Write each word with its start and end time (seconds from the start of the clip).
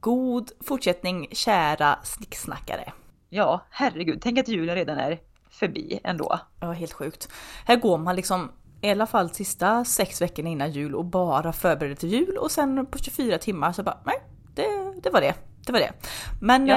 God 0.00 0.50
fortsättning 0.60 1.26
kära 1.32 1.98
snicksnackare. 2.02 2.92
Ja, 3.28 3.66
herregud, 3.70 4.18
tänk 4.22 4.38
att 4.38 4.48
julen 4.48 4.74
redan 4.74 4.98
är 4.98 5.18
förbi 5.50 6.00
ändå. 6.04 6.40
Ja, 6.60 6.72
helt 6.72 6.92
sjukt. 6.92 7.28
Här 7.64 7.76
går 7.76 7.98
man 7.98 8.16
liksom 8.16 8.52
i 8.80 8.90
alla 8.90 9.06
fall 9.06 9.30
sista 9.30 9.84
sex 9.84 10.22
veckorna 10.22 10.48
innan 10.48 10.72
jul 10.72 10.94
och 10.94 11.04
bara 11.04 11.52
förbereder 11.52 11.96
till 11.96 12.12
jul 12.12 12.36
och 12.36 12.50
sen 12.50 12.86
på 12.86 12.98
24 12.98 13.38
timmar 13.38 13.72
så 13.72 13.82
bara 13.82 13.98
nej, 14.04 14.22
det, 14.54 15.00
det 15.02 15.10
var 15.10 15.20
det. 15.20 15.34
Det 15.66 15.72
var 15.72 15.78
det. 15.78 15.92
Men 16.40 16.66
ja. 16.66 16.76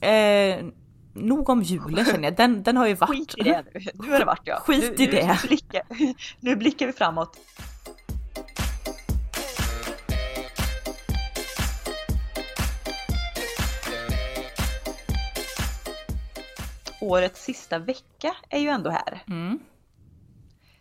eh, 0.00 0.10
eh, 0.10 0.64
nog 1.12 1.48
om 1.48 1.62
julen 1.62 2.04
känner 2.04 2.24
jag, 2.24 2.36
den, 2.36 2.62
den 2.62 2.76
har 2.76 2.86
ju 2.86 2.94
varit. 2.94 3.10
Skit 3.10 3.34
i 3.38 3.42
det 3.42 3.64
nu, 3.74 3.80
nu 3.94 4.12
har 4.12 4.18
det 4.18 4.24
varit 4.24 4.42
ja. 4.44 4.60
Skit 4.60 5.00
i 5.00 5.06
nu, 5.06 5.12
det. 5.12 5.26
Nu 5.26 5.48
blickar, 5.48 5.82
nu 6.40 6.56
blickar 6.56 6.86
vi 6.86 6.92
framåt. 6.92 7.36
Årets 17.10 17.42
sista 17.44 17.78
vecka 17.78 18.36
är 18.48 18.58
ju 18.58 18.68
ändå 18.68 18.90
här. 18.90 19.22
Mm. 19.26 19.58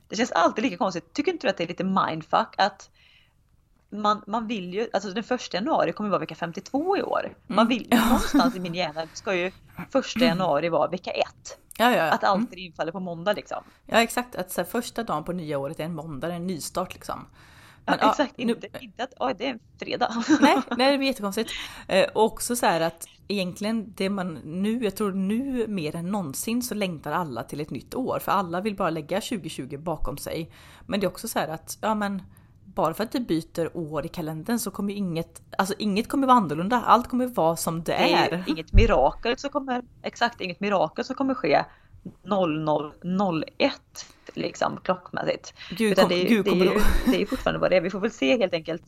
Det 0.10 0.16
känns 0.16 0.32
alltid 0.32 0.64
lika 0.64 0.78
konstigt. 0.78 1.14
Tycker 1.14 1.32
inte 1.32 1.48
du 1.48 1.52
att 1.52 1.58
det 1.58 1.64
är 1.64 1.68
lite 1.68 1.84
mindfuck 1.84 2.56
att 2.58 2.90
man, 3.90 4.24
man 4.28 4.48
vill 4.48 4.74
ju, 4.74 4.90
alltså 4.94 5.10
den 5.12 5.24
första 5.24 5.58
januari 5.58 5.94
kommer 5.94 6.10
vara 6.10 6.20
vecka 6.20 6.36
52 6.36 6.98
i 6.98 7.02
år. 7.04 7.36
Man 7.48 7.58
Mm. 7.60 7.68
vill, 7.68 7.88
någonstans 8.06 8.56
i 8.56 8.60
min 8.60 8.76
hjärna 8.76 9.08
ska 9.14 9.36
ju 9.36 9.52
första 9.92 10.20
januari 10.20 10.70
vara 10.70 10.88
vecka 10.88 11.12
1. 11.12 11.26
Ja, 11.78 11.92
ja, 11.92 11.98
ja. 11.98 12.04
Att 12.12 12.24
allt 12.24 12.50
Mm. 12.54 12.60
infaller 12.60 12.92
på 12.92 13.00
måndag 13.00 13.34
liksom. 13.34 13.64
ja 13.86 14.02
exakt, 14.02 14.36
att 14.36 14.52
så 14.52 14.62
här, 14.62 14.66
första 14.70 15.04
dagen 15.04 15.24
på 15.24 15.32
nya 15.34 15.58
året 15.60 15.80
är 15.80 15.84
en 15.84 15.96
måndag, 15.96 16.34
en 16.34 16.48
nystart 16.48 16.94
liksom. 16.94 17.28
Men, 17.86 17.98
ja, 18.02 18.10
exakt, 18.10 18.38
nu- 18.38 18.44
inte, 18.44 18.68
inte 18.80 19.04
att 19.04 19.14
oj, 19.20 19.36
det 19.38 19.46
är 19.46 19.50
en 19.50 19.60
fredag. 19.80 20.24
Nej, 20.42 20.58
nej 20.78 20.92
det 20.92 20.98
blir 20.98 21.08
jättekonstigt. 21.12 21.52
Eh, 21.88 22.06
också 22.16 22.56
så 22.56 22.66
här 22.66 22.82
att 22.82 23.08
egentligen 23.28 23.94
det 23.98 24.10
man 24.10 24.34
nu, 24.34 24.84
jag 24.84 24.96
tror 24.96 25.12
nu 25.12 25.68
mer 25.68 25.96
än 25.96 26.12
någonsin 26.12 26.62
så 26.62 26.76
längtar 26.76 27.12
alla 27.12 27.44
till 27.44 27.60
ett 27.62 27.70
nytt 27.70 27.96
år. 27.96 28.20
För 28.20 28.32
alla 28.32 28.62
vill 28.62 28.76
bara 28.76 28.90
lägga 28.90 29.22
2020 29.22 29.78
bakom 29.78 30.18
sig. 30.18 30.52
Men 30.86 31.00
det 31.00 31.06
är 31.06 31.08
också 31.10 31.28
så 31.28 31.40
här 31.40 31.48
att, 31.48 31.78
ja 31.82 31.96
men 31.96 32.22
bara 32.66 32.94
för 32.94 33.04
att 33.04 33.12
det 33.12 33.20
byter 33.20 33.78
år 33.78 34.06
i 34.06 34.10
kalendern 34.10 34.60
så 34.60 34.72
kommer 34.72 34.92
ju 34.94 34.98
inget, 34.98 35.42
alltså 35.58 35.74
inget 35.78 36.10
kommer 36.10 36.28
vara 36.28 36.38
annorlunda. 36.38 36.82
Allt 36.82 37.08
kommer 37.08 37.28
vara 37.28 37.56
som 37.56 37.84
det 37.84 37.92
Det 37.92 38.14
är 38.14 38.34
är. 38.34 38.44
inget 38.48 38.74
mirakel 38.74 39.38
som 39.38 39.50
kommer, 39.50 39.82
exakt 40.02 40.42
inget 40.42 40.60
mirakel 40.60 41.06
som 41.06 41.16
kommer 41.16 41.34
ske 41.34 41.64
00.01 42.24 43.72
liksom 44.34 44.80
klockmässigt. 44.84 45.54
Gud, 45.70 45.92
Utan 45.92 46.04
kom, 46.04 46.10
det, 46.10 46.26
är, 46.26 46.30
Gud 46.30 46.46
det, 46.46 46.52
är 46.52 46.56
ju, 46.56 46.64
du, 46.64 46.82
det 47.12 47.22
är 47.22 47.26
fortfarande 47.26 47.60
vad 47.60 47.72
det 47.72 47.78
är. 47.78 47.82
Vi 47.82 47.90
får 47.90 48.00
väl 48.00 48.12
se 48.12 48.38
helt 48.38 48.54
enkelt. 48.54 48.84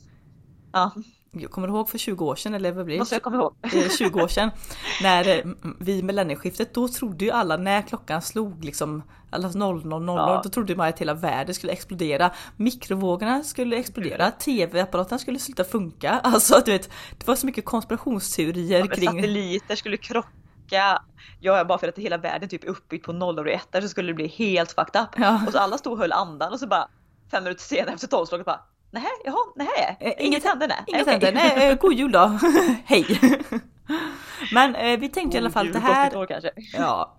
Ja, 0.71 0.91
Gud, 1.31 1.51
kommer 1.51 1.67
ihåg 1.67 1.89
för 1.89 1.97
20 1.97 2.25
år 2.25 2.35
sedan 2.35 2.53
eller 2.53 2.71
vad 2.71 2.85
blir 2.85 2.95
det? 2.95 2.99
måste 2.99 3.15
jag 3.15 3.23
komma 3.23 3.35
ihåg. 3.35 3.55
eh, 3.63 3.89
20 3.97 4.21
år 4.21 4.27
sedan. 4.27 4.51
När 5.03 5.27
eh, 5.37 5.43
vid 5.79 6.03
millennieskiftet, 6.03 6.73
då 6.73 6.87
trodde 6.87 7.25
ju 7.25 7.31
alla 7.31 7.57
när 7.57 7.81
klockan 7.81 8.21
slog 8.21 8.63
liksom 8.65 9.03
alla 9.31 9.47
00.00, 9.47 10.17
Ja. 10.17 10.41
då 10.43 10.49
trodde 10.49 10.75
man 10.75 10.87
att 10.87 10.99
hela 10.99 11.13
världen 11.13 11.55
skulle 11.55 11.71
explodera. 11.73 12.31
Mikrovågorna 12.57 13.43
skulle 13.43 13.75
explodera, 13.77 14.31
tv-apparaterna 14.31 15.19
skulle 15.19 15.39
sluta 15.39 15.63
funka. 15.63 16.19
Alltså 16.23 16.61
du 16.65 16.71
vet, 16.71 16.89
det 17.17 17.27
var 17.27 17.35
så 17.35 17.45
mycket 17.45 17.65
konspirationsteorier 17.65 18.79
Ja, 18.79 18.87
kring... 18.87 19.09
Satelliter 19.09 19.75
skulle 19.75 19.97
krocka. 19.97 21.01
Ja, 21.39 21.65
bara 21.65 21.77
för 21.77 21.87
att 21.87 21.97
hela 21.97 22.17
världen 22.17 22.49
typ 22.49 22.63
är 22.63 22.67
uppbyggd 22.67 23.05
på 23.05 23.13
nollor 23.13 23.45
och 23.45 23.51
ettor 23.51 23.81
så 23.81 23.87
skulle 23.89 24.07
det 24.07 24.13
bli 24.13 24.27
helt 24.27 24.71
fucked 24.71 25.01
up. 25.01 25.09
Ja. 25.17 25.41
Och 25.47 25.51
så 25.51 25.57
alla 25.59 25.77
stod 25.77 25.93
och 25.93 25.99
höll 25.99 26.11
andan 26.11 26.53
och 26.53 26.59
så 26.59 26.67
bara 26.67 26.87
fem 27.31 27.43
minuter 27.43 27.63
senare 27.63 27.93
efter 27.95 28.07
tolvslaget 28.07 28.45
bara 28.45 28.61
Nej, 28.91 29.03
jaha, 29.25 29.37
nej, 29.55 29.97
Eh, 29.99 30.25
inget 30.25 30.43
hände 30.43 30.67
nej. 30.67 30.83
Inget 30.87 31.01
Okej. 31.01 31.11
hände, 31.13 31.31
nej, 31.31 31.67
eh, 31.71 31.77
god 31.77 31.93
jul 31.93 32.11
då! 32.11 32.39
Hej! 32.85 33.19
Men 34.53 34.75
eh, 34.75 34.99
vi 34.99 35.09
tänkte 35.09 35.37
i 35.37 35.39
alla 35.41 35.49
fall 35.49 35.65
God 35.65 35.73
det 35.75 35.79
här... 35.79 36.17
år 36.17 36.25
kanske. 36.25 36.51
Ja, 36.73 37.15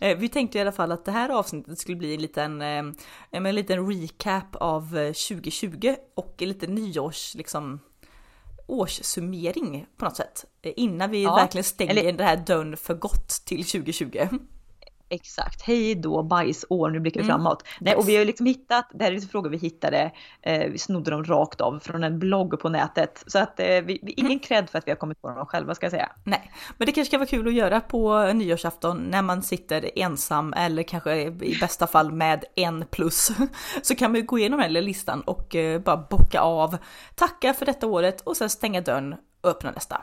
Eh, 0.00 0.16
vi 0.18 0.28
tänkte 0.28 0.58
i 0.58 0.60
alla 0.60 0.72
fall 0.72 0.92
att 0.92 1.04
det 1.04 1.12
här 1.12 1.28
avsnittet 1.28 1.78
skulle 1.78 1.96
bli 1.96 2.14
en 2.14 2.20
liten, 2.22 2.62
eh, 2.62 2.82
en 3.30 3.54
liten 3.54 3.88
recap 3.90 4.56
av 4.56 4.98
eh, 4.98 5.06
2020 5.12 5.94
och 6.16 6.42
en 6.42 6.48
liten 6.48 6.74
nyårs, 6.74 7.34
liksom, 7.34 7.80
årssummering 8.66 9.86
på 9.96 10.04
något 10.04 10.16
sätt. 10.16 10.44
Eh, 10.62 10.72
Innan 10.76 11.10
vi 11.10 11.22
Ja, 11.22 11.34
verkligen 11.34 11.64
stänger 11.64 11.90
eller- 11.90 12.12
den 12.12 12.26
här 12.26 12.36
dörren 12.36 12.76
för 12.76 12.94
gott 12.94 13.28
till 13.46 13.64
2020. 13.64 14.28
Exakt, 15.08 15.62
hej 15.62 15.94
då 15.94 16.22
bajsår, 16.22 16.90
nu 16.90 17.00
blickar 17.00 17.20
vi 17.20 17.24
Mm. 17.24 17.36
framåt. 17.36 17.64
Nej, 17.80 17.94
och 17.94 18.08
vi 18.08 18.16
har 18.16 18.24
liksom 18.24 18.46
hittat, 18.46 18.90
det 18.94 19.04
här 19.04 19.10
är 19.10 19.14
lite 19.14 19.26
frågor 19.28 19.50
vi 19.50 19.56
hittade, 19.56 20.12
eh, 20.42 20.70
vi 20.70 20.78
snodde 20.78 21.10
dem 21.10 21.24
rakt 21.24 21.60
av 21.60 21.78
från 21.78 22.04
en 22.04 22.18
blogg 22.18 22.60
på 22.60 22.68
nätet. 22.68 23.24
Så 23.26 23.38
att 23.38 23.60
eh, 23.60 23.66
vi, 23.66 24.00
vi, 24.02 24.12
ingen 24.16 24.38
cred 24.38 24.70
för 24.70 24.78
att 24.78 24.86
vi 24.86 24.90
har 24.90 24.96
kommit 24.96 25.22
på 25.22 25.28
dem 25.28 25.46
själva 25.46 25.74
ska 25.74 25.86
jag 25.86 25.90
säga. 25.90 26.12
Nej, 26.24 26.50
men 26.78 26.86
det 26.86 26.92
kanske 26.92 27.10
kan 27.10 27.20
vara 27.20 27.28
kul 27.28 27.48
att 27.48 27.54
göra 27.54 27.80
på 27.80 28.32
nyårsafton 28.32 28.98
när 28.98 29.22
man 29.22 29.42
sitter 29.42 29.90
ensam 29.98 30.52
eller 30.52 30.82
kanske 30.82 31.16
i 31.22 31.58
bästa 31.60 31.86
fall 31.86 32.12
med 32.12 32.44
en 32.54 32.84
plus. 32.90 33.30
Så 33.82 33.94
kan 33.94 34.10
man 34.10 34.20
ju 34.20 34.26
gå 34.26 34.38
igenom 34.38 34.60
den 34.60 34.74
här 34.74 34.82
listan 34.82 35.20
och 35.20 35.54
eh, 35.56 35.80
bara 35.80 35.96
bocka 35.96 36.40
av, 36.40 36.76
tacka 37.14 37.54
för 37.54 37.66
detta 37.66 37.86
året 37.86 38.20
och 38.20 38.36
sen 38.36 38.50
stänga 38.50 38.80
dörren 38.80 39.14
och 39.40 39.50
öppna 39.50 39.70
nästa. 39.70 40.02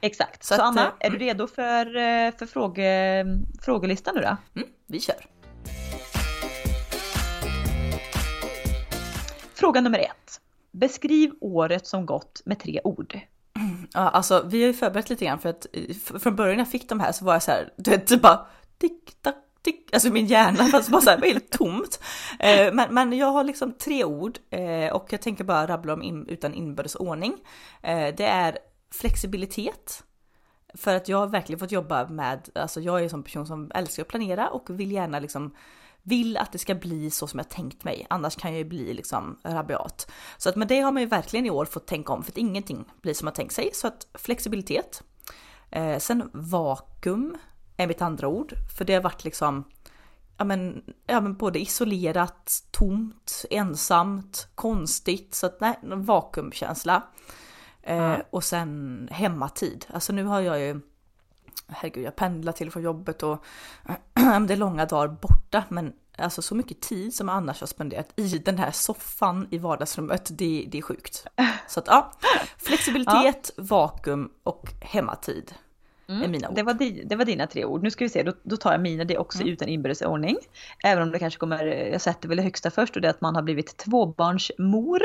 Exakt, 0.00 0.44
Så 0.44 0.54
så, 0.54 0.54
att, 0.54 0.68
Anna, 0.68 0.86
eh, 0.86 1.06
är 1.06 1.10
du 1.10 1.18
redo 1.18 1.46
för, 1.46 1.86
eh, 1.86 2.32
för 2.38 2.46
fråge, 2.46 3.24
frågelistan 3.62 4.14
nu 4.14 4.20
då? 4.20 4.36
Mm, 4.60 4.68
vi 4.86 5.00
kör! 5.00 5.26
Fråga 9.54 9.80
nummer 9.80 9.98
ett. 9.98 10.40
Beskriv 10.72 11.30
året 11.40 11.86
som 11.86 12.06
gått 12.06 12.42
med 12.44 12.58
tre 12.58 12.80
ord. 12.84 13.20
Ja, 13.92 14.00
alltså 14.00 14.42
vi 14.46 14.60
har 14.60 14.66
ju 14.66 14.74
förberett 14.74 15.10
lite 15.10 15.24
grann 15.24 15.38
för 15.38 15.48
att 15.48 15.66
eh, 15.72 16.18
från 16.18 16.36
början 16.36 16.56
när 16.56 16.64
jag 16.64 16.70
fick 16.70 16.88
de 16.88 17.00
här 17.00 17.12
så 17.12 17.24
var 17.24 17.32
jag 17.32 17.42
så 17.42 17.50
här, 17.50 17.72
du 17.76 17.90
vet, 17.90 18.06
det 18.06 18.16
bara 18.16 18.46
tick, 18.78 19.22
tack, 19.22 19.36
tick, 19.62 19.88
alltså 19.92 20.12
min 20.12 20.26
hjärna 20.26 20.64
fast 20.64 20.88
bara 20.88 21.00
så 21.00 21.10
här, 21.10 21.18
var 21.18 21.26
helt 21.26 21.50
tomt. 21.50 22.00
Eh, 22.38 22.72
men, 22.72 22.94
men 22.94 23.12
jag 23.12 23.26
har 23.26 23.44
liksom 23.44 23.72
tre 23.72 24.04
ord 24.04 24.38
eh, 24.50 24.92
och 24.92 25.12
jag 25.12 25.22
tänker 25.22 25.44
bara 25.44 25.66
rabbla 25.66 25.92
dem 25.92 26.02
in, 26.02 26.26
utan 26.26 26.54
inbördes 26.54 26.94
ordning. 26.94 27.34
Eh, 27.82 28.14
det 28.16 28.26
är 28.26 28.58
flexibilitet. 28.90 30.04
För 30.74 30.96
att 30.96 31.08
jag 31.08 31.18
har 31.18 31.26
verkligen 31.26 31.58
fått 31.58 31.72
jobba 31.72 32.08
med, 32.08 32.48
alltså 32.54 32.80
jag 32.80 32.98
är 32.98 33.02
en 33.02 33.10
sån 33.10 33.22
person 33.22 33.46
som 33.46 33.70
älskar 33.74 34.02
att 34.02 34.08
planera 34.08 34.50
och 34.50 34.70
vill 34.70 34.92
gärna 34.92 35.18
liksom 35.18 35.54
vill 36.02 36.36
att 36.36 36.52
det 36.52 36.58
ska 36.58 36.74
bli 36.74 37.10
så 37.10 37.26
som 37.26 37.38
jag 37.38 37.48
tänkt 37.48 37.84
mig, 37.84 38.06
annars 38.10 38.36
kan 38.36 38.50
jag 38.50 38.58
ju 38.58 38.64
bli 38.64 38.94
liksom 38.94 39.38
rabiat. 39.42 40.10
Så 40.36 40.48
att 40.48 40.56
med 40.56 40.68
det 40.68 40.80
har 40.80 40.92
man 40.92 41.02
ju 41.02 41.08
verkligen 41.08 41.46
i 41.46 41.50
år 41.50 41.64
fått 41.64 41.86
tänka 41.86 42.12
om 42.12 42.22
för 42.22 42.32
att 42.32 42.38
ingenting 42.38 42.84
blir 43.02 43.14
som 43.14 43.24
man 43.24 43.34
tänkt 43.34 43.52
sig. 43.52 43.70
Så 43.74 43.86
att 43.86 44.06
flexibilitet. 44.14 45.02
Eh, 45.70 45.98
sen 45.98 46.30
vakuum 46.32 47.36
är 47.76 47.86
mitt 47.86 48.02
andra 48.02 48.28
ord, 48.28 48.54
för 48.76 48.84
det 48.84 48.94
har 48.94 49.02
varit 49.02 49.24
liksom 49.24 49.64
ja 50.36 50.44
men, 50.44 50.82
ja 51.06 51.20
men 51.20 51.34
både 51.36 51.58
isolerat, 51.58 52.62
tomt, 52.70 53.44
ensamt, 53.50 54.48
konstigt, 54.54 55.34
så 55.34 55.46
att 55.46 55.60
nej, 55.60 55.78
vakuumkänsla. 55.82 57.02
Eh, 57.90 57.96
Ja. 57.96 58.22
Och 58.30 58.44
sen 58.44 59.08
hemmatid, 59.12 59.86
alltså 59.92 60.12
nu 60.12 60.24
har 60.24 60.40
jag 60.40 60.60
ju 60.60 60.80
herregud, 61.66 62.04
jag 62.04 62.16
pendlar 62.16 62.52
till 62.52 62.66
och 62.66 62.72
från 62.72 62.82
jobbet 62.82 63.22
och 63.22 63.44
det 64.48 64.52
är 64.54 64.56
långa 64.56 64.86
dagar 64.86 65.08
borta, 65.08 65.64
men 65.68 65.92
alltså 66.18 66.42
så 66.42 66.54
mycket 66.54 66.80
tid 66.80 67.14
som 67.14 67.28
jag 67.28 67.36
annars 67.36 67.60
har 67.60 67.66
spenderat 67.66 68.12
i 68.16 68.38
den 68.38 68.58
här 68.58 68.70
soffan 68.70 69.48
i 69.50 69.58
vardagsrummet, 69.58 70.28
det, 70.38 70.66
det 70.70 70.78
är 70.78 70.82
sjukt. 70.82 71.26
Så 71.68 71.80
att 71.80 71.86
ja, 71.86 72.12
flexibilitet, 72.58 73.50
vakuum 73.56 74.30
och 74.42 74.72
hemmatid 74.80 75.54
är 76.06 76.28
mina 76.28 76.48
ord. 76.48 76.54
Det 76.56 76.62
var, 76.62 76.74
di, 76.74 77.04
det 77.04 77.16
var 77.16 77.24
dina 77.24 77.46
tre 77.46 77.64
ord. 77.64 77.82
Nu 77.82 77.90
ska 77.90 78.04
vi 78.04 78.08
se, 78.08 78.22
då, 78.22 78.32
då 78.42 78.56
tar 78.56 78.72
jag 78.72 78.80
mina 78.80 79.04
det 79.04 79.18
också 79.18 79.38
Mm. 79.40 79.52
utan 79.52 79.68
inbördes 79.68 80.02
ordning. 80.02 80.36
Även 80.84 81.02
om 81.02 81.10
det 81.10 81.18
kanske 81.18 81.38
kommer, 81.40 81.64
jag 81.64 82.00
sätter 82.00 82.28
väl 82.28 82.36
det 82.36 82.42
högsta 82.42 82.70
först 82.70 82.96
och 82.96 83.02
det 83.02 83.08
är 83.08 83.10
att 83.10 83.20
man 83.20 83.34
har 83.34 83.42
blivit 83.42 83.76
tvåbarnsmor. 83.76 85.00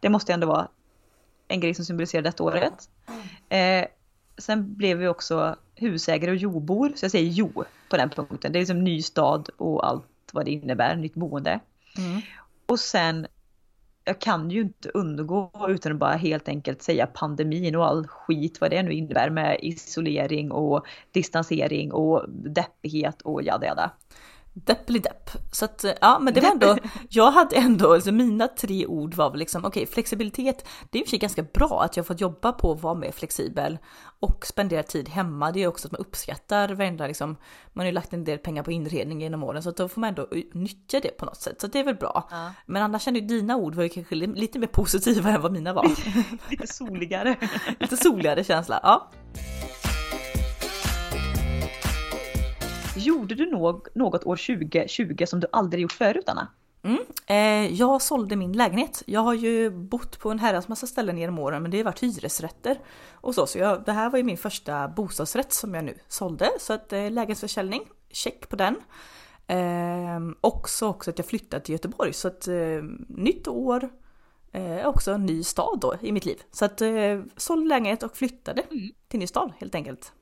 Det 0.00 0.08
måste 0.08 0.32
ju 0.32 0.34
ändå 0.34 0.46
vara 0.46 0.68
en 1.48 1.60
grej 1.60 1.74
som 1.74 1.84
symboliserar 1.84 2.22
detta 2.22 2.44
året. 2.44 2.88
Eh, 3.48 3.84
sen 4.38 4.74
blev 4.74 4.98
vi 4.98 5.08
också 5.08 5.56
husägare 5.74 6.30
och 6.30 6.36
jobor, 6.36 6.92
så 6.96 7.04
jag 7.04 7.12
säger 7.12 7.30
jo 7.30 7.64
på 7.88 7.96
den 7.96 8.10
punkten. 8.10 8.52
Det 8.52 8.58
är 8.58 8.60
liksom 8.60 8.84
ny 8.84 9.02
stad 9.02 9.48
och 9.56 9.86
allt 9.86 10.04
vad 10.32 10.44
det 10.44 10.50
innebär, 10.50 10.96
nytt 10.96 11.14
boende. 11.14 11.60
Mm. 11.98 12.20
Och 12.66 12.80
sen, 12.80 13.26
jag 14.04 14.20
kan 14.20 14.50
ju 14.50 14.60
inte 14.60 14.88
undgå 14.88 15.50
utan 15.68 15.92
att 15.92 15.98
bara 15.98 16.14
helt 16.14 16.48
enkelt 16.48 16.82
säga 16.82 17.06
pandemin 17.06 17.76
och 17.76 17.86
all 17.86 18.06
skit 18.06 18.60
vad 18.60 18.70
det 18.70 18.82
nu 18.82 18.92
innebär 18.92 19.30
med 19.30 19.58
isolering 19.62 20.52
och 20.52 20.86
distansering 21.12 21.92
och 21.92 22.24
deppighet 22.28 23.22
och 23.22 23.42
jada 23.42 23.66
jada. 23.66 23.90
Deppelidepp. 24.64 25.30
Så 25.52 25.64
att, 25.64 25.84
ja 26.00 26.18
men 26.18 26.34
det 26.34 26.40
var 26.40 26.50
ändå, 26.50 26.76
jag 27.08 27.30
hade 27.30 27.56
ändå, 27.56 27.92
alltså 27.92 28.12
mina 28.12 28.48
tre 28.48 28.86
ord 28.86 29.14
var 29.14 29.30
väl 29.30 29.38
liksom, 29.38 29.64
okej 29.64 29.82
okay, 29.82 29.94
flexibilitet, 29.94 30.66
det 30.90 30.98
är 30.98 31.00
i 31.00 31.04
och 31.04 31.06
för 31.06 31.10
sig 31.10 31.18
ganska 31.18 31.42
bra 31.42 31.82
att 31.82 31.96
jag 31.96 32.06
fått 32.06 32.20
jobba 32.20 32.52
på 32.52 32.72
att 32.72 32.82
vara 32.82 32.94
mer 32.94 33.12
flexibel 33.12 33.78
och 34.20 34.46
spendera 34.46 34.82
tid 34.82 35.08
hemma. 35.08 35.52
Det 35.52 35.62
är 35.62 35.66
också 35.66 35.88
att 35.88 35.92
man 35.92 36.00
uppskattar 36.00 36.68
varenda 36.68 37.06
liksom, 37.06 37.36
man 37.72 37.82
har 37.82 37.86
ju 37.86 37.92
lagt 37.92 38.12
en 38.12 38.24
del 38.24 38.38
pengar 38.38 38.62
på 38.62 38.72
inredning 38.72 39.20
genom 39.20 39.42
åren 39.42 39.62
så 39.62 39.68
att 39.68 39.76
då 39.76 39.88
får 39.88 40.00
man 40.00 40.08
ändå 40.08 40.28
nyttja 40.52 41.00
det 41.00 41.18
på 41.18 41.24
något 41.24 41.40
sätt. 41.40 41.60
Så 41.60 41.66
det 41.66 41.78
är 41.78 41.84
väl 41.84 41.94
bra. 41.94 42.28
Ja. 42.30 42.52
Men 42.66 42.82
annars 42.82 43.02
kände 43.02 43.20
ju 43.20 43.26
dina 43.26 43.56
ord 43.56 43.74
var 43.74 43.82
ju 43.82 43.88
kanske 43.88 44.14
lite 44.14 44.58
mer 44.58 44.66
positiva 44.66 45.30
än 45.34 45.42
vad 45.42 45.52
mina 45.52 45.72
var. 45.72 45.90
lite 46.50 46.66
soligare. 46.66 47.36
lite 47.80 47.96
soligare 47.96 48.44
känsla, 48.44 48.80
ja. 48.82 49.10
Gjorde 52.98 53.34
du 53.34 53.50
något 53.94 54.26
år 54.26 54.36
2020 54.36 55.24
som 55.26 55.40
du 55.40 55.46
aldrig 55.52 55.82
gjort 55.82 55.92
förut 55.92 56.28
Anna? 56.28 56.48
Mm. 56.82 56.98
Eh, 57.26 57.74
jag 57.74 58.02
sålde 58.02 58.36
min 58.36 58.52
lägenhet. 58.52 59.02
Jag 59.06 59.20
har 59.20 59.34
ju 59.34 59.70
bott 59.70 60.18
på 60.18 60.30
en 60.30 60.38
herrans 60.38 60.68
massa 60.68 60.86
ställen 60.86 61.18
genom 61.18 61.38
åren 61.38 61.62
men 61.62 61.70
det 61.70 61.76
har 61.76 61.84
varit 61.84 62.02
hyresrätter. 62.02 62.78
Och 63.12 63.34
så, 63.34 63.46
så 63.46 63.58
jag, 63.58 63.84
det 63.84 63.92
här 63.92 64.10
var 64.10 64.18
ju 64.18 64.24
min 64.24 64.36
första 64.36 64.88
bostadsrätt 64.88 65.52
som 65.52 65.74
jag 65.74 65.84
nu 65.84 65.98
sålde. 66.08 66.50
Så 66.60 66.72
att 66.72 66.92
eh, 66.92 67.10
lägenhetsförsäljning, 67.10 67.82
check 68.10 68.48
på 68.48 68.56
den. 68.56 68.76
Eh, 69.46 70.20
också, 70.40 70.86
också 70.86 71.10
att 71.10 71.18
jag 71.18 71.26
flyttade 71.26 71.64
till 71.64 71.72
Göteborg 71.72 72.12
så 72.12 72.28
att 72.28 72.48
eh, 72.48 72.82
nytt 73.08 73.48
år, 73.48 73.88
eh, 74.52 74.86
också 74.86 75.12
en 75.12 75.26
ny 75.26 75.42
stad 75.42 75.78
då 75.80 75.94
i 76.00 76.12
mitt 76.12 76.24
liv. 76.24 76.42
Så 76.50 76.64
att 76.64 76.80
eh, 76.80 77.20
sålde 77.36 77.68
lägenhet 77.68 78.02
och 78.02 78.16
flyttade 78.16 78.62
mm. 78.62 78.90
till 79.08 79.20
ny 79.20 79.26
stad 79.26 79.52
helt 79.58 79.74
enkelt. 79.74 80.12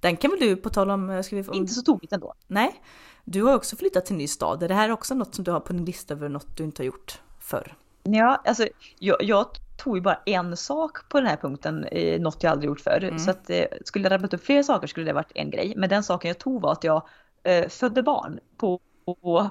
Den 0.00 0.16
kan 0.16 0.30
väl 0.30 0.40
du 0.40 0.56
på 0.56 0.70
tal 0.70 0.90
om... 0.90 1.10
Eh, 1.10 1.22
ska 1.22 1.36
vi 1.36 1.44
få, 1.44 1.54
Inte 1.54 1.72
så 1.72 1.82
tokigt 1.82 2.12
ändå. 2.12 2.34
Nej. 2.46 2.82
Du 3.24 3.42
har 3.42 3.54
också 3.54 3.76
flyttat 3.76 4.06
till 4.06 4.14
en 4.14 4.18
ny 4.18 4.26
stad. 4.26 4.62
Är 4.62 4.68
det 4.68 4.74
här 4.74 4.90
också 4.90 5.14
något 5.14 5.34
som 5.34 5.44
du 5.44 5.50
har 5.50 5.60
på 5.60 5.72
din 5.72 5.84
lista 5.84 6.14
över 6.14 6.28
något 6.28 6.56
du 6.56 6.64
inte 6.64 6.82
har 6.82 6.86
gjort 6.86 7.20
förr? 7.40 7.76
Ja, 8.02 8.42
alltså 8.44 8.68
jag, 8.98 9.22
jag 9.22 9.46
tog 9.76 9.96
ju 9.96 10.00
bara 10.00 10.20
en 10.26 10.56
sak 10.56 11.08
på 11.08 11.20
den 11.20 11.26
här 11.26 11.36
punkten, 11.36 11.84
eh, 11.84 12.20
något 12.20 12.42
jag 12.42 12.50
aldrig 12.50 12.68
gjort 12.68 12.80
förr. 12.80 13.04
Mm. 13.04 13.18
Så 13.18 13.30
att 13.30 13.50
eh, 13.50 13.64
skulle 13.84 14.04
jag 14.04 14.12
rabblat 14.12 14.34
upp 14.34 14.44
fler 14.44 14.62
saker 14.62 14.86
skulle 14.86 15.06
det 15.06 15.12
varit 15.12 15.32
en 15.34 15.50
grej. 15.50 15.74
Men 15.76 15.88
den 15.88 16.02
saken 16.02 16.28
jag 16.28 16.38
tog 16.38 16.62
var 16.62 16.72
att 16.72 16.84
jag 16.84 17.08
eh, 17.42 17.68
födde 17.68 18.02
barn 18.02 18.40
på, 18.56 18.80
på 19.04 19.50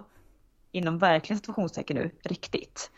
inom 0.72 0.98
verkligen 0.98 1.38
situationstecken 1.38 1.98
nu, 1.98 2.12
riktigt. 2.24 2.92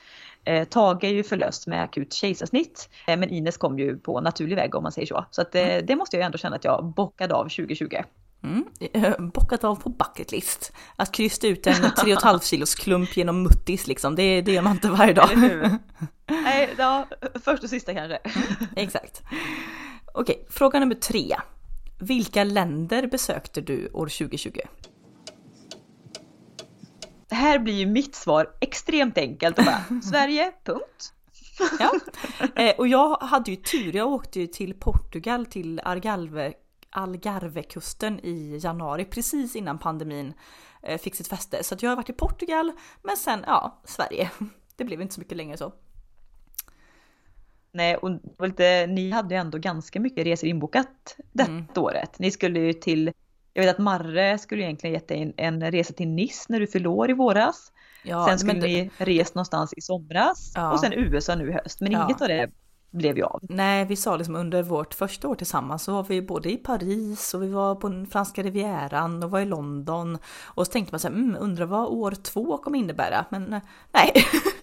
Eh, 0.50 0.64
Tage 0.64 1.04
är 1.04 1.10
ju 1.10 1.24
förlöst 1.24 1.68
med 1.68 1.84
akut 1.84 2.14
kejsarsnitt, 2.14 2.90
eh, 3.08 3.18
men 3.18 3.30
Ines 3.30 3.58
kom 3.58 3.80
ju 3.80 3.98
på 3.98 4.22
naturlig 4.22 4.56
väg 4.56 4.76
om 4.76 4.84
man 4.84 4.92
säger 4.92 5.08
så. 5.08 5.26
Så 5.32 5.42
att, 5.42 5.56
eh, 5.56 5.70
mm. 5.70 5.86
det 5.86 5.96
måste 5.96 6.18
jag 6.18 6.26
ändå 6.26 6.38
känna 6.38 6.56
att 6.56 6.64
jag 6.64 6.86
bockade 6.86 7.34
av 7.34 7.44
2020. 7.44 7.96
Mm. 8.44 8.66
Eh, 8.94 9.20
bockat 9.20 9.64
av 9.64 9.76
på 9.76 9.90
bucketlist. 9.90 10.74
Att 10.96 11.12
krysta 11.12 11.48
ut 11.48 11.68
en 11.68 11.74
3,5 11.74 12.50
kilos 12.50 12.76
klump 12.76 13.18
genom 13.18 13.44
muttis 13.44 13.88
liksom, 13.88 14.16
det, 14.16 14.42
det 14.42 14.52
gör 14.52 14.62
man 14.62 14.72
inte 14.72 14.90
varje 14.90 15.14
dag. 15.14 15.30
Nej, 16.28 16.70
ja, 16.78 17.06
först 17.44 17.64
och 17.64 17.70
sista 17.70 17.94
kanske. 17.94 18.20
Exakt. 18.76 19.22
Okej, 20.14 20.46
fråga 20.50 20.80
nummer 20.80 20.96
tre. 20.96 21.36
Vilka 22.00 22.44
länder 22.44 23.08
besökte 23.08 23.62
du 23.62 23.90
år 23.94 24.08
2020? 24.08 24.60
Här 27.36 27.60
blir 27.60 27.74
ju 27.74 27.86
mitt 27.86 28.16
svar 28.16 28.50
extremt 28.60 29.18
enkelt 29.18 29.60
och 29.60 29.66
bara 29.66 30.02
Sverige, 30.02 30.52
punkt. 30.64 31.14
Ja, 31.80 31.92
eh, 32.56 32.76
och 32.78 32.88
jag 32.88 33.18
hade 33.18 33.52
ju 33.52 33.58
tur. 33.58 33.96
Jag 33.96 34.08
åkte 34.08 34.40
ju 34.40 34.48
till 34.48 34.74
Portugal 34.74 35.46
till 35.46 35.80
Algarve, 35.80 36.54
Algarvekusten 36.90 38.20
i 38.20 38.60
januari 38.64 39.06
precis 39.06 39.56
innan 39.56 39.80
pandemin 39.80 40.34
eh, 40.84 40.98
fick 41.02 41.16
sitt 41.16 41.28
fäste. 41.28 41.64
Så 41.64 41.76
jag 41.80 41.90
har 41.90 41.96
varit 41.96 42.10
i 42.10 42.14
Portugal, 42.14 42.72
men 43.04 43.18
sen 43.18 43.44
ja, 43.48 43.82
Sverige. 43.84 44.32
Det 44.76 44.86
blev 44.86 45.02
inte 45.02 45.14
så 45.14 45.22
mycket 45.22 45.38
längre 45.38 45.58
så. 45.58 45.74
Nej, 47.72 47.96
och 47.96 48.20
lite, 48.48 48.88
ni 48.88 49.12
hade 49.12 49.36
ju 49.36 49.42
ändå 49.42 49.58
ganska 49.58 50.00
mycket 50.00 50.26
resor 50.26 50.50
inbokat 50.50 51.16
detta 51.32 51.52
mm. 51.52 51.66
året. 51.76 52.20
Ni 52.20 52.32
skulle 52.32 52.60
ju 52.60 52.74
till 52.74 53.12
jag 53.54 53.64
vet 53.64 53.76
att 53.76 53.84
Marre 53.84 54.38
skulle 54.38 54.64
egentligen 54.64 54.94
gett 54.94 55.08
dig 55.08 55.22
en, 55.22 55.34
en 55.38 55.72
resa 55.72 55.94
till 55.94 56.08
Nice 56.08 56.46
när 56.50 56.60
du 56.60 56.68
förlor 56.68 57.10
i 57.10 57.14
våras. 57.14 57.72
Ja, 58.04 58.28
Sen 58.28 58.40
skulle 58.40 58.60
det... 58.60 58.68
ni 58.68 58.90
rest 58.98 59.36
någonstans 59.36 59.74
i 59.78 59.82
somras 59.82 60.52
ja. 60.56 60.72
och 60.72 60.80
sen 60.80 60.94
USA 60.94 61.36
nu 61.36 61.50
i 61.50 61.54
höst. 61.54 61.82
Men 61.82 61.92
ja. 61.92 62.06
inget 62.06 62.22
av 62.22 62.28
det 62.28 62.50
blev 62.92 63.18
ju 63.18 63.24
av. 63.24 63.40
Nej, 63.50 63.86
vi 63.86 63.96
sa 63.96 64.18
liksom 64.18 64.36
under 64.36 64.64
vårt 64.64 64.94
första 64.94 65.28
år 65.28 65.36
tillsammans 65.36 65.84
så 65.84 65.94
var 65.94 66.04
vi 66.04 66.22
både 66.22 66.52
i 66.52 66.58
Paris 66.58 67.34
och 67.34 67.44
vi 67.44 67.48
var 67.48 67.76
på 67.76 67.90
den 67.90 68.08
franska 68.08 68.44
rivieran 68.44 69.24
och 69.24 69.32
var 69.32 69.40
i 69.40 69.46
London. 69.46 70.18
Och 70.44 70.66
så 70.66 70.72
tänkte 70.72 70.94
man 70.94 71.00
så 71.00 71.08
här, 71.08 71.16
mm, 71.16 71.38
undrar 71.40 71.66
vad 71.66 71.88
år 71.88 72.12
två 72.12 72.58
kommer 72.58 72.80
innebära. 72.80 73.26
Men 73.30 73.54
eh, 73.54 73.62
nej, 73.92 74.14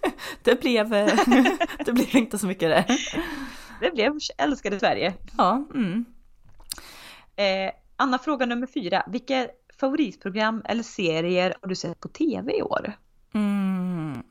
det 0.43 0.61
blev, 0.61 0.93
eh, 0.93 1.19
det 1.85 1.93
blev 1.93 2.15
inte 2.15 2.37
så 2.37 2.47
mycket 2.47 2.69
det. 2.69 2.97
Det 3.81 3.91
blev 3.91 4.17
älskade 4.37 4.79
Sverige. 4.79 5.13
Ja. 5.37 5.65
Mm. 5.73 6.05
Eh, 7.35 7.71
Anna, 7.99 8.19
fråga 8.19 8.45
nummer 8.45 8.67
fyra. 8.67 9.03
Vilka 9.07 9.47
favoritprogram 9.79 10.61
eller 10.65 10.83
serier 10.83 11.55
har 11.61 11.69
du 11.69 11.75
sett 11.75 11.99
på 11.99 12.07
tv 12.07 12.57
i 12.57 12.61
år? 12.61 12.93
Mm. 13.33 14.23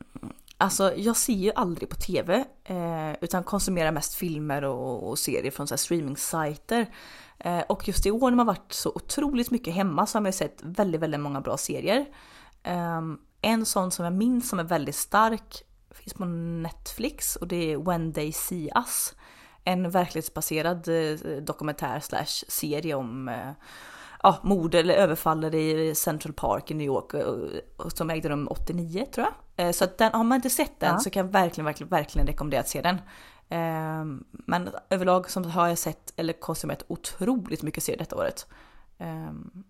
Alltså 0.58 0.94
jag 0.96 1.16
ser 1.16 1.32
ju 1.32 1.52
aldrig 1.54 1.88
på 1.88 1.96
tv 1.96 2.44
eh, 2.64 3.12
utan 3.20 3.44
konsumerar 3.44 3.92
mest 3.92 4.14
filmer 4.14 4.64
och, 4.64 5.08
och 5.08 5.18
serier 5.18 5.50
från 5.50 5.66
streaming-sajter. 5.66 6.86
Eh, 7.38 7.60
och 7.60 7.88
just 7.88 8.06
i 8.06 8.10
år 8.10 8.30
när 8.30 8.36
man 8.36 8.46
varit 8.46 8.72
så 8.72 8.92
otroligt 8.94 9.50
mycket 9.50 9.74
hemma 9.74 10.06
så 10.06 10.18
har 10.18 10.22
man 10.22 10.28
ju 10.28 10.36
sett 10.36 10.58
väldigt, 10.62 11.00
väldigt 11.00 11.20
många 11.20 11.40
bra 11.40 11.56
serier. 11.56 12.06
Eh, 12.62 13.02
en 13.42 13.66
sån 13.66 13.90
som 13.90 14.04
jag 14.04 14.14
minns 14.14 14.48
som 14.48 14.58
är 14.58 14.64
väldigt 14.64 14.96
stark 14.96 15.62
finns 15.90 16.14
på 16.14 16.24
Netflix 16.24 17.36
och 17.36 17.48
det 17.48 17.72
är 17.72 17.78
When 17.78 18.12
They 18.12 18.32
See 18.32 18.70
Us 18.74 19.14
en 19.66 19.90
verklighetsbaserad 19.90 20.88
eh, 20.88 21.42
dokumentär 21.42 22.00
slash 22.00 22.44
serie 22.48 22.94
om 22.94 23.28
eh, 23.28 23.50
ja, 24.22 24.38
mord 24.42 24.74
eller 24.74 24.94
överfall 24.94 25.54
i 25.54 25.94
Central 25.94 26.32
Park 26.32 26.70
i 26.70 26.74
New 26.74 26.86
York 26.86 27.14
eh, 27.14 27.88
som 27.88 28.10
ägde 28.10 28.28
rum 28.28 28.48
89 28.50 29.06
tror 29.14 29.26
jag. 29.26 29.74
Så 29.74 29.84
att 29.84 29.98
den, 29.98 30.12
har 30.12 30.24
man 30.24 30.36
inte 30.36 30.50
sett 30.50 30.80
den 30.80 30.92
ja. 30.92 30.98
så 30.98 31.10
kan 31.10 31.26
jag 31.26 31.32
verkligen, 31.32 31.64
verkligen, 31.64 31.88
verkligen 31.88 32.26
rekommendera 32.26 32.60
att 32.60 32.68
se 32.68 32.80
den. 32.80 32.98
Ehm, 33.48 34.24
men 34.30 34.68
överlag 34.90 35.30
så 35.30 35.42
har 35.42 35.68
jag 35.68 35.78
sett 35.78 36.12
eller 36.16 36.32
konsumerat 36.32 36.84
otroligt 36.88 37.62
mycket 37.62 37.82
serier 37.82 37.98
detta 37.98 38.16
året. 38.16 38.46
Ehm, 38.98 39.64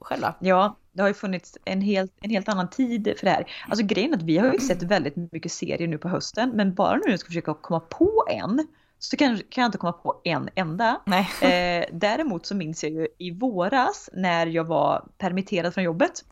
själva. 0.00 0.34
Ja, 0.40 0.76
det 0.92 1.02
har 1.02 1.08
ju 1.08 1.14
funnits 1.14 1.58
en 1.64 1.80
helt, 1.80 2.12
en 2.20 2.30
helt 2.30 2.48
annan 2.48 2.70
tid 2.70 3.14
för 3.18 3.26
det 3.26 3.30
här. 3.30 3.52
Alltså 3.68 3.86
grejen 3.86 4.12
är 4.12 4.16
att 4.16 4.22
vi 4.22 4.38
har 4.38 4.52
ju 4.52 4.58
sett 4.58 4.82
väldigt 4.82 5.16
mycket 5.16 5.52
serier 5.52 5.88
nu 5.88 5.98
på 5.98 6.08
hösten, 6.08 6.50
men 6.54 6.74
bara 6.74 6.94
nu 6.94 7.00
när 7.04 7.10
jag 7.10 7.20
ska 7.20 7.26
försöka 7.26 7.54
komma 7.54 7.80
på 7.80 8.24
en 8.28 8.66
så 9.04 9.16
kan, 9.16 9.36
kan 9.36 9.62
jag 9.62 9.68
inte 9.68 9.78
komma 9.78 9.92
på 9.92 10.20
en 10.24 10.48
enda. 10.54 11.00
Eh, 11.42 11.84
däremot 11.92 12.46
så 12.46 12.54
minns 12.54 12.84
jag 12.84 12.92
ju 12.92 13.08
i 13.18 13.30
våras 13.30 14.10
när 14.12 14.46
jag 14.46 14.64
var 14.64 15.08
permitterad 15.18 15.74
från 15.74 15.84
jobbet 15.84 16.24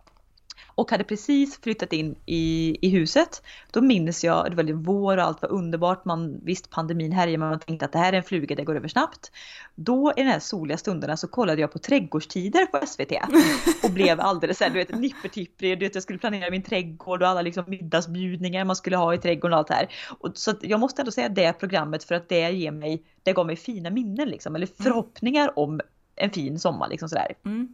och 0.81 0.91
hade 0.91 1.05
precis 1.05 1.61
flyttat 1.61 1.93
in 1.93 2.17
i, 2.27 2.77
i 2.81 2.89
huset. 2.91 3.43
Då 3.71 3.81
minns 3.81 4.25
jag, 4.25 4.51
det 4.51 4.57
var 4.57 4.73
vår 4.73 5.17
och 5.17 5.23
allt 5.23 5.43
var 5.43 5.53
underbart. 5.53 6.05
Man 6.05 6.41
visst 6.45 6.71
pandemin 6.71 7.13
härjar 7.13 7.39
men 7.39 7.49
man 7.49 7.61
tänkte 7.61 7.85
att 7.85 7.93
det 7.93 7.99
här 7.99 8.13
är 8.13 8.17
en 8.17 8.23
fluga, 8.23 8.57
det 8.57 8.65
går 8.65 8.77
över 8.77 8.89
snabbt. 8.89 9.33
Då 9.75 10.13
i 10.17 10.23
de 10.23 10.29
här 10.29 10.39
soliga 10.39 10.79
stunderna 10.79 11.17
så 11.17 11.29
kollade 11.29 11.61
jag 11.61 11.73
på 11.73 11.79
trädgårdstider 11.79 12.67
på 12.67 12.87
SVT 12.87 13.13
och 13.85 13.91
blev 13.91 14.21
alldeles 14.21 14.59
såhär, 14.59 14.71
du 14.71 14.79
vet 14.79 14.99
nippertipprig. 14.99 15.79
Du 15.79 15.87
vet 15.87 15.95
jag 15.95 16.03
skulle 16.03 16.19
planera 16.19 16.51
min 16.51 16.63
trädgård 16.63 17.23
och 17.23 17.29
alla 17.29 17.43
liksom 17.43 17.65
middagsbjudningar 17.67 18.65
man 18.65 18.77
skulle 18.77 18.97
ha 18.97 19.15
i 19.15 19.19
trädgården 19.19 19.53
och 19.53 19.59
allt 19.59 19.69
det 19.69 19.75
här. 19.75 19.89
Och, 20.19 20.33
så 20.35 20.55
jag 20.61 20.81
måste 20.81 21.03
ändå 21.03 21.13
säga 21.13 21.29
det 21.29 21.53
programmet 21.53 22.05
för 22.05 22.15
att 22.15 22.29
det 22.29 22.51
ger 22.51 22.73
mig, 22.73 23.05
det 23.23 23.33
gav 23.33 23.47
mig 23.47 23.57
fina 23.57 23.91
minnen 23.91 24.29
liksom 24.29 24.55
eller 24.55 24.67
mm. 24.67 24.85
förhoppningar 24.85 25.59
om 25.59 25.81
en 26.17 26.31
fin 26.31 26.59
sommar 26.59 26.89
liksom 26.89 27.09
sådär. 27.09 27.35
Mm. 27.45 27.69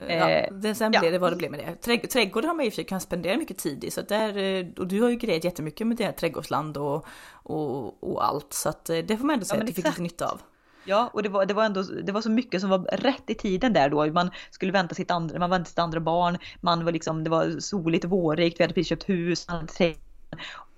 Ja, 0.00 0.30
eh, 0.30 0.52
det, 0.52 0.74
sen 0.74 0.90
blev 0.90 1.12
det 1.12 1.18
vad 1.18 1.32
det 1.32 1.36
blev 1.36 1.50
med 1.50 1.60
det. 1.60 1.76
Trädg 2.08 2.34
har 2.34 2.54
man 2.54 2.60
i 2.60 2.68
och 2.68 2.72
för 2.72 2.76
sig 2.76 2.84
kunnat 2.84 3.02
spendera 3.02 3.36
mycket 3.36 3.58
tid 3.58 3.84
i. 3.84 3.90
Så 3.90 4.02
där, 4.02 4.36
eh, 4.36 4.66
och 4.78 4.86
du 4.86 5.02
har 5.02 5.10
ju 5.10 5.16
grejat 5.16 5.44
jättemycket 5.44 5.86
med 5.86 5.96
det 5.96 6.12
trädgårdsland 6.12 6.76
och, 6.76 7.06
och, 7.32 8.04
och 8.12 8.26
allt. 8.26 8.52
Så 8.52 8.68
att 8.68 8.90
eh, 8.90 8.98
det 8.98 9.16
får 9.16 9.24
man 9.24 9.34
ändå 9.34 9.44
säga 9.44 9.58
ja, 9.58 9.62
att 9.62 9.66
du 9.66 9.72
fick 9.72 9.84
lite 9.84 10.02
nytta 10.02 10.26
av. 10.26 10.40
Ja, 10.84 11.10
och 11.12 11.22
det 11.22 11.28
var, 11.28 11.46
det 11.46 11.54
var 11.54 11.64
ändå 11.64 11.82
det 11.82 12.12
var 12.12 12.20
så 12.20 12.30
mycket 12.30 12.60
som 12.60 12.70
var 12.70 12.78
rätt 12.78 13.30
i 13.30 13.34
tiden 13.34 13.72
där 13.72 13.88
då. 13.88 14.06
Man 14.06 14.30
skulle 14.50 14.72
vänta 14.72 14.94
sitt 14.94 15.10
andra, 15.10 15.38
man 15.38 15.50
väntade 15.50 15.68
sitt 15.68 15.78
andra 15.78 16.00
barn, 16.00 16.38
man 16.60 16.84
var 16.84 16.92
liksom, 16.92 17.24
det 17.24 17.30
var 17.30 17.60
soligt, 17.60 18.04
vårrikt, 18.04 18.60
vi 18.60 18.64
hade 18.64 18.74
precis 18.74 18.88
köpt 18.88 19.08
hus, 19.08 19.46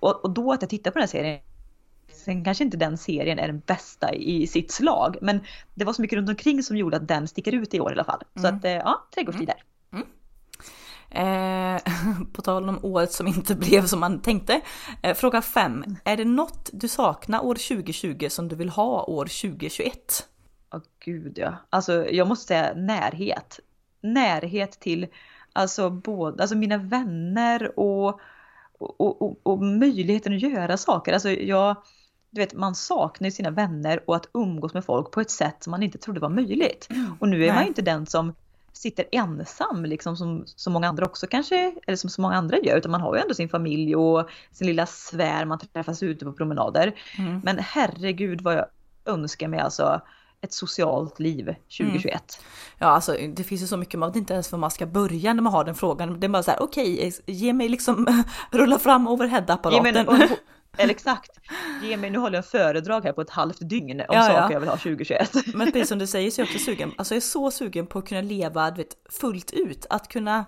och, 0.00 0.24
och 0.24 0.30
då 0.30 0.52
att 0.52 0.62
jag 0.62 0.70
tittade 0.70 0.92
på 0.92 0.98
den 0.98 1.02
här 1.02 1.08
serien 1.08 1.40
Sen 2.24 2.44
kanske 2.44 2.64
inte 2.64 2.76
den 2.76 2.98
serien 2.98 3.38
är 3.38 3.46
den 3.46 3.60
bästa 3.60 4.14
i 4.14 4.46
sitt 4.46 4.72
slag, 4.72 5.16
men 5.20 5.40
det 5.74 5.84
var 5.84 5.92
så 5.92 6.02
mycket 6.02 6.16
runt 6.16 6.28
omkring 6.28 6.62
som 6.62 6.76
gjorde 6.76 6.96
att 6.96 7.08
den 7.08 7.28
sticker 7.28 7.52
ut 7.52 7.74
i 7.74 7.80
år 7.80 7.90
i 7.90 7.94
alla 7.94 8.04
fall. 8.04 8.22
Så 8.34 8.46
mm. 8.46 8.56
att 8.56 8.64
eh, 8.64 8.72
ja, 8.72 9.06
trädgårdstider. 9.14 9.62
Mm. 9.92 10.06
Eh, 11.10 11.82
på 12.32 12.42
tal 12.42 12.68
om 12.68 12.78
året 12.82 13.12
som 13.12 13.26
inte 13.26 13.54
blev 13.54 13.86
som 13.86 14.00
man 14.00 14.20
tänkte. 14.20 14.60
Eh, 15.02 15.14
fråga 15.14 15.42
5. 15.42 15.84
Är 16.04 16.16
det 16.16 16.24
något 16.24 16.70
du 16.72 16.88
saknar 16.88 17.44
år 17.44 17.54
2020 17.54 18.26
som 18.30 18.48
du 18.48 18.56
vill 18.56 18.68
ha 18.68 19.04
år 19.04 19.24
2021? 19.24 20.28
Åh 20.72 20.80
oh, 20.80 20.82
gud 21.04 21.38
ja. 21.38 21.54
Alltså 21.70 22.10
jag 22.10 22.28
måste 22.28 22.46
säga 22.46 22.74
närhet. 22.74 23.60
Närhet 24.00 24.80
till 24.80 25.06
Alltså, 25.56 25.90
både, 25.90 26.42
alltså 26.42 26.56
mina 26.56 26.78
vänner 26.78 27.78
och, 27.78 28.20
och, 28.78 29.22
och, 29.22 29.40
och 29.42 29.62
möjligheten 29.62 30.34
att 30.34 30.42
göra 30.42 30.76
saker. 30.76 31.12
Alltså 31.12 31.30
jag, 31.30 31.76
du 32.34 32.40
vet, 32.40 32.54
man 32.54 32.74
saknar 32.74 33.30
sina 33.30 33.50
vänner 33.50 34.00
och 34.06 34.16
att 34.16 34.28
umgås 34.34 34.74
med 34.74 34.84
folk 34.84 35.10
på 35.10 35.20
ett 35.20 35.30
sätt 35.30 35.56
som 35.60 35.70
man 35.70 35.82
inte 35.82 35.98
trodde 35.98 36.20
var 36.20 36.28
möjligt. 36.28 36.86
Mm. 36.90 37.16
Och 37.20 37.28
nu 37.28 37.36
är 37.36 37.46
Nej. 37.46 37.54
man 37.54 37.62
ju 37.62 37.68
inte 37.68 37.82
den 37.82 38.06
som 38.06 38.34
sitter 38.72 39.04
ensam 39.12 39.84
liksom 39.84 40.16
som 40.16 40.42
så 40.46 40.70
många 40.70 40.88
andra 40.88 41.04
också 41.04 41.26
kanske, 41.26 41.74
eller 41.86 41.96
som 41.96 42.10
så 42.10 42.20
många 42.20 42.34
andra 42.34 42.58
gör, 42.58 42.76
utan 42.76 42.90
man 42.90 43.00
har 43.00 43.14
ju 43.14 43.20
ändå 43.20 43.34
sin 43.34 43.48
familj 43.48 43.96
och 43.96 44.28
sin 44.52 44.66
lilla 44.66 44.86
sfär, 44.86 45.44
man 45.44 45.58
träffas 45.58 46.02
ute 46.02 46.24
på 46.24 46.32
promenader. 46.32 46.94
Mm. 47.18 47.40
Men 47.44 47.58
herregud 47.58 48.40
vad 48.40 48.54
jag 48.54 48.66
önskar 49.04 49.48
mig 49.48 49.60
alltså 49.60 50.00
ett 50.40 50.52
socialt 50.52 51.20
liv 51.20 51.54
2021. 51.78 52.04
Mm. 52.04 52.22
Ja, 52.78 52.86
alltså 52.86 53.16
det 53.34 53.44
finns 53.44 53.62
ju 53.62 53.66
så 53.66 53.76
mycket, 53.76 53.98
man 53.98 54.08
vet 54.08 54.16
inte 54.16 54.34
ens 54.34 54.52
var 54.52 54.58
man 54.58 54.70
ska 54.70 54.86
börja 54.86 55.34
när 55.34 55.42
man 55.42 55.52
har 55.52 55.64
den 55.64 55.74
frågan. 55.74 56.20
Det 56.20 56.26
är 56.26 56.28
bara 56.28 56.42
så 56.42 56.50
här, 56.50 56.62
okej, 56.62 56.94
okay, 56.94 57.12
ge 57.26 57.52
mig 57.52 57.68
liksom 57.68 58.24
rulla 58.50 58.78
fram 58.78 59.08
overhead-apparaten. 59.08 60.28
Eller 60.76 60.90
exakt, 60.90 61.30
ge 61.82 61.96
mig, 61.96 62.10
nu 62.10 62.18
håller 62.18 62.36
jag 62.36 62.44
en 62.44 62.50
föredrag 62.50 63.04
här 63.04 63.12
på 63.12 63.20
ett 63.20 63.30
halvt 63.30 63.58
dygn 63.60 64.00
om 64.00 64.06
ja, 64.08 64.22
saker 64.22 64.40
ja. 64.40 64.52
jag 64.52 64.60
vill 64.60 64.68
ha 64.68 64.76
2021. 64.76 65.32
Men 65.54 65.72
precis 65.72 65.88
som 65.88 65.98
du 65.98 66.06
säger 66.06 66.30
så 66.30 66.40
är 66.40 66.46
jag 66.46 66.54
också 66.54 66.64
sugen, 66.64 66.92
alltså 66.98 67.14
jag 67.14 67.16
är 67.16 67.20
så 67.20 67.50
sugen 67.50 67.86
på 67.86 67.98
att 67.98 68.08
kunna 68.08 68.20
leva 68.20 68.70
du 68.70 68.76
vet, 68.76 68.96
fullt 69.20 69.52
ut, 69.52 69.86
att 69.90 70.08
kunna 70.08 70.44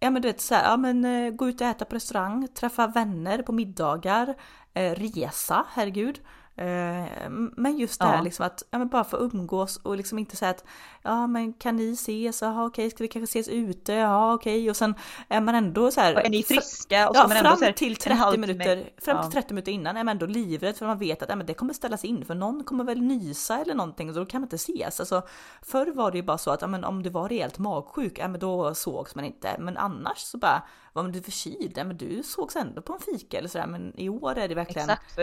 Ja 0.00 0.10
men 0.10 0.22
du 0.22 0.28
vet 0.28 0.40
så 0.40 0.54
här, 0.54 0.70
ja 0.70 0.76
men 0.76 1.04
eh, 1.04 1.30
gå 1.30 1.48
ut 1.48 1.60
och 1.60 1.66
äta 1.66 1.84
på 1.84 1.94
restaurang, 1.94 2.48
träffa 2.48 2.86
vänner 2.86 3.42
på 3.42 3.52
middagar, 3.52 4.34
eh, 4.74 4.94
resa, 4.94 5.66
herregud. 5.70 6.20
Eh, 6.56 7.30
men 7.30 7.76
just 7.78 8.00
det 8.00 8.06
här 8.06 8.16
ja. 8.16 8.22
liksom 8.22 8.46
att 8.46 8.62
ja, 8.70 8.78
men 8.78 8.88
bara 8.88 9.04
få 9.04 9.16
umgås 9.16 9.76
och 9.76 9.96
liksom 9.96 10.18
inte 10.18 10.36
säga 10.36 10.50
att 10.50 10.64
ja 11.02 11.26
men 11.26 11.52
kan 11.52 11.76
ni 11.76 11.92
ses? 11.92 12.42
Jaha 12.42 12.66
okej, 12.66 12.90
ska 12.90 13.04
vi 13.04 13.08
kanske 13.08 13.38
ses 13.38 13.48
ute? 13.54 13.92
Ja 13.92 14.34
okej 14.34 14.70
och 14.70 14.76
sen 14.76 14.94
är 15.28 15.40
man 15.40 15.54
ändå 15.54 15.90
så 15.90 16.00
här. 16.00 16.14
Och 16.14 16.24
är 16.24 16.30
ni 16.30 16.42
friska? 16.42 17.08
Och 17.08 17.16
ja, 17.16 17.28
fram 17.28 17.58
här, 17.62 17.72
till 17.72 17.96
30 17.96 18.38
minuter, 18.38 18.90
fram 18.98 19.22
till 19.22 19.32
30 19.32 19.54
minuter 19.54 19.72
innan 19.72 19.96
är 19.96 20.04
man 20.04 20.12
ändå 20.12 20.26
livrädd 20.26 20.76
för 20.76 20.86
man 20.86 20.98
vet 20.98 21.22
att 21.22 21.28
ja, 21.28 21.36
men 21.36 21.46
det 21.46 21.54
kommer 21.54 21.74
ställas 21.74 22.04
in 22.04 22.24
för 22.24 22.34
någon 22.34 22.64
kommer 22.64 22.84
väl 22.84 23.02
nysa 23.02 23.58
eller 23.58 23.74
någonting 23.74 24.08
och 24.08 24.14
då 24.14 24.26
kan 24.26 24.40
man 24.40 24.46
inte 24.46 24.56
ses. 24.56 25.00
Alltså, 25.00 25.22
förr 25.62 25.86
var 25.86 26.10
det 26.10 26.16
ju 26.16 26.22
bara 26.22 26.38
så 26.38 26.50
att 26.50 26.60
ja, 26.60 26.66
men 26.66 26.84
om 26.84 27.02
du 27.02 27.10
var 27.10 27.28
rejält 27.28 27.58
magsjuk, 27.58 28.18
ja, 28.18 28.28
men 28.28 28.40
då 28.40 28.74
sågs 28.74 29.14
man 29.14 29.24
inte. 29.24 29.56
Men 29.58 29.76
annars 29.76 30.18
så 30.18 30.38
bara, 30.38 30.62
var 30.92 31.08
du 31.08 31.22
förkyld? 31.22 31.72
Ja, 31.76 31.84
men 31.84 31.96
du 31.96 32.22
sågs 32.22 32.56
ändå 32.56 32.82
på 32.82 32.92
en 32.92 33.00
fika 33.00 33.38
eller 33.38 33.48
sådär. 33.48 33.66
Men 33.66 34.00
i 34.00 34.08
år 34.08 34.38
är 34.38 34.48
det 34.48 34.54
verkligen. 34.54 34.90
Exakt, 34.90 35.18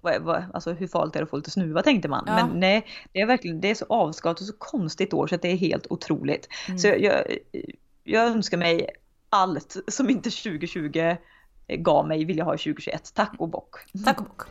vad, 0.00 0.22
vad, 0.22 0.44
alltså 0.54 0.72
hur 0.72 0.86
farligt 0.86 1.16
är 1.16 1.20
det 1.20 1.24
att 1.24 1.30
få 1.30 1.36
lite 1.36 1.50
snuva 1.50 1.82
tänkte 1.82 2.08
man. 2.08 2.24
Ja. 2.26 2.34
Men 2.34 2.60
nej, 2.60 2.86
det 3.12 3.20
är 3.20 3.26
verkligen, 3.26 3.60
det 3.60 3.70
är 3.70 3.74
så 3.74 3.84
avskalat 3.88 4.40
och 4.40 4.46
så 4.46 4.52
konstigt 4.58 5.12
år 5.12 5.26
så 5.26 5.34
att 5.34 5.42
det 5.42 5.48
är 5.48 5.56
helt 5.56 5.86
otroligt. 5.90 6.48
Mm. 6.68 6.78
Så 6.78 6.86
jag, 6.86 7.00
jag, 7.00 7.24
jag 8.04 8.26
önskar 8.26 8.58
mig 8.58 8.86
allt 9.28 9.76
som 9.88 10.10
inte 10.10 10.30
2020 10.30 11.16
gav 11.68 12.08
mig 12.08 12.24
vill 12.24 12.38
jag 12.38 12.44
ha 12.44 12.52
2021. 12.52 13.14
Tack 13.14 13.34
och 13.38 13.48
bock. 13.48 13.76
Tack 14.04 14.20
och 14.20 14.24
bock. 14.24 14.42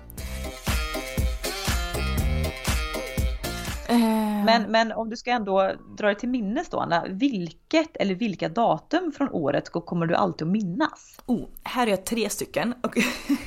Men, 4.45 4.63
men 4.71 4.91
om 4.91 5.09
du 5.09 5.17
ska 5.17 5.31
ändå 5.31 5.71
dra 5.97 6.07
det 6.07 6.15
till 6.15 6.29
minnes 6.29 6.69
då 6.69 6.79
Anna, 6.79 7.05
vilket 7.09 7.97
eller 7.97 8.15
vilka 8.15 8.49
datum 8.49 9.11
från 9.11 9.29
året 9.29 9.69
kommer 9.69 10.05
du 10.05 10.15
alltid 10.15 10.47
att 10.47 10.51
minnas? 10.51 11.19
Oh, 11.25 11.47
här 11.63 11.87
är 11.87 11.91
jag 11.91 12.05
tre 12.05 12.29
stycken 12.29 12.73
och 12.83 12.97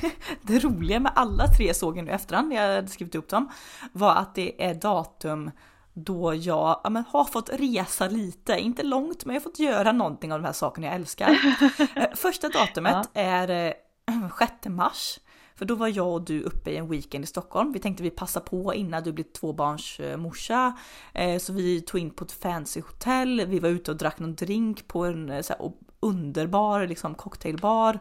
det 0.41 0.59
roliga 0.59 0.99
med 0.99 1.11
alla 1.15 1.47
tre 1.47 1.73
såg 1.73 1.97
jag 1.97 2.05
nu 2.05 2.11
efterhand 2.11 2.49
när 2.49 2.55
jag 2.55 2.75
hade 2.75 2.87
skrivit 2.87 3.15
upp 3.15 3.29
dem 3.29 3.49
var 3.91 4.15
att 4.15 4.35
det 4.35 4.65
är 4.65 4.73
datum 4.73 5.51
då 5.93 6.33
jag 6.35 6.79
ja, 6.83 6.89
men, 6.89 7.03
har 7.09 7.25
fått 7.25 7.49
resa 7.53 8.07
lite, 8.07 8.59
inte 8.59 8.83
långt 8.83 9.25
men 9.25 9.35
jag 9.35 9.41
har 9.41 9.43
fått 9.43 9.59
göra 9.59 9.91
någonting 9.91 10.33
av 10.33 10.39
de 10.39 10.45
här 10.45 10.53
sakerna 10.53 10.87
jag 10.87 10.95
älskar. 10.95 11.29
Eh, 11.95 12.07
första 12.15 12.49
datumet 12.49 13.09
ja. 13.13 13.21
är 13.21 13.73
6 14.39 14.51
eh, 14.65 14.71
mars 14.71 15.19
för 15.63 15.67
då 15.67 15.75
var 15.75 15.87
jag 15.87 16.13
och 16.13 16.25
du 16.25 16.41
uppe 16.41 16.71
i 16.71 16.77
en 16.77 16.89
weekend 16.89 17.23
i 17.23 17.27
Stockholm. 17.27 17.71
Vi 17.71 17.79
tänkte 17.79 18.03
vi 18.03 18.09
passa 18.09 18.39
på 18.39 18.73
innan 18.73 19.03
du 19.03 19.11
blir 19.11 19.25
tvåbarnsmorsa. 19.25 20.77
Eh, 21.13 21.37
så 21.39 21.53
vi 21.53 21.81
tog 21.81 22.01
in 22.01 22.09
på 22.09 22.23
ett 22.25 22.31
fancy 22.31 22.81
hotell. 22.81 23.45
Vi 23.47 23.59
var 23.59 23.69
ute 23.69 23.91
och 23.91 23.97
drack 23.97 24.19
någon 24.19 24.35
drink 24.35 24.87
på 24.87 25.05
en 25.05 25.29
eh, 25.29 25.41
så 25.41 25.53
här, 25.53 25.71
underbar 25.99 26.87
liksom, 26.87 27.15
cocktailbar. 27.15 27.99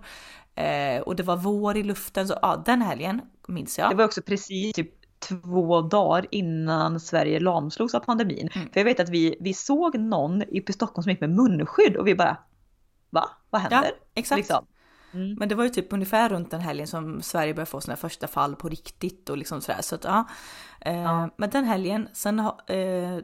Eh, 0.55 1.01
och 1.03 1.17
det 1.17 1.23
var 1.23 1.37
vår 1.37 1.77
i 1.77 1.83
luften. 1.83 2.29
Så 2.29 2.39
ja, 2.43 2.63
den 2.67 2.83
helgen 2.83 3.21
minns 3.49 3.79
jag. 3.79 3.91
Det 3.91 3.97
var 3.97 4.05
också 4.05 4.23
precis 4.23 4.75
typ 4.75 4.91
två 5.19 5.81
dagar 5.81 6.27
innan 6.31 7.01
Sverige 7.01 7.41
lamslogs 7.41 7.95
av 7.95 8.01
pandemin. 8.01 8.49
Mm. 8.55 8.69
För 8.73 8.81
jag 8.81 8.85
vet 8.85 9.01
att 9.01 9.11
vi, 9.11 9.37
vi 9.41 9.55
såg 9.55 9.99
någon 9.99 10.43
i 10.43 10.73
Stockholm 10.73 11.03
som 11.03 11.11
gick 11.11 11.21
med 11.21 11.31
munskydd 11.31 11.97
och 11.97 12.07
vi 12.07 12.15
bara 12.15 12.37
Va? 13.11 13.31
Vad 13.51 13.61
händer? 13.61 13.83
Ja, 13.85 14.07
exakt. 14.15 14.37
Liksom. 14.37 14.67
Mm. 15.13 15.35
Men 15.39 15.49
det 15.49 15.55
var 15.55 15.65
ju 15.65 15.71
typ 15.71 15.93
ungefär 15.93 16.29
runt 16.29 16.51
den 16.51 16.61
helgen 16.61 16.87
som 16.87 17.23
Sverige 17.23 17.55
började 17.55 17.71
få 17.71 17.81
sina 17.81 17.97
första 17.97 18.27
fall 18.27 18.57
på 18.57 18.69
riktigt 18.69 19.31
och 19.31 19.37
liksom 19.37 19.61
sådär. 19.61 19.83
Så 19.83 19.95
att, 19.95 20.05
ja. 20.05 20.25
Eh, 20.81 21.03
ja. 21.03 21.31
Men 21.37 21.51
den 21.51 21.65
helgen, 21.65 22.09
sen 22.13 22.39
eh, 22.39 23.19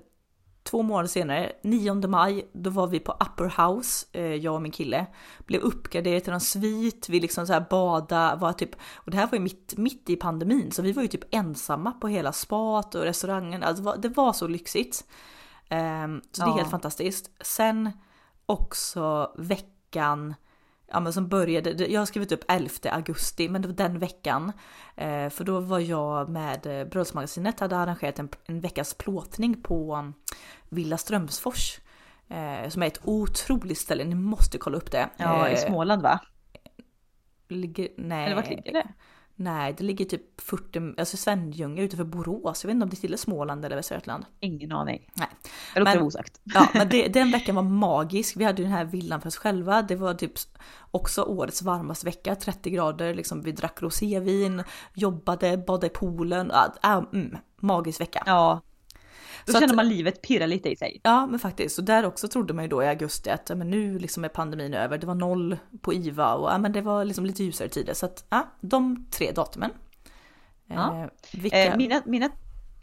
två 0.71 0.83
månader 0.83 1.09
senare, 1.09 1.53
9 1.63 1.95
maj, 1.95 2.49
då 2.53 2.71
var 2.71 2.87
vi 2.87 3.01
på 3.01 3.13
Upper 3.13 3.67
House, 3.67 4.07
eh, 4.13 4.35
jag 4.35 4.55
och 4.55 4.63
min 4.63 4.73
kille. 4.73 5.07
Blev 5.47 5.61
uppgraderade 5.61 6.21
till 6.21 6.33
en 6.33 6.41
svit, 6.41 7.09
vi 7.09 7.21
liksom 7.21 7.47
så 7.47 7.53
här 7.53 7.67
bada, 7.71 8.37
var 8.37 8.53
typ, 8.53 8.75
och 8.95 9.11
det 9.11 9.17
här 9.17 9.27
var 9.27 9.39
ju 9.39 9.41
mitt, 9.41 9.75
mitt 9.77 10.11
i 10.11 10.17
pandemin, 10.17 10.73
så 10.73 10.83
vi 10.83 10.93
var 10.93 11.03
ju 11.03 11.09
typ 11.09 11.35
ensamma 11.35 11.93
på 11.93 12.09
hela 12.09 12.33
spat 12.33 12.95
och 12.95 13.03
restaurangen, 13.03 13.63
alltså 13.63 13.83
det 13.83 13.87
var, 13.87 13.97
det 13.97 14.09
var 14.09 14.33
så 14.33 14.49
lyxigt. 14.49 15.05
Eh, 15.69 16.09
så 16.33 16.45
det 16.45 16.51
är 16.51 16.57
helt 16.57 16.71
fantastiskt. 16.71 17.31
Sen 17.41 17.91
också 18.47 19.33
veckan 19.39 20.35
ja, 20.91 21.01
men 21.01 21.13
som 21.13 21.29
började, 21.29 21.87
jag 21.87 22.01
har 22.01 22.07
skrivit 22.07 22.33
upp 22.33 22.45
11 22.49 22.71
augusti, 22.91 23.49
men 23.49 23.63
det 23.63 23.69
var 23.69 23.75
den 23.75 23.99
veckan. 23.99 24.53
Eh, 24.97 25.29
för 25.29 25.45
då 25.45 25.61
var 25.61 25.79
jag 25.79 26.29
med 26.29 26.67
eh, 26.67 26.85
Bröllopsmagasinet, 26.85 27.61
hade 27.61 27.77
arrangerat 27.77 28.19
en, 28.19 28.29
en 28.45 28.61
veckas 28.61 28.95
plåtning 28.95 29.63
på 29.63 29.97
um, 29.97 30.15
Villa 30.69 30.99
Strömsfors. 30.99 31.81
Eh, 32.29 32.69
som 32.69 32.83
är 32.83 32.87
ett 32.87 33.01
otroligt 33.05 33.79
ställe, 33.79 34.05
ni 34.05 34.15
måste 34.15 34.59
kolla 34.59 34.77
upp 34.77 34.91
det. 34.91 35.09
Ja, 35.17 35.49
i 35.49 35.57
Småland 35.57 36.03
va? 36.03 36.21
Ligger, 37.49 37.89
nej. 37.97 38.25
Eller 38.25 38.37
vart 38.37 38.49
ligger 38.49 38.73
det? 38.73 38.89
Nej, 39.41 39.75
det 39.79 39.85
ligger 39.85 40.05
typ 40.05 40.41
40, 40.41 40.95
alltså 40.99 41.17
Svenljunga 41.17 41.83
utanför 41.83 42.05
Borås. 42.05 42.65
Jag 42.65 42.69
vet 42.69 42.75
inte 42.75 42.85
om 42.85 42.91
det 42.91 42.97
tillhör 42.97 43.17
Småland 43.17 43.65
eller 43.65 43.77
Västra 43.77 43.97
Götaland. 43.97 44.25
Ingen 44.41 44.73
aning. 44.73 45.11
Nej. 45.15 45.29
Jag 45.75 45.81
låter 45.81 45.95
men, 45.95 46.07
osagt. 46.07 46.41
Ja, 46.45 46.69
men 46.75 46.89
det, 46.89 47.09
den 47.09 47.31
veckan 47.31 47.55
var 47.55 47.63
magisk. 47.63 48.37
Vi 48.37 48.45
hade 48.45 48.63
ju 48.63 48.69
den 48.69 48.77
här 48.77 48.85
villan 48.85 49.21
för 49.21 49.29
oss 49.29 49.37
själva. 49.37 49.83
Det 49.83 49.97
var 49.97 50.15
typ 50.15 50.33
också 50.91 51.23
årets 51.23 51.63
varmaste 51.63 52.07
vecka, 52.07 52.35
30 52.35 52.71
grader. 52.71 53.15
Liksom, 53.15 53.43
vi 53.43 53.53
drack 53.53 53.83
rosévin, 53.83 54.63
jobbade, 54.95 55.57
badade 55.57 55.87
i 55.87 55.91
poolen. 55.91 56.51
Äh, 56.85 57.03
mm, 57.13 57.37
magisk 57.61 58.01
vecka. 58.01 58.23
Ja, 58.27 58.61
då 59.53 59.53
så 59.53 59.61
känner 59.61 59.73
att, 59.73 59.77
man 59.77 59.89
livet 59.89 60.23
pirra 60.23 60.47
lite 60.47 60.69
i 60.69 60.77
sig. 60.77 61.01
Ja 61.05 61.27
men 61.27 61.39
faktiskt, 61.39 61.79
och 61.79 61.85
där 61.85 62.07
också 62.07 62.29
trodde 62.29 62.55
man 62.55 62.65
ju 62.65 62.69
då 62.69 62.83
i 62.83 62.87
augusti 62.87 63.31
att 63.31 63.49
men 63.49 63.71
nu 63.71 63.99
liksom 63.99 64.25
är 64.25 64.29
pandemin 64.29 64.75
över. 64.75 64.99
Det 64.99 65.07
var 65.07 65.15
noll 65.15 65.57
på 65.81 65.95
IVA 65.95 66.35
och 66.35 66.51
ja, 66.51 66.59
men 66.59 66.73
det 66.73 66.81
var 66.81 67.05
liksom 67.05 67.27
lite 67.27 67.45
ljusare 67.45 67.69
tider. 67.69 67.95
Så 67.95 68.07
att 68.07 68.27
ja, 68.31 68.49
de 68.61 69.07
tre 69.11 69.33
datumen. 69.33 69.71
Ja. 70.67 71.03
Eh, 71.03 71.11
vilka... 71.33 71.65
eh, 71.65 71.77
mina, 71.77 72.03
mina 72.07 72.31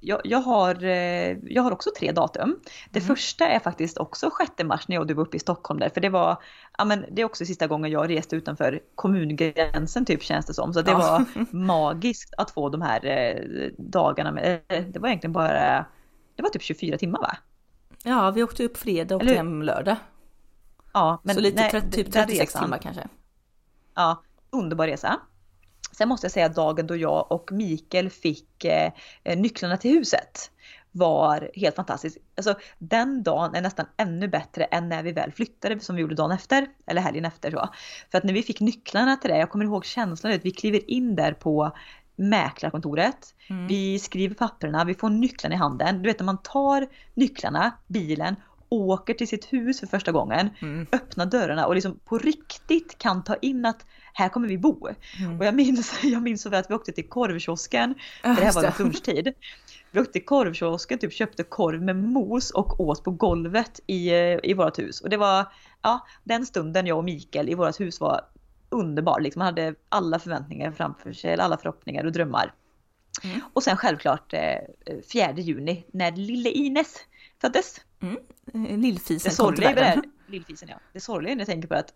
jag, 0.05 0.21
jag, 0.23 0.39
har, 0.39 0.83
eh, 0.83 1.37
jag 1.43 1.63
har 1.63 1.71
också 1.71 1.89
tre 1.99 2.11
datum. 2.11 2.59
Det 2.89 2.99
mm. 2.99 3.07
första 3.07 3.47
är 3.47 3.59
faktiskt 3.59 3.97
också 3.97 4.31
6 4.57 4.63
mars 4.63 4.87
när 4.87 4.95
jag 4.95 5.01
och 5.01 5.07
du 5.07 5.13
var 5.13 5.23
uppe 5.23 5.37
i 5.37 5.39
Stockholm 5.39 5.79
där. 5.79 5.89
För 5.89 6.01
det 6.01 6.09
var, 6.09 6.37
ja 6.77 6.85
men 6.85 7.05
det 7.11 7.21
är 7.21 7.25
också 7.25 7.45
sista 7.45 7.67
gången 7.67 7.91
jag 7.91 8.09
reste 8.09 8.35
utanför 8.35 8.79
kommungränsen 8.95 10.05
typ 10.05 10.23
känns 10.23 10.45
det 10.45 10.53
som. 10.53 10.73
Så 10.73 10.81
det 10.81 10.91
ja. 10.91 10.97
var 10.97 11.45
magiskt 11.55 12.33
att 12.37 12.51
få 12.51 12.69
de 12.69 12.81
här 12.81 13.05
eh, 13.05 13.71
dagarna. 13.77 14.31
Med, 14.31 14.61
det 14.67 14.99
var 14.99 15.07
egentligen 15.07 15.33
bara 15.33 15.85
det 16.35 16.43
var 16.43 16.49
typ 16.49 16.61
24 16.61 16.97
timmar 16.97 17.19
va? 17.19 17.37
Ja, 18.03 18.31
vi 18.31 18.43
åkte 18.43 18.63
upp 18.63 18.77
fredag 18.77 19.15
och 19.15 19.21
åkte 19.21 19.33
hem 19.33 19.61
lördag. 19.61 19.95
Ja, 20.93 21.21
men 21.23 21.35
så 21.35 21.41
lite 21.41 21.61
nej, 21.61 21.91
typ 21.91 22.11
36 22.11 22.41
resan, 22.41 22.63
timmar 22.63 22.77
kanske. 22.77 23.07
Ja, 23.95 24.23
underbar 24.49 24.87
resa. 24.87 25.19
Sen 25.91 26.09
måste 26.09 26.25
jag 26.25 26.31
säga 26.31 26.45
att 26.45 26.55
dagen 26.55 26.87
då 26.87 26.95
jag 26.95 27.31
och 27.31 27.51
Mikael 27.51 28.09
fick 28.09 28.65
eh, 28.65 28.91
nycklarna 29.23 29.77
till 29.77 29.91
huset 29.91 30.51
var 30.95 31.49
helt 31.55 31.75
fantastisk. 31.75 32.17
Alltså 32.37 32.55
den 32.79 33.23
dagen 33.23 33.55
är 33.55 33.61
nästan 33.61 33.85
ännu 33.97 34.27
bättre 34.27 34.63
än 34.63 34.89
när 34.89 35.03
vi 35.03 35.11
väl 35.11 35.31
flyttade 35.31 35.79
som 35.79 35.95
vi 35.95 36.01
gjorde 36.01 36.15
dagen 36.15 36.31
efter, 36.31 36.67
eller 36.87 37.01
helgen 37.01 37.25
efter 37.25 37.51
så. 37.51 37.69
För 38.11 38.17
att 38.17 38.23
när 38.23 38.33
vi 38.33 38.43
fick 38.43 38.59
nycklarna 38.59 39.15
till 39.15 39.29
det, 39.29 39.37
jag 39.37 39.49
kommer 39.49 39.65
ihåg 39.65 39.85
känslan 39.85 40.33
att 40.33 40.45
vi 40.45 40.51
kliver 40.51 40.91
in 40.91 41.15
där 41.15 41.33
på 41.33 41.71
mäklarkontoret. 42.15 43.35
Mm. 43.47 43.67
Vi 43.67 43.99
skriver 43.99 44.35
papperna, 44.35 44.83
vi 44.85 44.93
får 44.93 45.09
nycklarna 45.09 45.55
i 45.55 45.57
handen. 45.57 46.01
Du 46.01 46.09
vet 46.09 46.19
när 46.19 46.25
man 46.25 46.37
tar 46.37 46.87
nycklarna, 47.13 47.71
bilen 47.87 48.35
åker 48.69 49.13
till 49.13 49.27
sitt 49.27 49.53
hus 49.53 49.79
för 49.79 49.87
första 49.87 50.11
gången, 50.11 50.49
Mm. 50.59 50.87
öppnar 50.91 51.25
dörrarna 51.25 51.67
och 51.67 51.75
liksom 51.75 51.99
på 52.05 52.17
riktigt 52.17 52.97
kan 52.97 53.23
ta 53.23 53.35
in 53.35 53.65
att 53.65 53.85
här 54.13 54.29
kommer 54.29 54.47
vi 54.47 54.57
bo. 54.57 54.87
Mm. 55.19 55.39
Och 55.39 55.45
jag 55.45 55.55
minns, 55.55 55.99
jag 56.03 56.21
minns 56.21 56.41
så 56.41 56.49
väl 56.49 56.59
att 56.59 56.69
vi 56.69 56.73
åkte 56.75 56.91
till 56.91 57.09
korvkiosken, 57.09 57.95
för 58.21 58.35
det 58.35 58.45
här 58.45 58.53
var 58.53 58.63
runt 58.63 58.79
lunchtid. 58.79 59.33
Vi 59.91 59.99
åkte 59.99 60.13
till 60.13 60.25
korvkiosken, 60.25 60.99
typ 60.99 61.13
köpte 61.13 61.43
korv 61.43 61.81
med 61.81 61.95
mos 61.95 62.51
och 62.51 62.79
åt 62.79 63.03
på 63.03 63.11
golvet 63.11 63.79
i, 63.87 64.09
eh, 64.09 64.39
i 64.43 64.53
vårt 64.53 64.79
hus. 64.79 65.01
Och 65.01 65.09
det 65.09 65.17
var, 65.17 65.45
ja, 65.81 66.05
den 66.23 66.45
stunden 66.45 66.87
jag 66.87 66.97
och 66.97 67.03
Mikael 67.03 67.49
i 67.49 67.53
vårt 67.53 67.79
hus 67.79 67.99
var 67.99 68.21
underbar. 68.75 69.19
Liksom 69.19 69.39
man 69.39 69.45
hade 69.45 69.75
alla 69.89 70.19
förväntningar 70.19 70.71
framför 70.71 71.13
sig, 71.13 71.33
eller 71.33 71.43
alla 71.43 71.57
förhoppningar 71.57 72.05
och 72.05 72.11
drömmar. 72.11 72.53
Mm. 73.23 73.39
Och 73.53 73.63
sen 73.63 73.77
självklart 73.77 74.33
eh, 74.33 74.39
4 75.13 75.31
juni 75.31 75.85
när 75.93 76.11
lille 76.11 76.49
Ines 76.49 76.95
föddes. 77.41 77.77
Eh, 78.01 78.09
Det 78.53 78.77
Lillfisen 78.77 79.31
kom 79.45 79.55
till 79.55 79.63
i 79.63 79.67
det 79.67 79.73
här, 79.73 79.75
världen. 79.95 80.11
lillfisen 80.27 80.69
ja. 80.69 80.75
Det 80.93 80.99
sorgliga 80.99 81.35
när 81.35 81.39
jag 81.41 81.47
tänker 81.47 81.67
på 81.67 81.75
att 81.75 81.93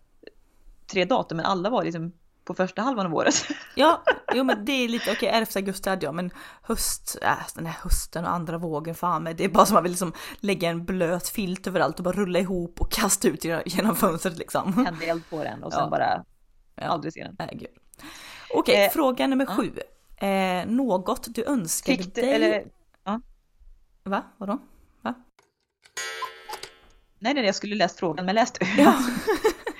tre 0.92 1.04
datum 1.04 1.36
men 1.36 1.46
alla 1.46 1.70
var 1.70 1.84
liksom 1.84 2.12
på 2.44 2.54
första 2.54 2.82
halvan 2.82 3.06
av 3.06 3.14
året. 3.14 3.34
Ja, 3.74 4.02
jo 4.34 4.44
men 4.44 4.64
det 4.64 4.72
är 4.72 4.88
lite, 4.88 5.12
okej 5.12 5.28
11 5.28 5.46
augusti 5.54 5.90
hade 5.90 6.06
jag 6.06 6.14
men 6.14 6.30
höst, 6.62 7.18
äh, 7.22 7.32
den 7.54 7.66
här 7.66 7.76
hösten 7.82 8.24
och 8.24 8.30
andra 8.30 8.58
vågen 8.58 8.94
fan 8.94 9.22
med, 9.22 9.36
det 9.36 9.44
är 9.44 9.48
bara 9.48 9.66
som 9.66 9.74
att 9.76 9.76
man 9.76 9.82
vill 9.82 9.92
liksom 9.92 10.12
lägga 10.40 10.68
en 10.70 10.84
blöt 10.84 11.28
filt 11.28 11.66
överallt 11.66 11.98
och 11.98 12.04
bara 12.04 12.14
rulla 12.14 12.38
ihop 12.38 12.80
och 12.80 12.92
kasta 12.92 13.28
ut 13.28 13.44
genom- 13.44 13.96
fönstret 13.96 14.38
liksom. 14.38 14.84
Tände 14.84 15.04
eld 15.06 15.22
på 15.30 15.44
den 15.44 15.62
och 15.62 15.72
sen 15.72 15.82
Ja. 15.82 15.90
bara 15.90 16.24
Ja. 16.80 16.86
aldrig 16.86 17.12
se 17.12 17.24
den. 17.24 17.36
Nej, 17.38 17.48
gud. 17.52 17.70
Okej, 18.54 18.84
Eh, 18.84 18.90
fråga 18.90 19.26
nummer 19.26 19.46
ja. 19.48 19.54
sju. 19.54 19.72
Eh, 20.26 20.66
något 20.66 21.34
du 21.34 21.44
önskade 21.44 21.98
Fick 21.98 22.14
du, 22.14 22.20
dig... 22.20 22.32
eller 22.34 22.64
Va? 24.04 24.22
Vadå? 24.36 24.58
nej 27.22 27.34
nej 27.34 27.44
jag 27.44 27.54
skulle 27.54 27.74
läst 27.74 27.98
frågan 27.98 28.26
men 28.26 28.34
läst 28.34 28.60
du. 28.60 28.82
Ja. 28.82 28.94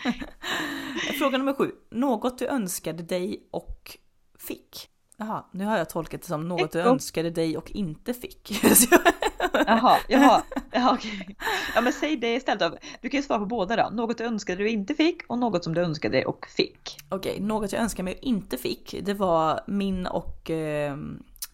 Fråga 1.19 1.39
nummer 1.39 1.53
sju. 1.53 1.73
Något 1.91 2.39
du 2.39 2.47
önskade 2.47 3.03
dig 3.03 3.49
och 3.51 3.99
fick? 4.39 4.89
Jaha, 5.17 5.45
nu 5.53 5.65
har 5.65 5.79
jag 5.79 5.89
tolkat 5.91 6.21
det 6.21 6.27
som 6.27 6.49
något 6.49 6.73
du 6.73 6.81
önskade 6.81 7.31
dig 7.31 7.57
och 7.57 7.71
inte 7.71 8.15
fick. 8.15 8.63
Jaha, 9.53 9.99
jaha, 10.09 10.43
jaha 10.73 10.95
okej. 10.95 11.37
Ja 11.75 11.81
men 11.81 11.93
säg 11.93 12.17
det 12.17 12.35
istället. 12.35 12.73
Du 13.01 13.09
kan 13.09 13.21
ju 13.21 13.27
svara 13.27 13.39
på 13.39 13.47
båda 13.47 13.77
då. 13.77 13.91
Något 13.93 14.19
du 14.19 14.25
önskade 14.25 14.63
du 14.63 14.69
inte 14.69 14.95
fick 14.95 15.23
och 15.27 15.39
något 15.39 15.65
som 15.65 15.75
du 15.75 15.81
önskade 15.81 16.17
dig 16.17 16.25
och 16.27 16.47
fick. 16.47 16.99
Okej, 17.09 17.41
något 17.41 17.73
jag 17.73 17.83
önskar 17.83 18.03
mig 18.03 18.15
och 18.15 18.23
inte 18.23 18.57
fick, 18.57 18.95
det 19.03 19.15
var 19.15 19.61
min 19.67 20.07
och 20.07 20.51
eh, 20.51 20.97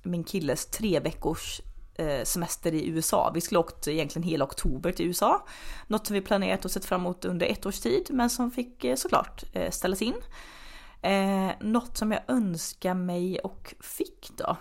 min 0.02 0.24
killes 0.24 0.66
tre 0.66 1.00
veckors 1.00 1.60
eh, 1.94 2.22
semester 2.24 2.74
i 2.74 2.88
USA. 2.88 3.30
Vi 3.34 3.40
skulle 3.40 3.58
åkt 3.58 3.88
egentligen 3.88 4.28
hela 4.28 4.44
oktober 4.44 4.92
till 4.92 5.06
USA. 5.06 5.46
Något 5.86 6.06
som 6.06 6.14
vi 6.14 6.20
planerat 6.20 6.64
och 6.64 6.70
sett 6.70 6.84
fram 6.84 7.00
emot 7.00 7.24
under 7.24 7.46
ett 7.46 7.66
års 7.66 7.80
tid, 7.80 8.06
men 8.10 8.30
som 8.30 8.50
fick 8.50 8.84
eh, 8.84 8.94
såklart 8.94 9.44
eh, 9.52 9.70
ställas 9.70 10.02
in. 10.02 10.14
Eh, 11.02 11.50
något 11.60 11.96
som 11.96 12.12
jag 12.12 12.20
önskar 12.28 12.94
mig 12.94 13.38
och 13.38 13.74
fick 13.80 14.30
då? 14.36 14.56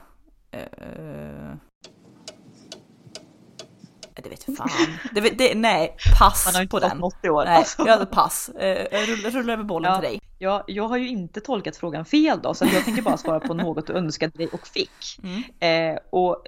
Eh, 4.16 4.24
det 4.24 4.30
vet 4.30 4.48
fan. 4.58 4.70
Det, 5.14 5.22
det, 5.22 5.56
nej, 5.56 5.96
pass 6.20 6.46
Man 6.46 6.56
har 6.56 6.60
på 6.60 6.64
inte 6.64 6.72
fått 6.72 6.90
den. 6.90 6.98
något 6.98 7.26
år. 7.26 7.46
Nej, 7.46 7.56
Alltså. 7.58 7.88
jag 7.88 8.12
pass. 8.12 8.50
Eh, 8.50 9.06
rulla, 9.08 9.30
rulla 9.30 9.54
över 9.54 9.64
bollen 9.64 9.92
Ja. 9.92 10.00
till 10.00 10.10
dig. 10.10 10.22
Ja, 10.40 10.64
jag 10.68 10.88
har 10.88 10.98
ju 10.98 11.08
inte 11.10 11.42
tolkat 11.42 11.78
frågan 11.78 12.06
fel 12.06 12.40
då, 12.44 12.54
så 12.54 12.66
jag 12.66 12.86
tänker 12.86 13.02
bara 13.02 13.18
svara 13.18 13.40
på 13.40 13.54
något 13.54 13.88
du 13.88 13.94
önskade 13.94 14.38
dig 14.38 14.48
och 14.48 14.68
fick. 14.68 15.20
Mm. 15.24 15.94
Eh, 15.94 16.00
och 16.10 16.44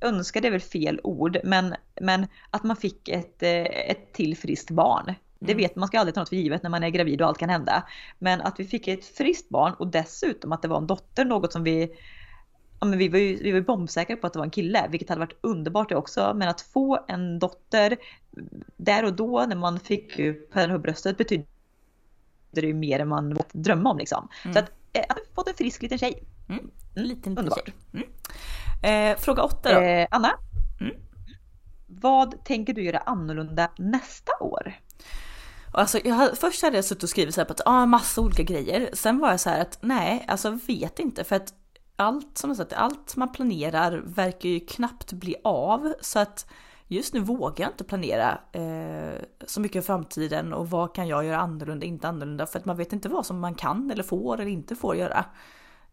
önskade 0.00 0.48
är 0.48 0.52
väl 0.52 0.60
fel 0.60 1.00
ord, 1.04 1.38
men, 1.44 1.74
men 2.00 2.26
att 2.50 2.62
man 2.62 2.76
fick 2.76 3.08
ett, 3.08 3.42
eh, 3.42 3.50
ett 3.90 4.12
till 4.12 4.36
friskt 4.36 4.70
barn. 4.70 5.14
Det 5.38 5.52
Mm. 5.52 5.62
vet 5.62 5.76
man 5.76 5.88
ska 5.88 5.98
aldrig 5.98 6.14
ta 6.14 6.20
något 6.20 6.28
för 6.28 6.36
givet 6.36 6.62
när 6.62 6.70
man 6.70 6.82
är 6.82 6.88
gravid 6.88 7.22
och 7.22 7.28
allt 7.28 7.38
kan 7.38 7.48
hända. 7.48 7.82
Men 8.18 8.40
att 8.40 8.60
vi 8.60 8.64
fick 8.64 8.88
ett 8.88 9.04
friskt 9.16 9.48
barn 9.48 9.72
och 9.78 9.86
dessutom 9.86 10.52
att 10.52 10.62
det 10.62 10.68
var 10.68 10.76
en 10.78 10.86
dotter, 10.86 11.24
något 11.24 11.52
som 11.52 11.64
vi 11.64 11.90
Ja, 12.82 12.86
men 12.86 12.98
vi 12.98 13.08
var 13.08 13.18
ju, 13.18 13.36
vi 13.36 13.50
var 13.50 13.58
ju 13.58 13.64
bombsäkra 13.64 14.16
på 14.16 14.26
att 14.26 14.32
det 14.32 14.38
var 14.38 14.46
en 14.46 14.50
kille, 14.50 14.88
vilket 14.90 15.08
hade 15.08 15.18
varit 15.18 15.38
underbart 15.40 15.88
det 15.88 15.96
också. 15.96 16.32
Men 16.36 16.48
att 16.48 16.60
få 16.60 17.04
en 17.08 17.38
dotter 17.38 17.96
där 18.76 19.04
och 19.04 19.12
då 19.12 19.44
när 19.48 19.56
man 19.56 19.80
fick 19.80 20.18
ju 20.18 20.34
på 20.34 20.78
bröstet 20.78 21.16
betydde 21.16 21.46
det 22.50 22.60
ju 22.60 22.74
mer 22.74 22.98
än 23.00 23.08
man 23.08 23.28
vågat 23.28 23.52
drömma 23.52 23.90
om 23.90 23.98
liksom. 23.98 24.28
Mm. 24.44 24.54
Så 24.54 24.60
att, 24.60 24.70
eh, 24.92 25.04
att 25.08 25.18
fått 25.34 25.48
en 25.48 25.54
frisk 25.54 25.82
liten 25.82 25.98
tjej. 25.98 26.22
Mm. 26.48 26.70
En 26.94 27.02
liten, 27.02 27.08
liten 27.08 27.38
Underbart. 27.38 27.72
tjej. 27.92 28.04
Mm. 28.82 29.12
Eh, 29.12 29.18
fråga 29.18 29.42
åtta 29.42 29.74
då. 29.74 29.80
Eh, 29.80 30.08
Anna? 30.10 30.32
Mm. 30.80 30.96
Vad 31.86 32.44
tänker 32.44 32.74
du 32.74 32.82
göra 32.82 32.98
annorlunda 32.98 33.70
nästa 33.78 34.32
år? 34.40 34.72
Alltså, 35.72 35.98
jag, 36.04 36.38
först 36.38 36.62
hade 36.62 36.76
jag 36.76 36.84
suttit 36.84 37.02
och 37.02 37.08
skrivit 37.08 37.34
så 37.34 37.40
här 37.40 37.46
på 37.46 37.52
att 37.52 37.66
ah, 37.66 37.86
massa 37.86 38.20
olika 38.20 38.42
grejer. 38.42 38.90
Sen 38.92 39.18
var 39.18 39.30
jag 39.30 39.40
så 39.40 39.50
här 39.50 39.60
att 39.60 39.78
nej, 39.82 40.24
alltså 40.28 40.58
vet 40.66 40.98
inte 40.98 41.24
för 41.24 41.36
att 41.36 41.54
allt 41.96 42.38
som 42.38 42.50
jag 42.50 42.56
sagt, 42.56 42.72
allt 42.72 43.16
man 43.16 43.32
planerar 43.32 44.02
verkar 44.04 44.48
ju 44.48 44.60
knappt 44.60 45.12
bli 45.12 45.36
av 45.44 45.94
så 46.00 46.18
att 46.18 46.46
just 46.88 47.14
nu 47.14 47.20
vågar 47.20 47.64
jag 47.64 47.72
inte 47.72 47.84
planera 47.84 48.40
eh, 48.52 49.22
så 49.46 49.60
mycket 49.60 49.84
i 49.84 49.86
framtiden 49.86 50.52
och 50.52 50.70
vad 50.70 50.94
kan 50.94 51.08
jag 51.08 51.24
göra 51.24 51.38
annorlunda, 51.38 51.86
inte 51.86 52.08
annorlunda 52.08 52.46
för 52.46 52.58
att 52.58 52.64
man 52.64 52.76
vet 52.76 52.92
inte 52.92 53.08
vad 53.08 53.26
som 53.26 53.40
man 53.40 53.54
kan 53.54 53.90
eller 53.90 54.02
får 54.02 54.40
eller 54.40 54.50
inte 54.50 54.76
får 54.76 54.96
göra. 54.96 55.24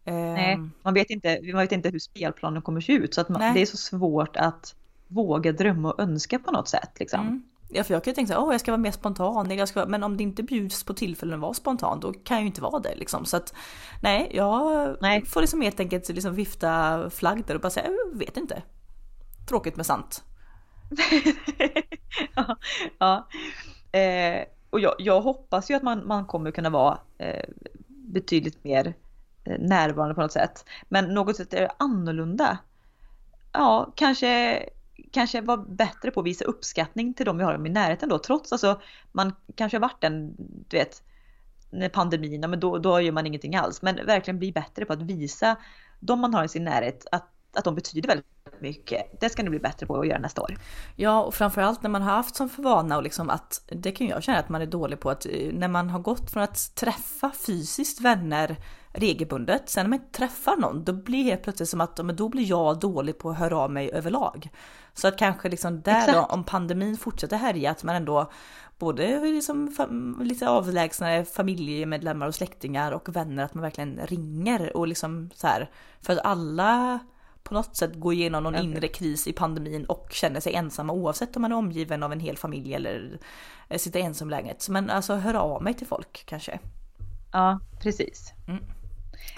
Eh, 0.04 0.14
Nej, 0.14 0.58
man 0.82 0.94
vet 0.94 1.10
inte, 1.10 1.40
man 1.52 1.60
vet 1.60 1.72
inte 1.72 1.88
hur 1.88 1.98
spelplanen 1.98 2.62
kommer 2.62 2.80
se 2.80 2.92
ut 2.92 3.14
så 3.14 3.20
att 3.20 3.28
man, 3.28 3.54
det 3.54 3.62
är 3.62 3.66
så 3.66 3.76
svårt 3.76 4.36
att 4.36 4.74
våga 5.08 5.52
drömma 5.52 5.92
och 5.92 6.00
önska 6.00 6.38
på 6.38 6.50
något 6.52 6.68
sätt. 6.68 6.90
Liksom. 7.00 7.20
Mm. 7.20 7.42
Ja, 7.72 7.84
för 7.84 7.94
jag 7.94 8.04
kan 8.04 8.10
ju 8.10 8.14
tänka 8.14 8.32
så 8.32 8.40
här, 8.40 8.46
åh 8.46 8.52
jag 8.54 8.60
ska 8.60 8.70
vara 8.70 8.80
mer 8.80 8.90
spontan, 8.90 9.50
jag 9.50 9.68
ska, 9.68 9.80
vara-" 9.80 9.90
men 9.90 10.02
om 10.02 10.16
det 10.16 10.22
inte 10.22 10.42
bjuds 10.42 10.84
på 10.84 10.94
tillfällen 10.94 11.34
att 11.34 11.40
vara 11.40 11.54
spontan, 11.54 12.00
då 12.00 12.12
kan 12.12 12.36
jag 12.36 12.40
ju 12.40 12.46
inte 12.46 12.62
vara 12.62 12.78
det 12.78 12.94
liksom. 12.96 13.24
Så 13.24 13.36
att 13.36 13.54
nej, 14.02 14.30
jag 14.34 14.96
Nej. 15.00 15.26
får 15.26 15.40
liksom 15.40 15.60
helt 15.60 15.80
enkelt 15.80 16.08
liksom 16.08 16.34
vifta 16.34 17.10
flagg 17.10 17.44
där 17.46 17.54
och 17.54 17.60
bara 17.60 17.70
säga, 17.70 17.86
jag 17.86 18.18
vet 18.18 18.36
inte. 18.36 18.62
Tråkigt 19.48 19.76
men 19.76 19.84
sant. 19.84 20.24
ja, 22.34 22.56
ja. 22.98 23.28
Eh, 23.98 24.44
och 24.70 24.80
jag, 24.80 24.94
jag 24.98 25.20
hoppas 25.20 25.70
ju 25.70 25.74
att 25.74 25.82
man, 25.82 26.06
man 26.06 26.26
kommer 26.26 26.50
kunna 26.50 26.70
vara 26.70 26.98
eh, 27.18 27.44
betydligt 27.88 28.64
mer 28.64 28.94
eh, 29.44 29.58
närvarande 29.58 30.14
på 30.14 30.20
något 30.20 30.32
sätt. 30.32 30.64
Men 30.88 31.14
något 31.14 31.36
sätt 31.36 31.54
är 31.54 31.68
annorlunda. 31.78 32.58
Ja, 33.52 33.92
kanske, 33.96 34.62
kanske 35.10 35.40
vara 35.40 35.56
bättre 35.56 36.10
på 36.10 36.20
att 36.20 36.26
visa 36.26 36.44
uppskattning 36.44 37.14
till 37.14 37.26
de 37.26 37.38
vi 37.38 37.44
har 37.44 37.66
i 37.66 37.70
närheten 37.70 38.08
då. 38.08 38.18
Trots 38.18 38.52
alltså, 38.52 38.80
man 39.12 39.32
kanske 39.54 39.76
har 39.76 39.80
varit 39.80 40.04
en, 40.04 40.34
du 40.68 40.76
vet, 40.76 41.02
när 41.70 41.88
pandemin, 41.88 42.42
ja, 42.42 42.48
men 42.48 42.60
då, 42.60 42.78
då 42.78 43.00
gör 43.00 43.12
man 43.12 43.26
ingenting 43.26 43.56
alls. 43.56 43.82
Men 43.82 44.06
verkligen 44.06 44.38
bli 44.38 44.52
bättre 44.52 44.84
på 44.84 44.92
att 44.92 45.02
visa 45.02 45.56
de 46.00 46.20
man 46.20 46.34
har 46.34 46.44
i 46.44 46.48
sin 46.48 46.64
närhet 46.64 47.06
att, 47.12 47.28
att 47.56 47.64
de 47.64 47.74
betyder 47.74 48.08
väldigt 48.08 48.26
mycket. 48.60 49.20
Det 49.20 49.30
ska 49.30 49.42
ni 49.42 49.50
bli 49.50 49.58
bättre 49.58 49.86
på 49.86 50.00
att 50.00 50.06
göra 50.06 50.18
nästa 50.18 50.42
år. 50.42 50.56
Ja, 50.96 51.22
och 51.22 51.34
framförallt 51.34 51.82
när 51.82 51.90
man 51.90 52.02
har 52.02 52.12
haft 52.12 52.36
som 52.36 52.48
för 52.48 52.62
vana 52.62 52.96
och 52.96 53.02
liksom 53.02 53.30
att 53.30 53.62
det 53.66 53.92
kan 53.92 54.06
jag 54.06 54.22
känna 54.22 54.38
att 54.38 54.48
man 54.48 54.62
är 54.62 54.66
dålig 54.66 55.00
på 55.00 55.10
att 55.10 55.26
eh, 55.26 55.52
när 55.52 55.68
man 55.68 55.90
har 55.90 56.00
gått 56.00 56.30
från 56.30 56.42
att 56.42 56.74
träffa 56.74 57.32
fysiskt 57.46 58.00
vänner 58.00 58.56
regelbundet, 58.92 59.68
sen 59.68 59.84
när 59.84 59.88
man 59.90 59.98
inte 59.98 60.18
träffar 60.18 60.56
någon, 60.56 60.84
då 60.84 60.92
blir 60.92 61.24
det 61.24 61.30
helt 61.30 61.42
plötsligt 61.42 61.68
som 61.68 61.80
att 61.80 62.04
men 62.04 62.16
då 62.16 62.28
blir 62.28 62.44
jag 62.44 62.80
dålig 62.80 63.18
på 63.18 63.30
att 63.30 63.38
höra 63.38 63.58
av 63.58 63.70
mig 63.70 63.90
överlag. 63.92 64.48
Så 64.94 65.08
att 65.08 65.18
kanske 65.18 65.48
liksom 65.48 65.80
där 65.80 66.12
då, 66.12 66.20
om 66.20 66.44
pandemin 66.44 66.96
fortsätter 66.96 67.36
härja, 67.36 67.70
att 67.70 67.84
man 67.84 67.96
ändå 67.96 68.30
både 68.78 69.20
liksom 69.20 69.74
lite 70.20 70.48
avlägsnare 70.48 71.24
familjemedlemmar 71.24 72.26
och 72.26 72.34
släktingar 72.34 72.92
och 72.92 73.16
vänner, 73.16 73.44
att 73.44 73.54
man 73.54 73.62
verkligen 73.62 74.00
ringer 74.06 74.76
och 74.76 74.88
liksom 74.88 75.30
så 75.34 75.46
här. 75.46 75.70
För 76.00 76.12
att 76.12 76.24
alla 76.24 76.98
på 77.42 77.54
något 77.54 77.76
sätt 77.76 77.94
går 77.94 78.12
igenom 78.12 78.42
någon 78.42 78.54
Ja. 78.54 78.60
inre 78.60 78.88
kris 78.88 79.26
i 79.26 79.32
pandemin 79.32 79.84
och 79.84 80.08
känner 80.10 80.40
sig 80.40 80.54
ensamma 80.54 80.92
oavsett 80.92 81.36
om 81.36 81.42
man 81.42 81.52
är 81.52 81.56
omgiven 81.56 82.02
av 82.02 82.12
en 82.12 82.20
hel 82.20 82.36
familj 82.36 82.74
eller 82.74 83.18
sitter 83.76 84.00
ensam 84.00 84.28
i 84.28 84.30
lägenhet. 84.30 84.68
Men 84.68 84.90
alltså 84.90 85.14
höra 85.14 85.42
av 85.42 85.62
mig 85.62 85.74
till 85.74 85.86
folk 85.86 86.22
kanske. 86.26 86.58
Ja, 87.32 87.60
precis. 87.80 88.32
Mm. 88.48 88.64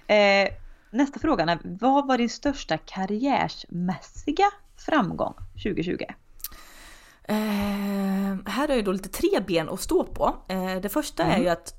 Eh, 0.07 0.49
nästa 0.91 1.21
fråga 1.21 1.45
är, 1.45 1.59
vad 1.65 2.07
var 2.07 2.19
din 2.19 2.29
största 2.29 2.79
karriärsmässiga 2.79 4.47
framgång 4.77 5.35
2020? 5.53 6.05
Eh, 7.25 7.35
här 8.47 8.69
har 8.69 8.75
jag 8.75 8.85
då 8.85 8.93
lite 8.93 9.09
tre 9.09 9.41
ben 9.47 9.69
att 9.69 9.81
stå 9.81 10.05
på. 10.05 10.37
Eh, 10.49 10.77
det 10.77 10.89
första 10.89 11.23
är 11.23 11.39
ju 11.39 11.49
att 11.49 11.75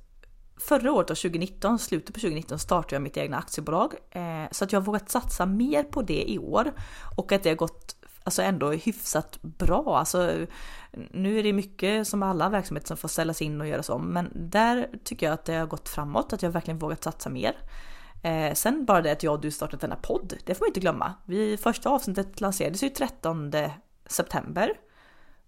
förra 0.59 0.91
året, 0.91 1.07
då, 1.07 1.15
2019, 1.15 1.79
slutet 1.79 2.13
på 2.13 2.19
2019, 2.19 2.59
startade 2.59 2.95
jag 2.95 3.01
mitt 3.01 3.17
egna 3.17 3.37
aktiebolag. 3.37 3.93
Eh, 4.11 4.45
så 4.51 4.63
att 4.63 4.71
jag 4.71 4.79
har 4.79 4.85
vågat 4.85 5.09
satsa 5.09 5.45
mer 5.45 5.83
på 5.83 6.01
det 6.01 6.31
i 6.31 6.39
år 6.39 6.73
och 7.17 7.31
att 7.31 7.43
det 7.43 7.49
har 7.49 7.55
gått 7.55 7.95
alltså 8.23 8.41
ändå 8.41 8.71
hyfsat 8.71 9.41
bra. 9.41 9.97
Alltså, 9.97 10.45
nu 11.11 11.39
är 11.39 11.43
det 11.43 11.53
mycket 11.53 12.07
som 12.07 12.23
alla 12.23 12.49
verksamheter 12.49 12.87
som 12.87 12.97
får 12.97 13.07
ställas 13.07 13.41
in 13.41 13.61
och 13.61 13.67
göras 13.67 13.89
om, 13.89 14.05
men 14.05 14.31
där 14.35 14.89
tycker 15.03 15.25
jag 15.25 15.33
att 15.33 15.45
det 15.45 15.55
har 15.55 15.67
gått 15.67 15.89
framåt, 15.89 16.33
att 16.33 16.43
jag 16.43 16.49
verkligen 16.49 16.79
vågat 16.79 17.03
satsa 17.03 17.29
mer. 17.29 17.55
Eh, 18.23 18.53
sen 18.53 18.85
bara 18.85 19.01
det 19.01 19.11
att 19.11 19.23
jag 19.23 19.33
och 19.33 19.41
du 19.41 19.51
startat 19.51 19.81
denna 19.81 19.95
podd, 19.95 20.33
det 20.45 20.55
får 20.55 20.63
man 20.65 20.67
inte 20.67 20.79
glömma. 20.79 21.13
Vi, 21.25 21.57
första 21.57 21.89
avsnittet 21.89 22.41
lanserades 22.41 22.83
ju 22.83 22.89
13 22.89 23.51
september. 24.05 24.73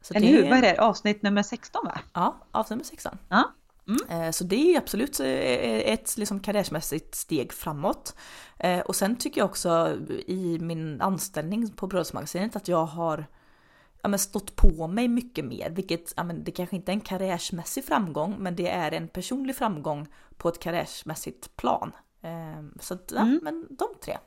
Så 0.01 0.13
Eller 0.13 0.27
hur? 0.27 0.49
Vad 0.49 0.57
är 0.57 0.61
det? 0.61 0.77
Avsnitt 0.77 1.21
nummer 1.21 1.43
16 1.43 1.85
va? 1.85 1.99
Ja, 2.13 2.37
avsnitt 2.51 2.69
nummer 2.69 2.83
16. 2.83 3.17
Ja. 3.29 3.53
Mm. 3.87 4.33
Så 4.33 4.43
det 4.43 4.75
är 4.75 4.77
absolut 4.77 5.19
ett 5.19 6.17
liksom 6.17 6.39
karriärsmässigt 6.39 7.15
steg 7.15 7.53
framåt. 7.53 8.15
Och 8.85 8.95
sen 8.95 9.15
tycker 9.15 9.41
jag 9.41 9.49
också 9.49 9.97
i 10.27 10.59
min 10.59 11.01
anställning 11.01 11.71
på 11.71 11.87
Brödsmagasinet 11.87 12.55
att 12.55 12.67
jag 12.67 12.85
har 12.85 13.25
ja, 14.01 14.17
stått 14.17 14.55
på 14.55 14.87
mig 14.87 15.07
mycket 15.07 15.45
mer, 15.45 15.69
vilket 15.69 16.13
ja, 16.15 16.23
det 16.23 16.51
kanske 16.51 16.75
inte 16.75 16.91
är 16.91 16.93
en 16.93 17.01
karriärsmässig 17.01 17.85
framgång, 17.85 18.35
men 18.39 18.55
det 18.55 18.69
är 18.69 18.91
en 18.91 19.07
personlig 19.07 19.55
framgång 19.55 20.07
på 20.37 20.49
ett 20.49 20.59
karriärsmässigt 20.59 21.55
plan. 21.55 21.91
Så 22.79 22.93
att, 22.93 23.11
ja, 23.15 23.21
mm. 23.21 23.39
men 23.43 23.67
de 23.69 23.87
tre. 24.03 24.17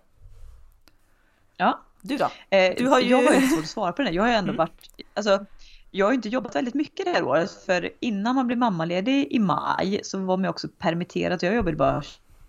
Ja. 1.57 1.81
Du 2.01 2.17
då? 2.17 2.31
Du 2.77 2.89
har 2.89 3.01
ju... 3.01 3.09
Jag 3.09 3.23
har 3.23 3.41
ju 3.41 3.47
svårt 3.47 3.65
att 3.65 3.69
svara 3.69 3.93
på 3.93 4.03
det. 4.03 4.11
Jag 4.11 4.23
har 4.23 4.31
ju 4.31 4.35
ändå 4.35 4.53
mm. 4.53 4.57
varit, 4.57 4.91
alltså 5.15 5.47
jag 5.91 6.07
har 6.07 6.13
inte 6.13 6.29
jobbat 6.29 6.57
väldigt 6.57 6.75
mycket 6.75 7.07
det 7.07 7.13
här 7.13 7.23
året 7.23 7.51
för 7.67 7.91
innan 8.01 8.35
man 8.35 8.47
blev 8.47 8.59
mammaledig 8.59 9.27
i 9.31 9.39
maj 9.39 10.01
så 10.03 10.19
var 10.19 10.37
man 10.37 10.51
också 10.51 10.69
permitterad. 10.69 11.43
Jag 11.43 11.55
jobbade 11.55 11.77
bara 11.77 12.03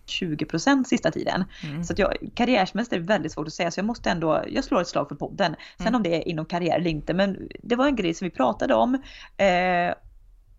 20% 0.07 0.83
sista 0.83 1.12
tiden. 1.12 1.43
Mm. 1.63 1.83
Så 1.83 1.93
att 1.93 1.99
jag, 1.99 2.13
karriärsmässigt 2.35 2.93
är 2.93 2.99
det 2.99 3.05
väldigt 3.05 3.31
svårt 3.31 3.47
att 3.47 3.53
säga 3.53 3.71
så 3.71 3.79
jag 3.79 3.85
måste 3.85 4.09
ändå, 4.09 4.43
jag 4.47 4.63
slår 4.63 4.81
ett 4.81 4.88
slag 4.88 5.07
för 5.09 5.15
podden. 5.15 5.55
Sen 5.77 5.88
mm. 5.88 5.95
om 5.95 6.03
det 6.03 6.15
är 6.15 6.27
inom 6.27 6.45
karriär 6.45 6.75
eller 6.79 6.89
inte 6.89 7.13
men 7.13 7.49
det 7.63 7.75
var 7.75 7.85
en 7.85 7.95
grej 7.95 8.13
som 8.13 8.25
vi 8.25 8.31
pratade 8.31 8.73
om. 8.73 8.95
Eh, 9.38 9.93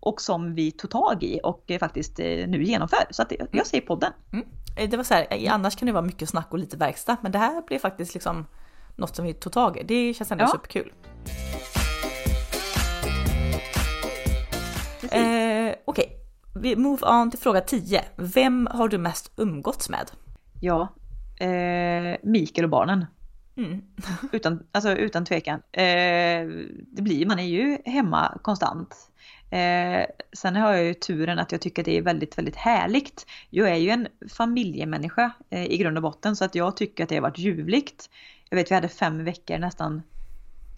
och 0.01 0.21
som 0.21 0.55
vi 0.55 0.71
tog 0.71 0.91
tag 0.91 1.23
i 1.23 1.39
och 1.43 1.71
faktiskt 1.79 2.19
eh, 2.19 2.47
nu 2.47 2.63
genomför. 2.63 3.03
Så 3.09 3.21
att 3.21 3.31
jag 3.31 3.53
mm. 3.53 3.65
säger 3.65 3.81
podden. 3.81 4.13
Mm. 4.33 4.45
Eh, 4.77 4.89
det 4.89 4.97
var 4.97 5.03
så 5.03 5.13
här, 5.13 5.49
annars 5.49 5.75
kan 5.75 5.85
det 5.85 5.91
vara 5.91 6.05
mycket 6.05 6.29
snack 6.29 6.47
och 6.49 6.59
lite 6.59 6.77
verkstad 6.77 7.17
men 7.21 7.31
det 7.31 7.37
här 7.37 7.61
blev 7.67 7.79
faktiskt 7.79 8.13
liksom 8.13 8.45
något 8.95 9.15
som 9.15 9.25
vi 9.25 9.33
tog 9.33 9.53
tag 9.53 9.77
i. 9.77 9.83
Det 9.83 10.13
känns 10.13 10.31
ändå 10.31 10.43
ja. 10.43 10.47
superkul. 10.47 10.93
Eh, 15.03 15.75
Okej, 15.85 16.05
okay. 16.05 16.05
vi 16.53 16.75
move 16.75 17.07
on 17.07 17.31
till 17.31 17.39
fråga 17.39 17.61
10. 17.61 18.01
Vem 18.15 18.67
har 18.71 18.87
du 18.87 18.97
mest 18.97 19.31
umgåtts 19.37 19.89
med? 19.89 20.11
Ja, 20.59 20.87
eh, 21.39 22.17
Mikael 22.23 22.63
och 22.63 22.69
barnen. 22.69 23.05
Mm. 23.57 23.81
utan, 24.31 24.63
alltså, 24.71 24.91
utan 24.91 25.25
tvekan. 25.25 25.61
Eh, 25.71 26.47
det 26.87 27.01
blir, 27.01 27.25
man 27.25 27.39
är 27.39 27.43
ju 27.43 27.77
hemma 27.85 28.37
konstant. 28.41 29.10
Eh, 29.51 30.05
sen 30.33 30.55
har 30.55 30.73
jag 30.73 30.83
ju 30.83 30.93
turen 30.93 31.39
att 31.39 31.51
jag 31.51 31.61
tycker 31.61 31.83
det 31.83 31.97
är 31.97 32.01
väldigt, 32.01 32.37
väldigt 32.37 32.55
härligt. 32.55 33.25
Jag 33.49 33.69
är 33.69 33.75
ju 33.75 33.89
en 33.89 34.07
familjemänniska 34.29 35.31
eh, 35.49 35.65
i 35.65 35.77
grund 35.77 35.97
och 35.97 36.03
botten 36.03 36.35
så 36.35 36.45
att 36.45 36.55
jag 36.55 36.77
tycker 36.77 37.03
att 37.03 37.09
det 37.09 37.15
har 37.15 37.21
varit 37.21 37.37
ljuvligt. 37.37 38.09
Jag 38.49 38.57
vet 38.57 38.71
vi 38.71 38.75
hade 38.75 38.87
fem 38.87 39.23
veckor 39.23 39.57
nästan, 39.57 40.01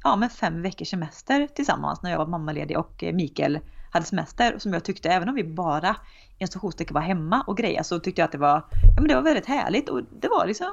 ja 0.04 0.16
men 0.16 0.30
fem 0.30 0.62
veckors 0.62 0.90
semester 0.90 1.48
tillsammans 1.56 2.02
när 2.02 2.12
jag 2.12 2.18
var 2.18 2.28
mammaledig 2.28 2.78
och 2.78 3.04
Mikael 3.14 3.60
hade 3.92 4.06
semester 4.06 4.60
som 4.60 4.74
jag 4.74 4.84
tyckte, 4.84 5.10
även 5.10 5.30
om 5.30 5.36
vi 5.36 5.44
bara 5.44 5.96
i 6.38 6.46
var 6.90 7.02
hemma 7.02 7.42
och 7.48 7.58
grejer 7.58 7.84
så 7.84 8.00
tyckte 8.00 8.22
jag 8.22 8.26
att 8.26 8.32
det 8.32 8.38
var, 8.38 8.66
ja 8.96 9.02
men 9.02 9.08
det 9.08 9.16
var 9.16 9.22
väldigt 9.22 9.46
härligt 9.46 9.90
och 9.90 10.02
det 10.20 10.28
var 10.28 10.46
liksom 10.46 10.68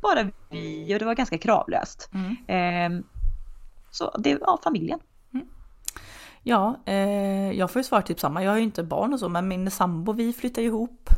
bara 0.00 0.30
vi 0.50 0.94
och 0.94 0.98
det 0.98 1.04
var 1.04 1.14
ganska 1.14 1.38
kravlöst. 1.38 2.10
Mm. 2.14 2.36
Eh, 2.46 3.04
så 3.90 4.16
det 4.18 4.34
var 4.34 4.46
ja, 4.46 4.58
familjen. 4.64 4.98
Ja, 6.46 6.82
eh, 6.86 7.52
jag 7.52 7.70
får 7.70 7.80
ju 7.80 7.84
svara 7.84 8.02
typ 8.02 8.20
samma. 8.20 8.44
Jag 8.44 8.50
har 8.50 8.58
ju 8.58 8.64
inte 8.64 8.82
barn 8.82 9.12
och 9.12 9.20
så, 9.20 9.28
men 9.28 9.48
min 9.48 9.70
sambo 9.70 10.12
vi 10.12 10.32
flyttade 10.32 10.66
ihop 10.66 11.10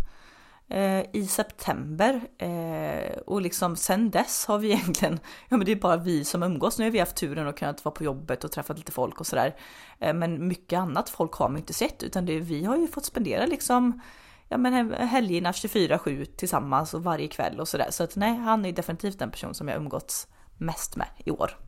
Eh, 0.68 1.04
i 1.12 1.26
september 1.26 2.20
eh, 2.38 3.18
och 3.26 3.42
liksom 3.42 3.76
sen 3.76 4.10
dess 4.10 4.46
har 4.46 4.58
vi 4.58 4.70
egentligen, 4.72 5.20
ja 5.48 5.56
men 5.56 5.66
det 5.66 5.72
är 5.72 5.76
bara 5.76 5.96
vi 5.96 6.24
som 6.24 6.42
umgås. 6.42 6.78
Nu 6.78 6.84
har 6.84 6.90
vi 6.90 6.98
haft 6.98 7.16
turen 7.16 7.48
att 7.48 7.58
kunnat 7.58 7.84
vara 7.84 7.94
på 7.94 8.04
jobbet 8.04 8.44
och 8.44 8.52
träffat 8.52 8.78
lite 8.78 8.92
folk 8.92 9.20
och 9.20 9.26
sådär. 9.26 9.56
Eh, 9.98 10.14
men 10.14 10.48
mycket 10.48 10.78
annat 10.78 11.10
folk 11.10 11.32
har 11.32 11.48
man 11.48 11.58
inte 11.58 11.74
sett 11.74 12.02
utan 12.02 12.26
det, 12.26 12.40
vi 12.40 12.64
har 12.64 12.76
ju 12.76 12.88
fått 12.88 13.04
spendera 13.04 13.46
liksom 13.46 14.00
ja 14.48 14.56
men 14.56 14.92
helgerna 14.94 15.52
24-7 15.52 16.24
tillsammans 16.24 16.94
och 16.94 17.04
varje 17.04 17.28
kväll 17.28 17.60
och 17.60 17.68
sådär. 17.68 17.88
Så 17.90 18.04
att 18.04 18.16
nej, 18.16 18.36
han 18.36 18.64
är 18.64 18.72
definitivt 18.72 19.18
den 19.18 19.30
person 19.30 19.54
som 19.54 19.68
jag 19.68 19.76
umgåtts 19.76 20.28
mest 20.58 20.96
med 20.96 21.08
i 21.24 21.30
år. 21.30 21.65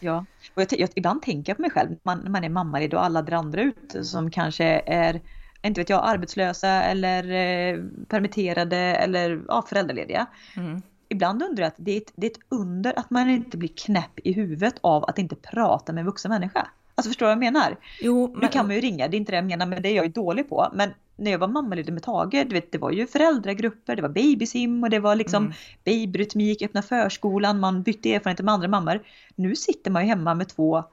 Ja, 0.00 0.24
och 0.54 0.62
jag, 0.62 0.80
jag, 0.80 0.88
ibland 0.94 1.22
tänker 1.22 1.50
jag 1.50 1.56
på 1.56 1.62
mig 1.62 1.70
själv, 1.70 1.96
man, 2.02 2.32
man 2.32 2.44
är 2.44 2.48
mammaledig 2.48 2.94
och 2.94 3.04
alla 3.04 3.36
andra 3.36 3.62
ute 3.62 4.04
som 4.04 4.30
kanske 4.30 4.64
är 4.86 5.20
inte 5.62 5.80
vet 5.80 5.90
jag, 5.90 6.00
arbetslösa 6.04 6.68
eller 6.68 7.24
eh, 7.30 7.84
permitterade 8.08 8.76
eller 8.76 9.42
ja, 9.48 9.64
föräldralediga. 9.68 10.26
Mm. 10.56 10.82
Ibland 11.08 11.42
undrar 11.42 11.62
jag 11.62 11.68
att 11.68 11.76
det 11.78 11.92
är, 11.92 11.96
ett, 11.96 12.12
det 12.16 12.26
är 12.26 12.30
ett 12.30 12.40
under 12.48 12.98
att 12.98 13.10
man 13.10 13.30
inte 13.30 13.56
blir 13.56 13.68
knäpp 13.68 14.18
i 14.24 14.32
huvudet 14.32 14.74
av 14.80 15.04
att 15.04 15.18
inte 15.18 15.36
prata 15.36 15.92
med 15.92 16.00
en 16.00 16.06
vuxen 16.06 16.28
människa. 16.28 16.68
Alltså 16.94 17.10
förstår 17.10 17.26
du 17.26 17.28
vad 17.28 17.44
jag 17.44 17.52
menar? 17.52 17.76
Jo, 18.00 18.28
men... 18.32 18.40
Nu 18.40 18.48
kan 18.48 18.66
man 18.66 18.74
ju 18.74 18.80
ringa, 18.80 19.08
det 19.08 19.16
är 19.16 19.18
inte 19.18 19.32
det 19.32 19.36
jag 19.36 19.44
menar, 19.44 19.66
men 19.66 19.82
det 19.82 19.88
är 19.88 19.94
jag 19.94 20.04
ju 20.04 20.12
dålig 20.12 20.48
på. 20.48 20.68
Men 20.74 20.90
när 21.16 21.30
jag 21.30 21.38
var 21.38 21.48
mammaledig 21.48 21.92
med 21.92 22.02
Tage, 22.02 22.46
du 22.48 22.54
vet, 22.54 22.72
det 22.72 22.78
var 22.78 22.90
ju 22.90 23.06
föräldragrupper, 23.06 23.96
det 23.96 24.02
var 24.02 24.08
babysim 24.08 24.82
och 24.82 24.90
det 24.90 24.98
var 24.98 25.14
liksom 25.14 25.44
mm. 25.44 25.54
babyrytmik, 25.84 26.62
öppna 26.62 26.82
förskolan, 26.82 27.60
man 27.60 27.82
bytte 27.82 28.14
erfarenheter 28.14 28.44
med 28.44 28.54
andra 28.54 28.68
mammor. 28.68 29.02
Nu 29.34 29.56
sitter 29.56 29.90
man 29.90 30.02
ju 30.02 30.08
hemma 30.08 30.34
med 30.34 30.48
två 30.48 30.84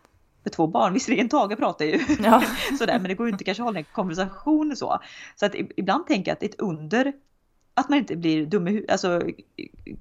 med 0.43 0.53
två 0.53 0.67
barn. 0.67 0.93
Visserligen 0.93 1.29
Tage 1.29 1.57
pratar 1.57 1.85
ju 1.85 1.99
ja. 2.23 2.43
sådär 2.77 2.99
men 2.99 3.03
det 3.03 3.13
går 3.13 3.27
ju 3.27 3.31
inte 3.31 3.43
kanske 3.43 3.63
att 3.63 3.67
hålla 3.67 3.79
en 3.79 3.85
konversation 3.91 4.75
så. 4.75 4.99
Så 5.35 5.45
att 5.45 5.55
ibland 5.77 6.07
tänker 6.07 6.31
jag 6.31 6.33
att 6.33 6.39
det 6.39 6.45
är 6.45 6.49
ett 6.49 6.59
under 6.59 7.13
att 7.75 7.89
man 7.89 7.99
inte 7.99 8.15
blir 8.15 8.45
dum 8.45 8.67
i 8.67 8.85
alltså 8.89 9.21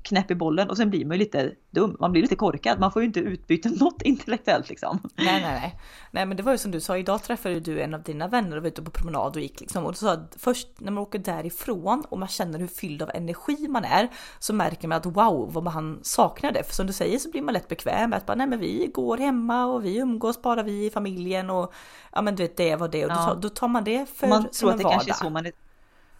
knäpp 0.02 0.30
i 0.30 0.35
bollen 0.35 0.70
och 0.70 0.76
sen 0.76 0.90
blir 0.90 1.04
man 1.04 1.16
ju 1.16 1.18
lite 1.18 1.52
dum. 1.70 1.96
Man 2.00 2.12
blir 2.12 2.22
lite 2.22 2.37
korkad. 2.37 2.80
Man 2.80 2.92
får 2.92 3.02
ju 3.02 3.06
inte 3.06 3.20
utbyta 3.20 3.68
något 3.80 4.02
intellektuellt 4.02 4.68
liksom. 4.68 4.98
Nej, 5.14 5.42
nej, 5.42 5.61
nej. 5.61 5.80
Nej, 6.11 6.26
men 6.26 6.37
det 6.37 6.42
var 6.42 6.52
ju 6.52 6.58
som 6.58 6.70
du 6.70 6.80
sa. 6.80 6.98
Idag 6.98 7.22
träffade 7.22 7.61
du 7.61 7.80
en 7.80 7.94
av 7.94 8.02
dina 8.02 8.28
vänner 8.28 8.56
och 8.56 8.62
var 8.62 8.68
ute 8.68 8.82
på 8.82 8.90
promenad 8.90 9.37
och 9.37 9.42
gick 9.42 9.61
liksom. 9.61 9.85
Och 9.85 9.92
du 9.92 9.98
sa 9.98 10.12
att 10.12 10.37
först 10.38 10.68
när 10.78 10.92
man 10.92 11.02
åker 11.02 11.18
därifrån 11.18 12.04
och 12.08 12.18
man 12.18 12.28
känner 12.28 12.58
hur 12.58 12.66
fylld 12.66 13.02
av 13.02 13.11
energi 13.14 13.68
man 13.68 13.85
är 13.85 14.08
så 14.38 14.54
märker 14.54 14.88
man 14.88 14.98
att 14.98 15.06
wow, 15.06 15.52
vad 15.52 15.64
man 15.64 16.00
saknar 16.02 16.52
det. 16.52 16.62
För 16.64 16.74
som 16.74 16.87
du 16.87 16.92
säger 16.92 17.18
så 17.18 17.30
blir 17.30 17.42
man 17.42 17.54
lätt 17.54 17.68
bekväm 17.68 18.11
med 18.11 18.16
att 18.16 18.26
bara, 18.26 18.35
nej, 18.35 18.46
men 18.46 18.58
vi 18.58 18.90
går 18.94 19.18
hemma 19.18 19.66
och 19.66 19.85
vi 19.85 19.98
umgås 19.98 20.42
bara 20.42 20.62
vi 20.62 20.87
i 20.87 20.90
familjen 20.90 21.50
och 21.50 21.72
ja, 22.12 22.22
men 22.22 22.37
du 22.37 22.42
vet 22.42 22.56
det 22.56 22.76
var 22.76 22.88
det 22.88 23.04
och 23.04 23.11
ja. 23.11 23.16
då, 23.16 23.24
tar, 23.24 23.37
då 23.37 23.48
tar 23.48 23.68
man 23.68 23.85
det 23.85 24.08
för 24.08 24.28
man 24.28 24.48
som 24.50 24.68
en 24.68 24.76
vardag. 24.76 24.92
Man 24.92 25.00
tror 25.00 25.00
att 25.00 25.04
det 25.04 25.06
kanske 25.06 25.11
är 25.11 25.26
så 25.26 25.30
man 25.30 25.46
är... 25.46 25.52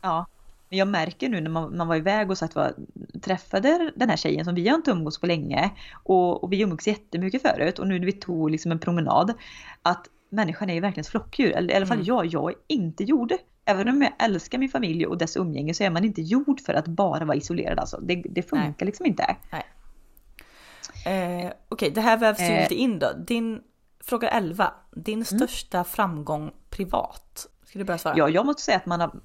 Ja, 0.01 0.27
men 0.73 0.79
jag 0.79 0.89
märker 0.89 1.29
nu 1.29 1.41
när 1.41 1.51
man, 1.51 1.77
man 1.77 1.89
var 1.89 1.97
iväg 1.97 2.31
och 2.31 2.39
sagt 2.39 2.55
var, 2.55 2.75
träffade 3.23 3.93
den 3.97 4.09
här 4.09 4.17
tjejen 4.17 4.45
som 4.45 4.55
vi 4.55 4.69
har 4.69 4.77
inte 4.77 4.91
umgås 4.91 5.21
på 5.21 5.27
länge 5.27 5.71
och, 6.03 6.45
och 6.45 6.53
vi 6.53 6.61
umgås 6.61 6.87
jättemycket 6.87 7.43
förut 7.43 7.79
och 7.79 7.89
nu 7.89 7.99
när 7.99 8.07
vi 8.07 8.13
tog 8.13 8.51
liksom 8.51 8.73
en 8.73 8.79
promenad 8.79 9.35
att 9.83 10.07
människan 10.31 10.71
är 10.71 10.75
ju 10.75 10.81
verkligen 10.81 11.01
ett 11.01 11.09
flockdjur. 11.09 11.53
Eller 11.53 11.75
i 11.75 11.77
alla 11.77 11.87
fall 11.87 11.97
mm. 11.97 12.07
jag, 12.07 12.27
jag 12.27 12.51
är 12.51 12.57
inte 12.69 13.05
gjord. 13.05 13.33
Även 13.65 13.89
om 13.89 14.03
jag 14.03 14.13
älskar 14.19 14.59
min 14.59 14.69
familj 14.69 15.07
och 15.07 15.19
dess 15.19 15.37
umgänge 15.37 15.75
så 15.75 15.85
är 15.85 15.91
man 15.91 16.05
inte 16.05 16.23
gjord 16.23 16.61
för 16.61 16.75
att 16.75 16.87
bara 16.87 17.25
vara 17.25 17.37
isolerad 17.37 17.79
alltså. 17.79 18.01
Det, 18.01 18.23
det 18.31 18.43
funkar 18.43 18.67
Nej. 18.79 18.87
liksom 18.87 19.07
inte. 19.07 19.37
Nej. 19.51 19.65
Eh, 21.07 21.47
Okej, 21.47 21.55
okay, 21.71 21.91
det 21.91 22.01
här 22.01 22.19
vävs 22.19 22.41
ju 22.41 22.45
eh, 22.45 22.63
lite 22.63 22.75
in 22.75 22.99
då. 22.99 23.13
Din 23.27 23.61
fråga 24.05 24.29
11. 24.29 24.73
Din 24.97 25.15
mm. 25.15 25.25
största 25.25 25.79
mm. 25.79 25.85
framgång 25.85 26.51
privat? 26.71 27.47
Ska 27.65 27.79
du 27.79 27.85
börja 27.85 27.99
svara? 27.99 28.15
Ja, 28.19 28.29
jag 28.29 28.47
måste 28.47 28.63
säga 28.63 28.77
att 28.77 28.87
man 28.87 29.01
har 29.01 29.21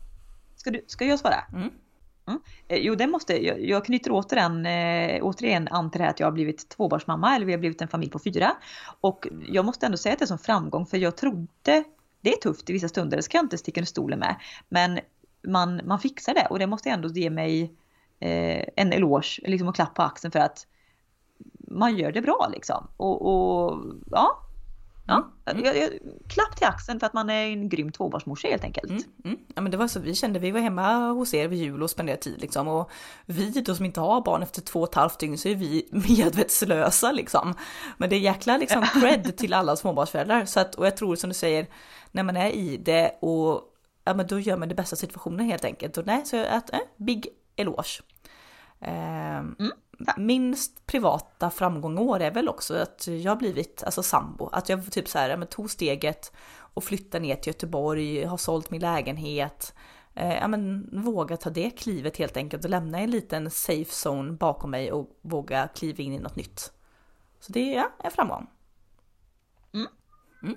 Ska, 0.68 0.72
du, 0.72 0.82
ska 0.88 1.06
jag 1.06 1.20
svara? 1.20 1.44
Mm. 1.54 1.70
Mm. 2.28 2.40
Eh, 2.68 2.78
jo, 2.78 2.96
det 2.96 3.08
måste 3.08 3.46
jag. 3.46 3.62
Jag 3.62 3.86
knyter 3.86 4.12
återigen, 4.12 4.66
eh, 4.66 5.24
återigen 5.24 5.68
an 5.68 5.92
till 5.92 6.00
det 6.00 6.04
här 6.04 6.12
att 6.12 6.20
jag 6.20 6.28
har 6.28 6.32
blivit 6.32 6.70
tvåbarnsmamma 6.70 7.36
eller 7.36 7.46
vi 7.46 7.52
har 7.52 7.60
blivit 7.60 7.82
en 7.82 7.88
familj 7.88 8.12
på 8.12 8.20
fyra. 8.20 8.52
Och 9.02 9.28
jag 9.48 9.66
måste 9.66 9.86
ändå 9.86 9.98
säga 9.98 10.14
att 10.14 10.20
det 10.20 10.26
är 10.26 10.28
som 10.28 10.38
framgång 10.38 10.86
för 10.86 10.98
jag 10.98 11.18
trodde, 11.18 11.84
det 12.22 12.34
är 12.34 12.38
tufft 12.38 12.70
i 12.70 12.74
vissa 12.74 12.88
stunder, 12.88 13.18
det 13.18 13.24
ska 13.24 13.38
jag 13.38 13.46
inte 13.46 13.58
sticka 13.58 13.80
under 13.80 13.88
stolen 13.88 14.20
med. 14.20 14.36
Men 14.70 15.00
man, 15.48 15.82
man 15.86 16.00
fixar 16.00 16.34
det 16.34 16.48
och 16.50 16.60
det 16.60 16.68
måste 16.68 16.90
ändå 16.90 17.10
ge 17.10 17.30
mig 17.30 17.64
eh, 18.20 18.64
en 18.76 18.94
eloge 18.94 19.42
liksom, 19.44 19.68
och 19.68 19.76
klapp 19.76 19.96
på 19.96 20.02
axeln 20.02 20.32
för 20.32 20.40
att 20.40 20.68
man 21.58 21.98
gör 21.98 22.12
det 22.12 22.22
bra 22.22 22.50
liksom. 22.54 22.88
Och, 22.98 23.22
och 23.22 23.84
ja, 24.12 24.47
Ja, 25.08 25.32
mm. 25.46 25.66
jag, 25.66 25.78
jag, 25.78 25.90
klapp 26.28 26.56
till 26.56 26.68
axeln 26.68 27.00
för 27.00 27.08
att 27.08 27.14
man 27.14 27.30
är 27.30 27.48
en 27.48 27.70
grym 27.70 27.92
tvåbarnsmorsa 27.92 28.48
helt 28.48 28.64
enkelt. 28.64 28.90
Mm, 28.90 29.04
mm. 29.26 29.38
Ja 29.56 29.62
men 29.62 29.72
det 29.72 29.78
var 29.78 29.88
så 29.88 30.00
vi 30.00 30.16
kände, 30.16 30.40
vi 30.40 30.52
var 30.52 30.60
hemma 30.60 31.10
hos 31.10 31.34
er 31.34 31.48
vid 31.48 31.60
jul 31.60 31.84
och 31.84 31.90
spenderade 31.90 32.22
tid 32.22 32.42
liksom 32.42 32.68
och 32.68 32.92
vi 33.26 33.50
då 33.50 33.76
som 33.76 33.86
inte 33.86 34.00
har 34.00 34.22
barn 34.22 34.44
efter 34.44 34.62
två 34.62 34.82
och 34.82 34.90
ett 34.90 34.96
halvt 34.96 35.20
dygn 35.20 35.38
så 35.38 35.50
är 35.50 35.56
vi 35.56 35.88
medvetslösa 35.92 37.12
liksom. 37.12 37.54
Men 37.98 38.10
det 38.10 38.16
är 38.16 38.20
jäkla 38.20 38.58
liksom 38.58 38.86
cred 38.94 39.38
till 39.38 39.54
alla 39.54 39.76
småbarnsföräldrar 39.76 40.46
så 40.46 40.60
att, 40.60 40.76
och 40.76 40.86
jag 40.86 40.98
tror 40.98 41.16
som 41.16 41.30
du 41.30 41.34
säger, 41.34 41.68
när 42.12 42.24
man 42.24 42.38
är 42.38 42.50
i 42.50 42.78
det 42.78 43.18
och 43.22 43.62
ja 44.04 44.14
men 44.14 44.28
då 44.28 44.40
gör 44.40 44.58
man 44.58 44.70
det 44.70 44.76
bästa 44.76 44.96
situationen 44.96 45.46
helt 45.46 45.66
enkelt 45.66 45.98
och 45.98 46.06
nej 46.06 46.26
så 46.26 46.46
att, 46.46 46.74
eh, 46.74 46.80
big 46.98 47.28
eloge. 47.56 48.02
Eh. 48.82 49.42
Minst 50.18 50.86
privata 50.86 51.50
framgång 51.50 51.98
år 51.98 52.20
är 52.20 52.32
väl 52.32 52.50
också 52.50 52.76
att 52.76 53.08
jag 53.08 53.32
har 53.32 53.36
blivit 53.36 53.84
alltså 53.84 54.04
sambo. 54.04 54.50
Att 54.52 54.70
jag 54.70 54.92
typ 54.92 55.08
så 55.08 55.20
här, 55.20 55.38
men 55.38 55.48
tog 55.48 55.72
steget 55.72 56.32
och 56.60 56.84
flyttade 56.84 57.22
ner 57.22 57.36
till 57.36 57.50
Göteborg, 57.50 58.24
har 58.24 58.38
sålt 58.38 58.72
min 58.72 58.82
lägenhet. 58.82 59.74
Eh, 60.14 60.34
ja, 60.34 60.48
men 60.48 60.90
våga 61.04 61.38
ta 61.38 61.50
det 61.50 61.70
klivet 61.70 62.18
helt 62.18 62.38
enkelt 62.38 62.64
och 62.64 62.70
lämna 62.70 63.00
en 63.00 63.12
liten 63.12 63.52
safe 63.52 64.10
zone 64.10 64.32
bakom 64.32 64.72
mig 64.72 64.92
och 64.92 65.20
våga 65.22 65.68
kliva 65.68 66.04
in 66.04 66.14
i 66.14 66.20
något 66.20 66.36
nytt. 66.36 66.72
Så 67.40 67.52
det 67.52 67.74
är 67.74 67.76
ja, 67.76 67.92
en 68.04 68.12
framgång. 68.12 68.48
Mm. 69.74 69.88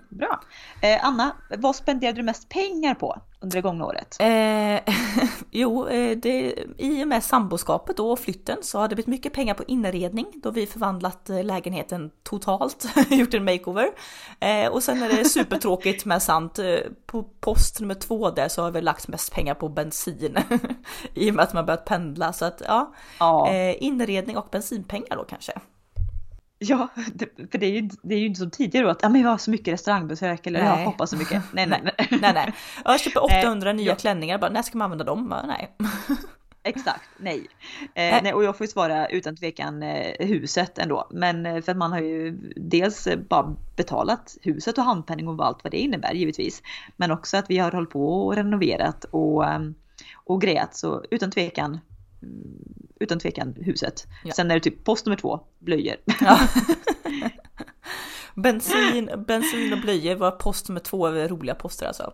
Bra. 0.08 0.40
Eh, 0.80 1.04
Anna, 1.04 1.36
vad 1.58 1.76
spenderade 1.76 2.18
du 2.18 2.22
mest 2.22 2.48
pengar 2.48 2.94
på 2.94 3.20
under 3.40 3.56
det 3.56 3.62
gångna 3.62 3.84
året? 3.86 4.16
Eh, 4.20 4.94
jo, 5.50 5.88
eh, 5.88 6.16
det, 6.16 6.54
i 6.78 7.04
och 7.04 7.08
med 7.08 7.24
samboskapet 7.24 8.00
och 8.00 8.18
flytten 8.18 8.58
så 8.62 8.78
har 8.78 8.88
det 8.88 8.94
blivit 8.94 9.06
mycket 9.06 9.32
pengar 9.32 9.54
på 9.54 9.64
inredning 9.66 10.26
då 10.34 10.50
vi 10.50 10.66
förvandlat 10.66 11.30
eh, 11.30 11.44
lägenheten 11.44 12.10
totalt, 12.22 12.86
gjort 13.10 13.34
en 13.34 13.44
makeover. 13.44 13.88
Eh, 14.40 14.66
och 14.66 14.82
sen 14.82 15.02
är 15.02 15.08
det 15.08 15.24
supertråkigt 15.28 16.04
med 16.04 16.22
sant, 16.22 16.58
eh, 16.58 16.76
på 17.06 17.22
post 17.22 17.80
nummer 17.80 17.94
två 17.94 18.30
där 18.30 18.48
så 18.48 18.62
har 18.62 18.70
vi 18.70 18.80
lagt 18.80 19.08
mest 19.08 19.34
pengar 19.34 19.54
på 19.54 19.68
bensin 19.68 20.36
i 21.14 21.30
och 21.30 21.34
med 21.34 21.42
att 21.42 21.52
man 21.52 21.66
börjat 21.66 21.84
pendla 21.84 22.32
så 22.32 22.44
att 22.44 22.62
ja, 22.66 22.94
ja. 23.18 23.52
Inredning 23.72 24.36
och 24.36 24.48
bensinpengar 24.50 25.16
då 25.16 25.24
kanske. 25.24 25.52
Ja, 26.62 26.88
för 27.50 27.58
det 27.58 27.66
är, 27.66 27.70
ju, 27.70 27.88
det 28.02 28.14
är 28.14 28.18
ju 28.18 28.26
inte 28.26 28.40
som 28.40 28.50
tidigare 28.50 28.84
då 28.86 28.90
att 28.90 29.02
ja, 29.02 29.08
men 29.08 29.22
vi 29.22 29.28
har 29.28 29.38
så 29.38 29.50
mycket 29.50 29.74
restaurangbesök 29.74 30.46
eller 30.46 30.62
nej. 30.62 30.68
jag 30.68 30.86
hoppar 30.86 31.06
så 31.06 31.16
mycket. 31.16 31.42
Nej, 31.52 31.66
nej, 31.66 31.80
nej. 31.84 32.08
nej, 32.20 32.32
nej. 32.34 32.54
Jag 32.84 33.00
köper 33.00 33.24
800 33.24 33.72
nya 33.72 33.94
klänningar, 33.94 34.38
bara 34.38 34.50
när 34.50 34.62
ska 34.62 34.78
man 34.78 34.84
använda 34.84 35.04
dem? 35.04 35.34
nej. 35.46 35.76
Exakt, 36.62 37.08
nej. 37.18 37.46
Eh, 37.94 38.22
nej. 38.22 38.34
Och 38.34 38.44
jag 38.44 38.56
får 38.56 38.64
ju 38.64 38.70
svara 38.70 39.08
utan 39.08 39.36
tvekan 39.36 39.82
eh, 39.82 40.26
huset 40.26 40.78
ändå. 40.78 41.08
Men 41.10 41.46
eh, 41.46 41.62
för 41.62 41.72
att 41.72 41.78
man 41.78 41.92
har 41.92 42.00
ju 42.00 42.38
dels 42.56 43.08
bara 43.28 43.56
betalat 43.76 44.36
huset 44.42 44.78
och 44.78 44.84
handpenning 44.84 45.28
och 45.28 45.46
allt 45.46 45.64
vad 45.64 45.72
det 45.72 45.78
innebär 45.78 46.12
givetvis. 46.12 46.62
Men 46.96 47.10
också 47.10 47.36
att 47.36 47.50
vi 47.50 47.58
har 47.58 47.72
hållit 47.72 47.90
på 47.90 48.26
och 48.26 48.36
renoverat 48.36 49.04
och, 49.04 49.46
ehm, 49.46 49.74
och 50.14 50.40
grejat 50.40 50.76
så 50.76 51.04
utan 51.10 51.30
tvekan 51.30 51.80
utan 53.00 53.18
tvekan 53.18 53.54
huset. 53.60 54.06
Ja. 54.24 54.32
Sen 54.32 54.50
är 54.50 54.54
det 54.54 54.60
typ 54.60 54.84
post 54.84 55.06
nummer 55.06 55.16
två, 55.16 55.40
blöjor. 55.58 55.96
Ja. 56.20 56.38
bensin, 58.34 59.10
bensin 59.26 59.72
och 59.72 59.80
blöjor 59.80 60.14
var 60.14 60.30
post 60.30 60.68
nummer 60.68 60.80
två 60.80 61.08
roliga 61.08 61.54
poster 61.54 61.86
alltså. 61.86 62.12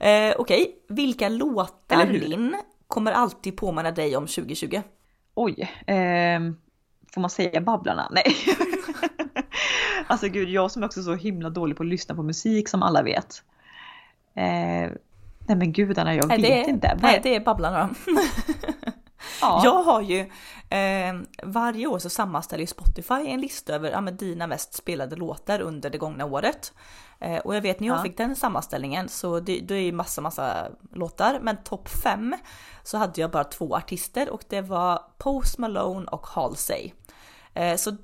Eh, 0.00 0.34
Okej, 0.38 0.62
okay. 0.62 0.66
vilka 0.88 1.28
låtar 1.28 2.06
Linn 2.06 2.56
kommer 2.86 3.12
alltid 3.12 3.56
påminna 3.56 3.90
dig 3.90 4.16
om 4.16 4.26
2020? 4.26 4.80
Oj, 5.34 5.70
eh, 5.86 6.40
får 7.14 7.20
man 7.20 7.30
säga 7.30 7.60
Babblarna? 7.60 8.08
Nej. 8.10 8.36
alltså 10.06 10.28
gud, 10.28 10.48
jag 10.48 10.70
som 10.70 10.82
är 10.82 10.86
också 10.86 11.02
så 11.02 11.14
himla 11.14 11.50
dålig 11.50 11.76
på 11.76 11.82
att 11.82 11.88
lyssna 11.88 12.14
på 12.14 12.22
musik 12.22 12.68
som 12.68 12.82
alla 12.82 13.02
vet. 13.02 13.42
Eh, 14.34 14.92
nej 15.46 15.56
men 15.56 15.72
gudarna, 15.72 16.14
jag 16.14 16.28
nej, 16.28 16.42
vet 16.42 16.66
är, 16.66 16.70
inte. 16.70 16.98
Nej, 17.02 17.20
det 17.22 17.34
är 17.34 17.40
Babblarna. 17.40 17.94
Ja. 19.40 19.60
Jag 19.64 19.82
har 19.82 20.00
ju 20.00 20.20
eh, 20.68 21.14
varje 21.42 21.86
år 21.86 21.98
så 21.98 22.10
sammanställer 22.10 22.66
Spotify 22.66 23.26
en 23.26 23.40
lista 23.40 23.74
över 23.74 23.90
ja, 23.90 24.00
men 24.00 24.16
dina 24.16 24.46
mest 24.46 24.74
spelade 24.74 25.16
låtar 25.16 25.60
under 25.60 25.90
det 25.90 25.98
gångna 25.98 26.24
året. 26.24 26.72
Eh, 27.18 27.38
och 27.38 27.56
jag 27.56 27.60
vet 27.60 27.80
när 27.80 27.88
jag 27.88 27.98
ja. 27.98 28.02
fick 28.02 28.16
den 28.16 28.36
sammanställningen 28.36 29.08
så 29.08 29.40
det, 29.40 29.60
det 29.60 29.74
är 29.74 29.80
ju 29.80 29.92
massa 29.92 30.20
massa 30.20 30.68
låtar 30.92 31.38
men 31.42 31.56
topp 31.64 31.88
fem 31.88 32.36
så 32.82 32.98
hade 32.98 33.20
jag 33.20 33.30
bara 33.30 33.44
två 33.44 33.76
artister 33.76 34.30
och 34.30 34.42
det 34.48 34.60
var 34.60 35.02
Post 35.18 35.58
Malone 35.58 36.06
och 36.06 36.26
Halsey. 36.26 36.92
Eh, 37.54 37.76
så 37.76 37.96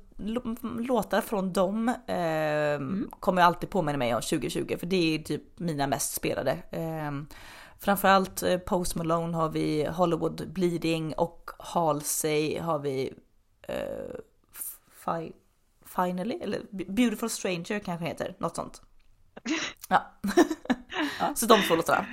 låtar 0.79 1.21
från 1.21 1.53
dem 1.53 1.89
eh, 2.07 2.75
mm. 2.75 3.09
kommer 3.19 3.41
jag 3.41 3.47
alltid 3.47 3.69
påminna 3.69 3.97
mig 3.97 4.15
om 4.15 4.21
2020 4.21 4.77
för 4.79 4.85
det 4.85 5.15
är 5.15 5.19
typ 5.19 5.59
mina 5.59 5.87
mest 5.87 6.13
spelade. 6.13 6.51
Eh, 6.71 7.11
Framförallt 7.79 8.43
eh, 8.43 8.57
Post 8.57 8.95
Malone 8.95 9.37
har 9.37 9.49
vi 9.49 9.85
Hollywood 9.85 10.49
Bleeding 10.53 11.13
och 11.13 11.51
Halsey 11.59 12.59
har 12.59 12.79
vi 12.79 13.13
uh, 13.69 14.19
fi 15.05 15.31
Finally, 15.95 16.35
eller 16.41 16.61
Beautiful 16.71 17.29
Stranger 17.29 17.79
kanske 17.79 18.05
heter, 18.05 18.35
något 18.37 18.55
sånt. 18.55 18.81
Ja. 19.89 20.11
ja. 21.19 21.35
Så 21.35 21.45
de 21.45 21.61
två 21.61 21.75
låtarna. 21.75 22.05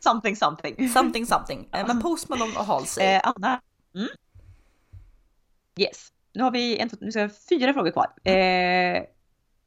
Something 0.00 0.36
something. 0.36 0.88
Something 0.88 1.26
something. 1.26 1.68
Ja. 1.70 1.86
Men 1.86 2.02
Post 2.02 2.28
Malone 2.28 2.58
och 2.58 2.64
Halsey. 2.64 3.06
Eh, 3.06 3.20
Anna. 3.24 3.60
Mm. 3.94 4.08
Yes. 5.76 6.12
Nu 6.34 6.42
har 6.42 6.50
vi 6.50 6.78
en, 6.78 6.90
nu 7.00 7.10
ska 7.10 7.26
vi 7.26 7.34
fyra 7.48 7.72
frågor 7.72 7.90
kvar. 7.90 8.32
Eh, 8.32 9.02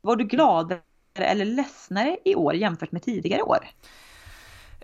var 0.02 0.16
du 0.16 0.26
gladare 0.26 0.82
eller 1.16 1.46
ledsnare 1.46 2.18
i 2.26 2.36
år 2.36 2.56
jämfört 2.56 2.92
med 2.92 3.04
tidigare 3.04 3.42
år? 3.42 3.68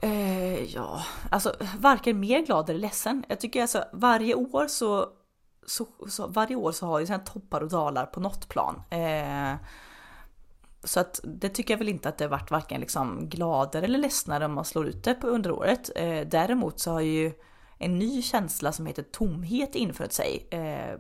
Eh, 0.04 0.64
ja, 0.64 1.06
alltså 1.32 1.56
varken 1.80 2.20
mer 2.20 2.46
glad 2.46 2.70
eller 2.70 2.80
ledsen. 2.80 3.26
Jag 3.28 3.40
tycker 3.40 3.62
alltså 3.62 3.84
varje 3.94 4.36
år 4.36 4.68
så, 4.68 5.10
så, 5.66 5.88
så 6.08 6.28
varje 6.28 6.56
år 6.56 6.72
så 6.72 6.86
har 6.86 7.00
ju 7.00 7.08
sen 7.08 7.24
toppar 7.24 7.62
och 7.62 7.70
dalar 7.70 8.06
på 8.06 8.20
något 8.20 8.50
plan. 8.50 8.82
Eh, 8.90 9.56
så 10.84 11.00
att 11.00 11.20
det 11.24 11.50
tycker 11.50 11.74
jag 11.74 11.80
väl 11.80 11.90
inte 11.90 12.10
att 12.10 12.18
det 12.18 12.28
varit 12.28 12.52
varken 12.52 12.80
liksom 12.80 13.30
gladare 13.30 13.86
eller 13.86 14.00
ledsnare 14.00 14.46
om 14.46 14.54
man 14.54 14.66
slår 14.66 14.88
ut 14.88 15.04
det 15.04 15.14
på 15.14 15.28
under 15.28 15.52
året. 15.52 15.90
Eh, 15.96 16.28
däremot 16.28 16.80
så 16.80 16.92
har 16.92 17.02
ju 17.02 17.32
en 17.78 18.00
ny 18.00 18.22
känsla 18.22 18.72
som 18.72 18.86
heter 18.86 19.04
tomhet 19.04 19.76
infört 19.76 20.12
sig. 20.12 20.48
Eh, 20.52 21.00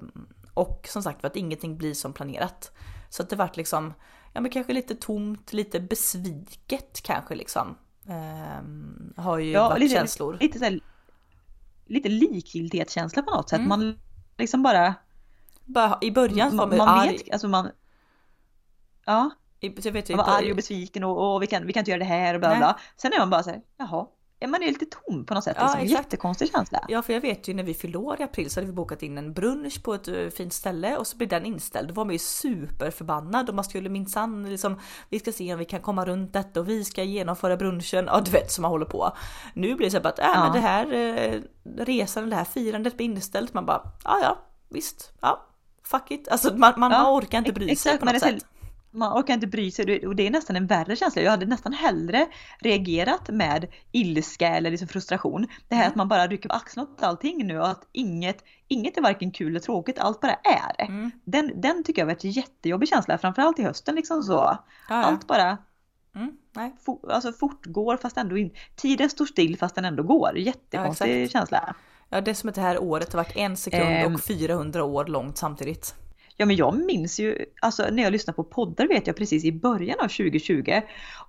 och 0.53 0.87
som 0.89 1.03
sagt 1.03 1.21
för 1.21 1.27
att 1.27 1.35
ingenting 1.35 1.77
blir 1.77 1.93
som 1.93 2.13
planerat. 2.13 2.71
Så 3.09 3.23
att 3.23 3.29
det 3.29 3.35
vart 3.35 3.57
liksom, 3.57 3.93
ja 4.33 4.41
men 4.41 4.51
kanske 4.51 4.73
lite 4.73 4.95
tomt, 4.95 5.53
lite 5.53 5.79
besviket 5.79 7.01
kanske 7.03 7.35
liksom. 7.35 7.75
Um, 8.05 9.13
har 9.17 9.37
ju 9.37 9.51
ja, 9.51 9.69
varit 9.69 9.79
lite, 9.79 9.95
känslor. 9.95 10.37
Lite, 10.39 10.59
så 10.59 10.65
här, 10.65 10.79
lite 11.85 12.09
likgiltighetskänsla 12.09 13.21
på 13.21 13.31
något 13.31 13.49
sätt. 13.49 13.59
Mm. 13.59 13.69
Man 13.69 13.99
liksom 14.37 14.63
bara... 14.63 14.95
bara 15.65 15.97
I 16.01 16.11
början 16.11 16.55
man, 16.55 16.69
man, 16.69 16.77
man 16.77 16.87
arg. 16.87 17.11
vet, 17.11 17.31
alltså 17.33 17.47
man... 17.47 17.69
Ja. 19.05 19.29
Jag 19.59 19.91
vet, 19.91 20.09
man 20.09 20.17
var 20.17 20.37
arg 20.37 20.49
och 20.49 20.55
besviken 20.55 21.03
och, 21.03 21.35
och 21.35 21.41
vi, 21.41 21.47
kan, 21.47 21.67
vi 21.67 21.73
kan 21.73 21.81
inte 21.81 21.91
göra 21.91 21.99
det 21.99 22.05
här 22.05 22.33
och 22.33 22.39
bla 22.39 22.57
bla. 22.57 22.79
Sen 22.97 23.13
är 23.13 23.19
man 23.19 23.29
bara 23.29 23.43
så 23.43 23.49
här, 23.49 23.61
jaha, 23.77 24.07
man 24.47 24.63
är 24.63 24.67
lite 24.67 24.85
tom 24.85 25.25
på 25.25 25.33
något 25.33 25.43
sätt. 25.43 25.55
Ja, 25.59 25.63
liksom. 25.63 25.81
exakt. 25.81 26.05
Jättekonstig 26.05 26.51
känsla. 26.51 26.85
Ja, 26.87 27.01
för 27.01 27.13
jag 27.13 27.21
vet 27.21 27.47
ju 27.47 27.53
när 27.53 27.63
vi 27.63 27.73
fyllde 27.73 27.97
år 27.97 28.21
i 28.21 28.23
april 28.23 28.49
så 28.49 28.59
hade 28.59 28.67
vi 28.67 28.73
bokat 28.73 29.03
in 29.03 29.17
en 29.17 29.33
brunch 29.33 29.83
på 29.83 29.93
ett 29.93 30.07
uh, 30.07 30.29
fint 30.29 30.53
ställe 30.53 30.97
och 30.97 31.07
så 31.07 31.17
blev 31.17 31.29
den 31.29 31.45
inställd. 31.45 31.87
Då 31.87 31.93
var 31.93 32.05
man 32.05 32.13
ju 32.13 32.19
superförbannad 32.19 33.49
och 33.49 33.55
man 33.55 33.63
skulle 33.63 33.89
minsann 33.89 34.49
liksom, 34.49 34.79
vi 35.09 35.19
ska 35.19 35.31
se 35.31 35.53
om 35.53 35.59
vi 35.59 35.65
kan 35.65 35.81
komma 35.81 36.05
runt 36.05 36.33
detta 36.33 36.59
och 36.59 36.69
vi 36.69 36.83
ska 36.83 37.03
genomföra 37.03 37.57
brunchen. 37.57 38.05
Ja, 38.05 38.21
du 38.25 38.31
vet 38.31 38.51
som 38.51 38.61
man 38.61 38.71
håller 38.71 38.85
på. 38.85 39.17
Nu 39.53 39.75
blir 39.75 39.87
det 39.87 39.91
så 39.91 40.07
att, 40.07 40.19
äh, 40.19 40.25
ja. 40.25 40.43
men 40.43 40.53
det 40.53 40.59
här 40.59 40.93
uh, 40.93 41.41
resan, 41.77 42.29
det 42.29 42.35
här 42.35 42.45
firandet 42.45 42.97
blir 42.97 43.05
inställt. 43.05 43.53
Man 43.53 43.65
bara, 43.65 43.91
ja, 44.03 44.19
ja, 44.21 44.37
visst, 44.69 45.13
ja, 45.21 45.45
fuck 45.83 46.11
it. 46.11 46.27
Alltså 46.27 46.57
man, 46.57 46.73
man, 46.77 46.91
ja, 46.91 47.11
orkar 47.11 47.37
inte 47.37 47.53
bry 47.53 47.75
sig 47.75 47.97
på 47.97 48.05
något 48.05 48.19
sätt 48.19 48.45
man 48.93 49.19
orkar 49.19 49.33
inte 49.33 49.47
bry 49.47 49.71
sig 49.71 50.07
och 50.07 50.15
det 50.15 50.27
är 50.27 50.31
nästan 50.31 50.55
en 50.55 50.67
värre 50.67 50.95
känsla. 50.95 51.21
Jag 51.21 51.31
hade 51.31 51.45
nästan 51.45 51.73
hellre 51.73 52.27
reagerat 52.59 53.29
med 53.29 53.67
ilska 53.91 54.47
eller 54.47 54.71
liksom 54.71 54.87
frustration. 54.87 55.47
Det 55.67 55.75
här 55.75 55.83
mm. 55.83 55.91
att 55.91 55.95
man 55.95 56.07
bara 56.07 56.27
rycker 56.27 56.49
på 56.49 56.55
axlarna 56.55 56.89
åt 56.89 57.03
allting 57.03 57.47
nu 57.47 57.59
och 57.59 57.67
att 57.67 57.87
inget, 57.91 58.43
inget 58.67 58.97
är 58.97 59.01
varken 59.01 59.31
kul 59.31 59.47
eller 59.47 59.59
tråkigt, 59.59 59.99
allt 59.99 60.21
bara 60.21 60.33
är. 60.43 60.85
Mm. 60.87 61.11
Den, 61.25 61.61
den 61.61 61.83
tycker 61.83 62.01
jag 62.01 62.05
var 62.05 62.13
ett 62.13 62.35
jättejobbig 62.35 62.89
känsla, 62.89 63.17
framförallt 63.17 63.59
i 63.59 63.63
hösten 63.63 63.95
liksom 63.95 64.23
så. 64.23 64.33
Ja, 64.33 64.65
ja. 64.89 64.95
Allt 64.95 65.27
bara 65.27 65.57
mm, 66.15 66.37
nej. 66.55 66.75
For, 66.85 67.11
alltså 67.11 67.31
fortgår 67.31 67.97
fast 67.97 68.17
ändå 68.17 68.37
inte, 68.37 68.55
tiden 68.75 69.09
står 69.09 69.25
still 69.25 69.57
fast 69.57 69.75
den 69.75 69.85
ändå 69.85 70.03
går. 70.03 70.37
Jättekonstig 70.37 71.23
ja, 71.23 71.27
känsla. 71.27 71.75
Ja, 72.09 72.21
det 72.21 72.31
är 72.31 72.35
som 72.35 72.49
att 72.49 72.55
det 72.55 72.61
här 72.61 72.83
året 72.83 73.13
har 73.13 73.17
varit 73.17 73.35
en 73.35 73.57
sekund 73.57 74.15
och 74.15 74.21
400 74.21 74.79
ehm. 74.79 74.85
år 74.85 75.05
långt 75.05 75.37
samtidigt. 75.37 75.95
Ja 76.43 76.47
men 76.47 76.55
jag 76.55 76.85
minns 76.85 77.19
ju, 77.19 77.45
alltså 77.61 77.87
när 77.91 78.03
jag 78.03 78.11
lyssnar 78.11 78.33
på 78.33 78.43
poddar 78.43 78.87
vet 78.87 79.07
jag 79.07 79.15
precis 79.15 79.43
i 79.43 79.51
början 79.51 79.99
av 79.99 80.07
2020 80.07 80.81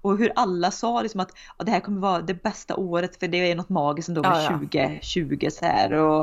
och 0.02 0.18
hur 0.18 0.32
alla 0.36 0.70
sa 0.70 1.02
liksom 1.02 1.20
att 1.20 1.32
ja, 1.58 1.64
det 1.64 1.70
här 1.70 1.80
kommer 1.80 2.00
vara 2.00 2.22
det 2.22 2.42
bästa 2.42 2.76
året 2.76 3.16
för 3.16 3.28
det 3.28 3.50
är 3.50 3.54
något 3.54 3.68
magiskt 3.68 4.06
som 4.06 4.14
då 4.14 4.22
med 4.22 4.44
ja, 4.44 4.48
2020 4.48 5.48
så 5.50 5.64
här 5.64 5.92
och, 5.92 6.22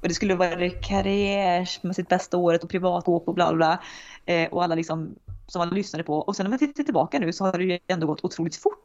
och 0.00 0.08
det 0.08 0.14
skulle 0.14 0.34
vara 0.34 0.70
karriärsmässigt 0.70 2.08
bästa 2.08 2.36
året 2.36 2.64
och 2.64 2.70
privatgåp 2.70 3.28
och 3.28 3.34
bla 3.34 3.54
bla 3.54 3.82
eh, 4.26 4.48
och 4.52 4.64
alla 4.64 4.74
liksom 4.74 5.14
som 5.46 5.58
man 5.58 5.70
lyssnade 5.70 6.04
på 6.04 6.18
och 6.18 6.36
sen 6.36 6.44
när 6.44 6.50
man 6.50 6.58
tittar 6.58 6.84
tillbaka 6.84 7.18
nu 7.18 7.32
så 7.32 7.44
har 7.44 7.58
det 7.58 7.64
ju 7.64 7.78
ändå 7.86 8.06
gått 8.06 8.24
otroligt 8.24 8.56
fort 8.56 8.84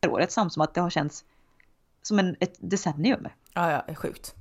det 0.00 0.08
året 0.08 0.32
samt 0.32 0.52
som 0.52 0.62
att 0.62 0.74
det 0.74 0.80
har 0.80 0.90
känts 0.90 1.24
som 2.02 2.18
en, 2.18 2.36
ett 2.40 2.54
decennium. 2.58 3.28
Ja, 3.54 3.82
ja, 3.86 3.94
sjukt. 3.94 4.34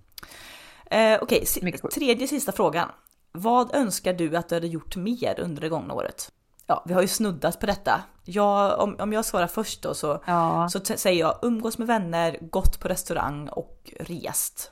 Eh, 0.85 1.19
Okej, 1.21 1.43
okay, 1.61 1.89
tredje 1.91 2.27
sista 2.27 2.51
frågan. 2.51 2.89
Vad 3.31 3.75
önskar 3.75 4.13
du 4.13 4.35
att 4.35 4.49
du 4.49 4.55
hade 4.55 4.67
gjort 4.67 4.95
mer 4.95 5.39
under 5.39 5.61
det 5.61 5.69
gångna 5.69 5.93
året? 5.93 6.31
Ja, 6.67 6.83
vi 6.85 6.93
har 6.93 7.01
ju 7.01 7.07
snuddat 7.07 7.59
på 7.59 7.65
detta. 7.65 8.01
Jag, 8.25 8.79
om, 8.79 8.95
om 8.99 9.13
jag 9.13 9.25
svarar 9.25 9.47
först 9.47 9.81
då 9.81 9.93
så, 9.93 10.23
ja. 10.25 10.69
så 10.69 10.79
säger 10.79 11.19
jag 11.19 11.39
umgås 11.41 11.77
med 11.77 11.87
vänner, 11.87 12.37
gått 12.41 12.79
på 12.79 12.87
restaurang 12.87 13.49
och 13.49 13.93
rest. 13.99 14.71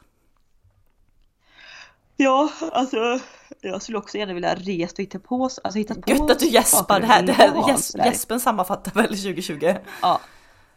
Ja, 2.17 2.50
alltså 2.72 3.20
jag 3.62 3.82
skulle 3.82 3.98
också 3.98 4.17
gärna 4.17 4.34
vilja 4.34 4.56
rest 4.56 5.00
och 5.00 5.04
hitta 5.04 5.20
på, 5.20 5.43
alltså 5.43 5.80
hitta 5.80 5.96
på 5.96 6.12
Gött 6.12 6.32
att 6.32 6.39
du 6.39 6.48
gäspar, 6.48 7.00
det 7.00 7.06
här, 7.06 7.24
det 7.24 7.34
här 7.34 7.70
gäs, 7.70 7.96
gäspen 7.96 8.39
sammanfattar 8.39 8.91
väl 8.91 9.08
2020? 9.08 9.76
Ja. 10.02 10.22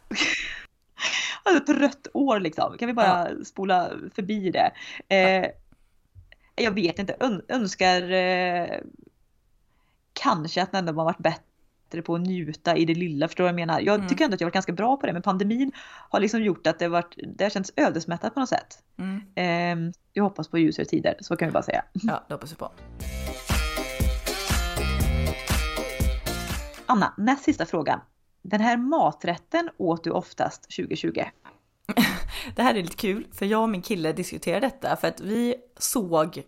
Alltså 1.43 1.63
ett 1.63 1.79
rött 1.79 2.07
år 2.13 2.39
liksom, 2.39 2.77
kan 2.77 2.87
vi 2.87 2.93
bara 2.93 3.29
ja. 3.29 3.45
spola 3.45 3.89
förbi 4.15 4.51
det? 4.51 4.71
Eh, 5.15 5.49
jag 6.61 6.71
vet 6.71 6.99
inte, 6.99 7.15
önskar 7.47 8.11
eh, 8.11 8.79
kanske 10.13 10.61
att 10.63 10.71
den 10.71 10.79
ändå 10.87 10.99
har 10.99 11.05
varit 11.05 11.17
bättre 11.17 12.01
på 12.03 12.15
att 12.15 12.21
njuta 12.21 12.75
i 12.77 12.85
det 12.85 12.93
lilla, 12.95 13.27
förstår 13.27 13.43
du 13.43 13.45
vad 13.45 13.59
jag 13.59 13.67
menar? 13.67 13.79
Jag 13.81 13.95
Mm. 13.95 14.07
tycker 14.07 14.23
ändå 14.25 14.35
att 14.35 14.41
jag 14.41 14.45
varit 14.47 14.53
ganska 14.53 14.71
bra 14.73 14.97
på 14.97 15.07
det, 15.07 15.13
men 15.13 15.21
pandemin 15.21 15.71
har 16.09 16.19
liksom 16.19 16.43
gjort 16.43 16.67
att 16.67 16.79
det, 16.79 16.87
varit, 16.87 17.15
det 17.37 17.43
har 17.43 17.49
känts 17.49 17.71
ödesmättat 17.75 18.33
på 18.33 18.39
något 18.39 18.49
sätt. 18.49 18.83
Mm. 18.97 19.21
Ehm, 19.35 19.93
jag 20.13 20.23
hoppas 20.23 20.47
på 20.47 20.57
ljusare 20.57 20.85
tider, 20.85 21.15
så 21.21 21.35
kan 21.35 21.47
vi 21.47 21.51
bara 21.51 21.63
säga. 21.63 21.83
Ja, 21.93 22.23
det 22.27 22.33
hoppas 22.33 22.51
vi 22.51 22.55
på. 22.55 22.71
Anna, 26.85 27.13
näst 27.17 27.43
sista 27.43 27.65
frågan. 27.65 27.99
Den 28.41 28.61
här 28.61 28.77
maträtten 28.77 29.69
åt 29.77 30.03
du 30.03 30.09
oftast 30.11 30.63
2020? 30.75 31.21
Det 32.55 32.61
här 32.61 32.75
är 32.75 32.81
lite 32.81 32.95
kul, 32.95 33.27
för 33.33 33.45
jag 33.45 33.61
och 33.61 33.69
min 33.69 33.81
kille 33.81 34.13
diskuterade 34.13 34.67
detta 34.67 34.95
för 34.95 35.07
att 35.07 35.21
vi 35.21 35.55
såg 35.77 36.43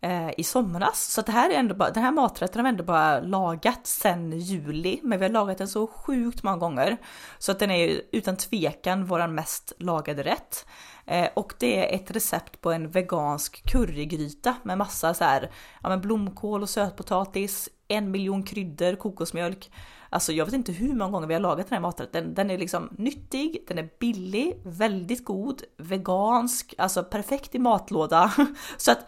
eh, 0.00 0.30
i 0.36 0.44
somras, 0.44 1.12
så 1.12 1.20
att 1.20 1.26
det 1.26 1.32
här 1.32 1.50
är 1.50 1.54
ändå 1.54 1.74
bara, 1.74 1.90
den 1.90 2.02
här 2.02 2.12
maträtten 2.12 2.58
har 2.58 2.62
vi 2.64 2.68
ändå 2.68 2.84
bara 2.84 3.20
lagat 3.20 3.86
sedan 3.86 4.32
juli, 4.32 5.00
men 5.02 5.18
vi 5.18 5.24
har 5.24 5.32
lagat 5.32 5.58
den 5.58 5.68
så 5.68 5.86
sjukt 5.86 6.42
många 6.42 6.56
gånger 6.56 6.96
så 7.38 7.52
att 7.52 7.58
den 7.58 7.70
är 7.70 8.00
utan 8.12 8.36
tvekan 8.36 9.04
våran 9.04 9.34
mest 9.34 9.72
lagade 9.78 10.22
rätt. 10.22 10.66
Eh, 11.06 11.28
och 11.34 11.54
det 11.58 11.92
är 11.92 11.96
ett 11.96 12.10
recept 12.10 12.60
på 12.60 12.72
en 12.72 12.90
vegansk 12.90 13.70
currygryta 13.72 14.56
med 14.62 14.78
massa 14.78 15.14
så 15.14 15.24
här, 15.24 15.50
ja 15.82 15.88
men 15.88 16.00
blomkål 16.00 16.62
och 16.62 16.70
sötpotatis, 16.70 17.68
en 17.88 18.10
miljon 18.10 18.42
kryddor, 18.42 18.96
kokosmjölk. 18.96 19.70
Alltså 20.10 20.32
jag 20.32 20.44
vet 20.44 20.54
inte 20.54 20.72
hur 20.72 20.94
många 20.94 21.10
gånger 21.10 21.26
vi 21.26 21.34
har 21.34 21.40
lagat 21.40 21.68
den 21.68 21.74
här 21.76 21.80
maträtten. 21.80 22.34
Den 22.34 22.50
är 22.50 22.58
liksom 22.58 22.88
nyttig, 22.98 23.64
den 23.68 23.78
är 23.78 23.88
billig, 24.00 24.60
väldigt 24.64 25.24
god, 25.24 25.62
vegansk, 25.76 26.74
alltså 26.78 27.04
perfekt 27.04 27.54
i 27.54 27.58
matlåda. 27.58 28.32
Så 28.76 28.92
att 28.92 29.06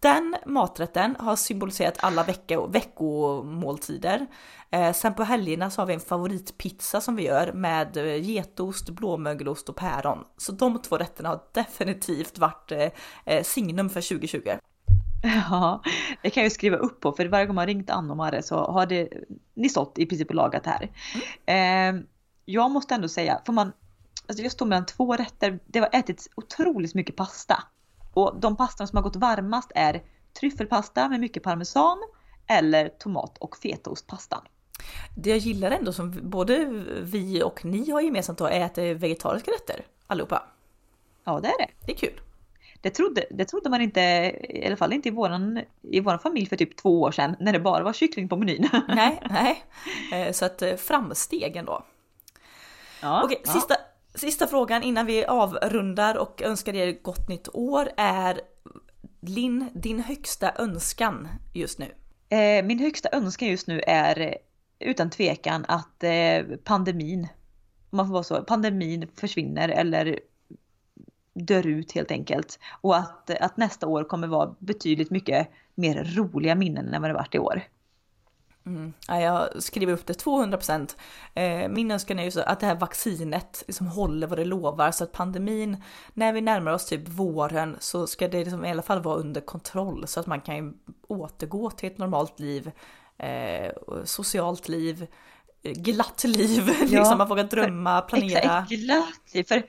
den 0.00 0.36
maträtten 0.46 1.16
har 1.18 1.36
symboliserat 1.36 1.96
alla 2.00 2.22
vecko, 2.22 2.66
veckomåltider. 2.66 4.26
Eh, 4.70 4.92
sen 4.92 5.14
på 5.14 5.24
helgerna 5.24 5.70
så 5.70 5.80
har 5.80 5.86
vi 5.86 5.94
en 5.94 6.00
favoritpizza 6.00 7.00
som 7.00 7.16
vi 7.16 7.22
gör 7.22 7.52
med 7.52 7.96
eh, 7.96 8.22
getost, 8.22 8.90
blåmögelost 8.90 9.68
och 9.68 9.76
päron. 9.76 10.24
Så 10.36 10.52
de 10.52 10.82
två 10.82 10.96
rätterna 10.96 11.28
har 11.28 11.40
definitivt 11.52 12.38
varit 12.38 12.72
eh, 12.72 12.88
eh 13.24 13.42
signum 13.42 13.90
för 13.90 14.00
2020. 14.00 14.50
Ja, 15.50 15.82
det 16.22 16.30
kan 16.30 16.40
jag 16.42 16.46
ju 16.46 16.54
skriva 16.54 16.76
upp 16.76 17.00
på 17.00 17.12
för 17.12 17.26
varje 17.26 17.46
gång 17.46 17.54
man 17.54 17.66
ringt 17.66 17.90
Anna 17.90 18.10
och 18.10 18.16
Marre 18.16 18.42
så 18.42 18.56
har 18.56 18.86
det, 18.86 19.08
ni 19.54 19.68
stått 19.68 19.98
i 19.98 20.06
princip 20.06 20.28
och 20.28 20.34
lagat 20.34 20.66
här. 20.66 20.90
Eh, 21.46 22.00
jag 22.44 22.70
måste 22.70 22.94
ändå 22.94 23.08
säga, 23.08 23.40
får 23.46 23.52
man, 23.52 23.72
alltså 24.26 24.42
jag 24.42 24.52
står 24.52 24.66
mellan 24.66 24.86
två 24.86 25.16
rätter, 25.16 25.58
det 25.66 25.78
har 25.78 25.88
ätits 25.92 26.28
otroligt 26.34 26.94
mycket 26.94 27.16
pasta. 27.16 27.62
Och 28.14 28.40
de 28.40 28.56
pastan 28.56 28.88
som 28.88 28.96
har 28.96 29.02
gått 29.02 29.16
varmast 29.16 29.72
är 29.74 30.02
tryffelpasta 30.40 31.08
med 31.08 31.20
mycket 31.20 31.42
parmesan 31.42 31.98
eller 32.46 32.88
tomat 32.88 33.38
och 33.38 33.56
fetaostpastan. 33.56 34.40
Det 35.16 35.30
jag 35.30 35.38
gillar 35.38 35.70
ändå 35.70 35.92
som 35.92 36.20
både 36.22 36.66
vi 37.02 37.42
och 37.42 37.64
ni 37.64 37.90
har 37.90 38.00
gemensamt 38.00 38.38
då 38.38 38.46
är 38.46 38.64
att 38.64 38.78
är 38.78 38.94
vegetariska 38.94 39.50
rätter 39.50 39.86
allihopa. 40.06 40.42
Ja, 41.24 41.40
det 41.40 41.48
är 41.48 41.58
det. 41.58 41.68
Det 41.86 41.92
är 41.92 41.96
kul. 41.96 42.20
Det 42.84 42.90
trodde, 42.90 43.24
det 43.30 43.44
trodde 43.44 43.70
man 43.70 43.80
inte, 43.80 44.00
i 44.48 44.66
alla 44.66 44.76
fall 44.76 44.92
inte 44.92 45.08
i 45.08 45.12
våran, 45.12 45.60
i 45.82 46.00
våran 46.00 46.18
familj 46.18 46.46
för 46.46 46.56
typ 46.56 46.76
två 46.76 47.00
år 47.00 47.10
sedan 47.12 47.36
när 47.40 47.52
det 47.52 47.60
bara 47.60 47.84
var 47.84 47.92
kyckling 47.92 48.28
på 48.28 48.36
menyn. 48.36 48.68
Nej, 48.88 49.22
nej. 49.30 49.64
Eh, 50.12 50.32
Så 50.32 50.44
att 50.44 50.62
eh, 50.62 50.74
framsteg 50.76 51.56
ändå. 51.56 51.84
Ja, 53.02 53.22
Okej, 53.24 53.40
ja. 53.44 53.52
sista, 53.52 53.74
sista 54.14 54.46
frågan 54.46 54.82
innan 54.82 55.06
vi 55.06 55.24
avrundar 55.24 56.16
och 56.16 56.42
önskar 56.42 56.74
er 56.74 57.02
gott 57.02 57.28
nytt 57.28 57.48
år 57.52 57.88
är 57.96 58.40
Linn, 59.20 59.70
din 59.74 60.00
högsta 60.00 60.52
önskan 60.58 61.28
just 61.54 61.78
nu? 61.78 61.86
Eh, 62.36 62.64
min 62.64 62.78
högsta 62.78 63.08
önskan 63.12 63.48
just 63.48 63.66
nu 63.66 63.80
är 63.86 64.36
utan 64.78 65.10
tvekan 65.10 65.64
att 65.68 66.04
pandemin, 66.64 67.28
om 67.90 67.96
man 67.96 68.06
får 68.06 68.12
vara 68.12 68.22
så, 68.22 68.42
pandemin 68.42 69.08
försvinner 69.16 69.68
eller 69.68 70.18
dör 71.34 71.66
ut 71.66 71.92
helt 71.92 72.10
enkelt. 72.10 72.58
Och 72.80 72.96
att, 72.96 73.30
att 73.30 73.56
nästa 73.56 73.86
år 73.86 74.04
kommer 74.04 74.26
vara 74.28 74.54
betydligt 74.58 75.10
mycket 75.10 75.48
mer 75.74 76.04
roliga 76.16 76.54
minnen 76.54 76.94
än 76.94 77.02
vad 77.02 77.10
det 77.10 77.14
varit 77.14 77.34
i 77.34 77.38
år. 77.38 77.62
Mm. 78.66 78.92
Ja, 79.08 79.20
jag 79.20 79.62
skriver 79.62 79.92
upp 79.92 80.06
det 80.06 80.24
200%. 80.24 80.96
Eh, 81.34 81.68
min 81.68 81.90
önskan 81.90 82.18
är 82.18 82.24
ju 82.24 82.30
så 82.30 82.40
att 82.40 82.60
det 82.60 82.66
här 82.66 82.74
vaccinet 82.74 83.64
liksom 83.66 83.86
håller 83.86 84.26
vad 84.26 84.38
det 84.38 84.44
lovar 84.44 84.90
så 84.90 85.04
att 85.04 85.12
pandemin, 85.12 85.82
när 86.14 86.32
vi 86.32 86.40
närmar 86.40 86.72
oss 86.72 86.86
typ 86.86 87.08
våren 87.08 87.76
så 87.80 88.06
ska 88.06 88.28
det 88.28 88.44
liksom 88.44 88.64
i 88.64 88.70
alla 88.70 88.82
fall 88.82 89.02
vara 89.02 89.16
under 89.16 89.40
kontroll 89.40 90.06
så 90.06 90.20
att 90.20 90.26
man 90.26 90.40
kan 90.40 90.78
återgå 91.08 91.70
till 91.70 91.92
ett 91.92 91.98
normalt 91.98 92.40
liv, 92.40 92.70
eh, 93.18 93.72
socialt 94.04 94.68
liv, 94.68 95.06
eh, 95.62 95.72
glatt 95.72 96.24
liv, 96.24 96.66
liksom 96.80 97.18
man 97.18 97.28
vågar 97.28 97.44
drömma, 97.44 98.00
planera. 98.00 98.38
Exakt, 98.38 98.70
glatt. 98.70 99.48
För, 99.48 99.62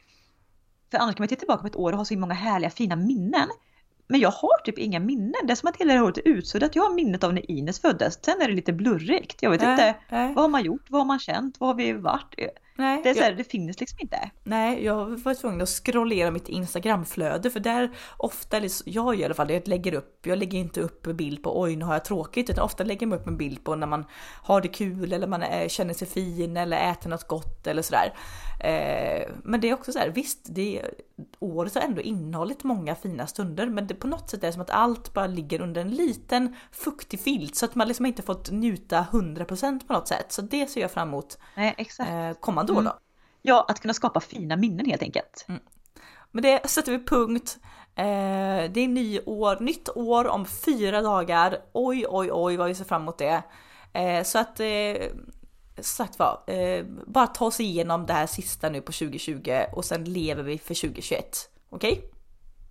för 0.96 1.04
annars 1.04 1.16
kan 1.16 1.22
man 1.24 1.28
titta 1.28 1.40
tillbaka 1.40 1.62
på 1.62 1.68
ett 1.68 1.76
år 1.76 1.92
och 1.92 1.98
ha 1.98 2.06
så 2.06 2.18
många 2.18 2.34
härliga 2.34 2.70
fina 2.70 2.96
minnen. 2.96 3.50
Men 4.08 4.20
jag 4.20 4.32
har 4.32 4.64
typ 4.64 4.78
inga 4.78 5.00
minnen. 5.00 5.34
Det 5.44 5.52
är 5.52 5.56
som 5.56 5.70
att 5.70 5.78
hela 5.78 5.94
det 5.94 6.00
här 6.00 6.06
året 6.06 6.18
är 6.18 6.28
utsuddat. 6.28 6.76
Jag 6.76 6.84
har 6.84 6.94
minnet 6.94 7.24
av 7.24 7.34
när 7.34 7.52
Ines 7.52 7.80
föddes. 7.80 8.24
Sen 8.26 8.42
är 8.42 8.48
det 8.48 8.54
lite 8.54 8.74
blurrigt. 8.74 9.44
Jag 9.44 9.52
vet 9.52 9.62
Nej, 9.62 9.72
inte. 9.72 9.96
nej. 10.10 10.34
Vad 10.34 10.44
har 10.44 10.50
man 10.50 10.64
gjort? 10.64 10.90
Vad 10.90 11.02
har 11.02 11.06
man 11.06 11.20
känt? 11.20 11.60
Vad 11.60 11.70
har 11.70 11.76
vi 11.76 11.94
varit? 11.94 12.36
Nej, 12.78 13.00
Det, 13.04 13.10
är 13.10 13.14
så 13.14 13.20
jag- 13.20 13.24
här, 13.26 13.34
det 13.34 13.44
finns 13.44 13.80
liksom 13.80 13.98
inte. 14.02 14.30
Nej, 14.44 14.84
jag 14.86 15.06
var 15.24 15.34
tvungen 15.34 15.62
att 15.62 15.70
scrollera 15.70 16.32
mitt 16.32 16.50
Instagramflöde 16.50 17.50
för 17.50 17.60
där 17.60 17.90
ofta, 18.18 18.58
eller 18.58 18.72
jag 18.86 19.16
i 19.20 19.26
alla 19.26 19.34
fall, 19.34 19.52
jag 19.52 19.68
lägger 19.68 19.94
upp, 19.94 20.28
jag 20.28 20.38
lägger 20.38 20.60
inte 20.60 20.82
upp 20.82 21.08
en 21.08 21.18
bild 21.18 21.44
på 21.44 21.62
oj 21.62 21.76
nu 21.76 21.86
har 21.86 21.94
jag 21.94 22.06
tråkigt 22.06 22.50
utan 22.50 22.64
ofta 22.64 22.84
lägger 22.84 23.08
man 23.08 23.20
upp 23.20 23.28
en 23.28 23.38
bild 23.38 23.64
på 23.64 23.76
när 23.76 23.88
man 23.88 24.06
har 24.44 24.62
det 24.62 24.68
kul 24.68 25.14
eller 25.14 25.28
man 25.28 25.44
är, 25.44 25.68
känner 25.68 25.94
sig 25.94 26.08
fin 26.08 26.58
eller 26.58 26.92
äter 26.92 27.10
något 27.10 27.28
gott 27.28 27.68
eller 27.68 27.82
sådär. 27.82 28.14
Eh, 28.60 29.28
men 29.44 29.62
det 29.62 29.70
är 29.70 29.74
också 29.74 29.92
så 29.92 30.00
här, 30.00 30.10
visst, 30.10 30.40
det, 30.46 30.82
året 31.40 31.76
har 31.76 31.82
ändå 31.82 32.02
innehållit 32.02 32.64
många 32.64 32.96
fina 32.96 33.28
stunder 33.28 33.68
men 33.70 33.88
det, 33.88 33.94
på 33.96 34.08
något 34.08 34.30
sätt 34.30 34.44
är 34.44 34.48
det 34.48 34.54
som 34.54 34.62
att 34.62 34.70
allt 34.70 35.14
bara 35.14 35.28
ligger 35.28 35.62
under 35.62 35.82
en 35.82 35.90
liten 35.92 36.56
fuktig 36.72 37.20
filt 37.20 37.56
så 37.56 37.66
att 37.66 37.76
man 37.76 37.88
liksom 37.88 38.06
inte 38.06 38.22
fått 38.22 38.52
njuta 38.52 39.06
100% 39.12 39.88
på 39.88 39.94
något 39.94 40.08
sätt. 40.08 40.32
Så 40.32 40.42
det 40.42 40.68
ser 40.68 40.82
jag 40.82 40.92
fram 40.92 41.08
emot 41.08 41.38
Nej, 41.56 41.76
exakt. 41.78 42.10
eh, 42.10 42.32
kommande 42.74 42.90
år 42.90 42.94
då. 42.94 43.00
Ja, 43.42 43.66
att 43.68 43.80
kunna 43.80 43.94
skapa 43.94 44.20
fina 44.20 44.56
minnen 44.56 44.86
helt 44.86 45.02
enkelt. 45.02 45.46
Men 46.32 46.44
det 46.44 46.70
sätter 46.70 46.92
vi 46.92 47.06
punkt. 47.06 47.58
Eh, 47.96 48.72
det 48.72 48.80
är 48.80 48.88
nyår, 48.88 49.60
nytt 49.60 49.90
år 49.96 50.28
om 50.28 50.46
fyra 50.46 51.02
dagar. 51.02 51.58
Oj, 51.74 52.06
oj, 52.10 52.30
oj 52.32 52.58
vad 52.58 52.68
vi 52.68 52.76
ser 52.76 52.86
fram 52.86 53.02
emot 53.02 53.18
det. 53.18 53.44
Eh, 53.94 54.24
så 54.24 54.40
att, 54.40 54.60
eh, 54.60 55.12
sagt 55.80 56.20
vad, 56.20 56.38
eh, 56.48 56.86
bara 57.08 57.28
ta 57.28 57.46
oss 57.46 57.60
igenom 57.60 58.06
det 58.06 58.14
här 58.14 58.28
sista 58.28 58.70
nu 58.70 58.82
på 58.82 58.92
2020 58.92 59.66
och 59.72 59.86
sen 59.86 60.04
lever 60.04 60.44
vi 60.44 60.58
för 60.58 60.74
2021. 60.74 61.50
Okej? 61.70 62.12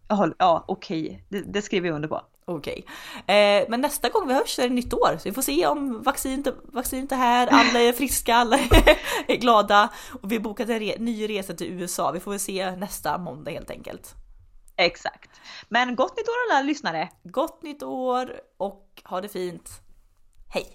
Ja, 0.08 0.28
ja 0.38 0.64
okej. 0.68 1.24
Det, 1.28 1.40
det 1.40 1.62
skriver 1.62 1.88
jag 1.88 1.94
under 1.94 2.08
på. 2.08 2.20
Okej. 2.46 2.84
Eh, 3.26 3.64
men 3.68 3.80
nästa 3.80 4.08
gång 4.08 4.28
vi 4.28 4.34
hörs 4.34 4.58
är 4.58 4.68
det 4.68 4.74
nytt 4.74 4.94
år. 4.94 5.16
Så 5.18 5.28
vi 5.28 5.32
får 5.32 5.42
se 5.42 5.66
om 5.66 6.02
vaccinet, 6.02 6.54
vaccinet 6.64 7.12
är 7.12 7.16
här, 7.16 7.46
alla 7.46 7.80
är 7.80 7.92
friska, 7.92 8.34
alla 8.34 8.56
är 9.28 9.36
glada. 9.36 9.88
Och 10.22 10.32
vi 10.32 10.36
har 10.36 10.42
bokat 10.42 10.68
en 10.68 10.80
re- 10.80 10.98
ny 11.00 11.28
resa 11.28 11.54
till 11.54 11.66
USA. 11.72 12.10
Vi 12.10 12.20
får 12.20 12.30
väl 12.30 12.40
se 12.40 12.70
nästa 12.76 13.18
måndag 13.18 13.50
helt 13.50 13.70
enkelt. 13.70 14.14
Exakt. 14.76 15.30
Men 15.68 15.96
gott 15.96 16.16
nytt 16.16 16.28
år 16.28 16.34
alla 16.52 16.62
lyssnare! 16.62 17.08
Gott 17.24 17.62
nytt 17.62 17.82
år 17.82 18.32
och 18.56 19.02
ha 19.04 19.20
det 19.20 19.28
fint. 19.28 19.70
Hej! 20.48 20.66